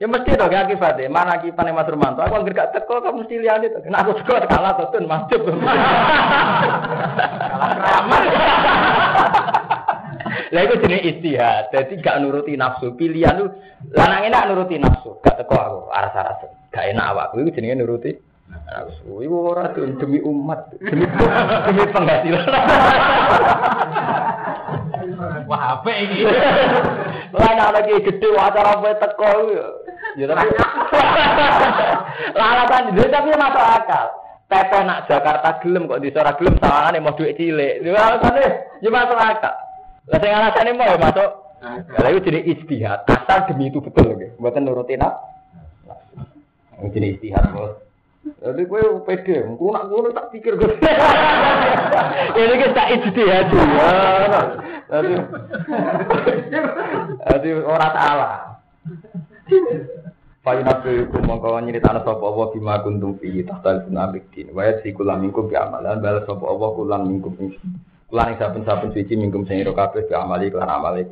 Ya 0.03 0.11
mesti 0.11 0.37
dong 0.37 0.51
ya 0.51 0.67
akibatnya. 0.67 1.09
Mana 1.09 1.39
akibatnya 1.39 1.71
Mas 1.71 1.87
Romanto? 1.87 2.21
Aku 2.21 2.35
anggere 2.35 2.59
gak 2.59 2.75
teko 2.75 2.99
kamu 2.99 3.25
mesti 3.25 3.41
lihat 3.41 3.63
itu. 3.63 3.79
Kenapa 3.79 4.11
aku 4.11 4.27
teko 4.27 4.43
kalah 4.51 4.75
tuh 4.75 5.07
masjid. 5.07 5.39
Kalah 7.55 7.79
ramah. 7.79 9.63
Lah 10.53 10.61
itu 10.65 10.75
jenis 10.83 11.03
istihad. 11.15 11.71
Jadi 11.71 11.99
gak 12.03 12.19
nuruti 12.23 12.55
nafsu. 12.55 12.95
Pilihan 12.95 13.39
lu 13.41 13.47
lanang 13.95 14.29
enak 14.29 14.43
nuruti 14.51 14.79
nafsu. 14.79 15.19
Gak 15.21 15.43
teko 15.43 15.55
aku 15.55 15.81
aras-aras. 15.91 16.45
Gak 16.71 16.91
enak 16.95 17.07
awakku 17.15 17.43
itu 17.43 17.55
jenenge 17.59 17.81
nuruti 17.83 18.11
nafsu. 18.71 19.23
Iku 19.23 19.37
ora 19.55 19.71
demi 19.75 20.19
umat, 20.21 20.75
demi 20.79 21.07
demi 21.69 21.85
penghasilan. 21.91 22.47
Wah, 25.45 25.79
apa 25.79 25.91
ini? 25.93 26.25
Anak 27.35 27.69
lagi 27.75 27.95
gede 28.03 28.29
acara 28.39 28.79
apa 28.79 28.89
teko 28.99 29.31
ya. 29.53 29.67
Ya 30.15 30.31
tapi 30.31 30.47
Lalatan 32.35 32.95
itu 32.95 33.03
tapi 33.11 33.31
masuk 33.35 33.65
akal. 33.65 34.07
Pepe 34.45 34.79
nak 34.87 35.09
Jakarta 35.11 35.59
gelem 35.65 35.89
kok 35.89 35.99
di 36.05 36.13
Sora 36.15 36.37
gelem 36.39 36.61
sawangane 36.61 37.03
mau 37.03 37.17
duit 37.17 37.35
cilik. 37.35 37.83
Ya 37.83 37.99
alasane 37.99 38.47
ya 38.79 38.89
masuk 38.93 39.19
akal. 39.19 39.55
Lah 40.11 40.19
sing 40.21 40.33
alasane 40.33 40.71
mau 40.77 40.85
ya 40.85 40.99
masuk. 41.01 41.31
Lah 41.97 42.09
itu 42.13 42.21
jadi 42.29 42.41
istihad. 42.45 43.01
Asal 43.09 43.49
demi 43.49 43.73
itu 43.73 43.81
betul 43.81 44.13
nggih. 44.13 44.37
Mboten 44.37 44.69
nuruti 44.69 45.01
nak. 45.01 45.17
Ini 46.81 46.93
jadi 46.93 47.07
istihad, 47.17 47.45
Bos. 47.55 47.85
Jadi 48.25 48.63
gue 48.65 48.81
pede, 49.05 49.37
gue 49.45 49.69
nak 49.69 49.85
gue 49.89 50.13
tak 50.17 50.29
pikir 50.33 50.57
gue. 50.57 50.81
Ini 52.41 52.55
kita 52.57 52.83
ijtihad 52.97 53.47
ya. 53.53 53.89
Jadi, 54.89 55.13
jadi 57.21 57.51
orang 57.61 57.93
salah. 57.93 58.35
Fa 60.45 60.57
yunabbiukum 60.57 61.25
mongko 61.25 61.57
nyritani 61.57 62.01
sapa 62.05 62.21
Allah 62.25 62.47
bima 62.53 62.81
kuntum 62.81 63.17
fi 63.21 63.45
tahtal 63.45 63.85
sunabik 63.89 64.29
din. 64.33 64.53
Wa 64.57 64.73
yasikulam 64.73 65.25
minkum 65.25 65.49
bi 65.49 65.57
amalan 65.57 66.01
bal 66.01 66.25
sapa 66.25 66.45
Allah 66.45 66.69
kulan 66.77 67.05
minkum. 67.05 67.33
Kulan 68.15 68.39
saben-saben 68.39 68.95
suci 68.95 69.19
minkum 69.19 69.43
sing 69.43 69.59
ira 69.59 69.75
kabeh 69.75 70.07
bi 70.07 70.15
amali 70.15 70.47
kelan 70.47 70.71
amali. 70.71 71.03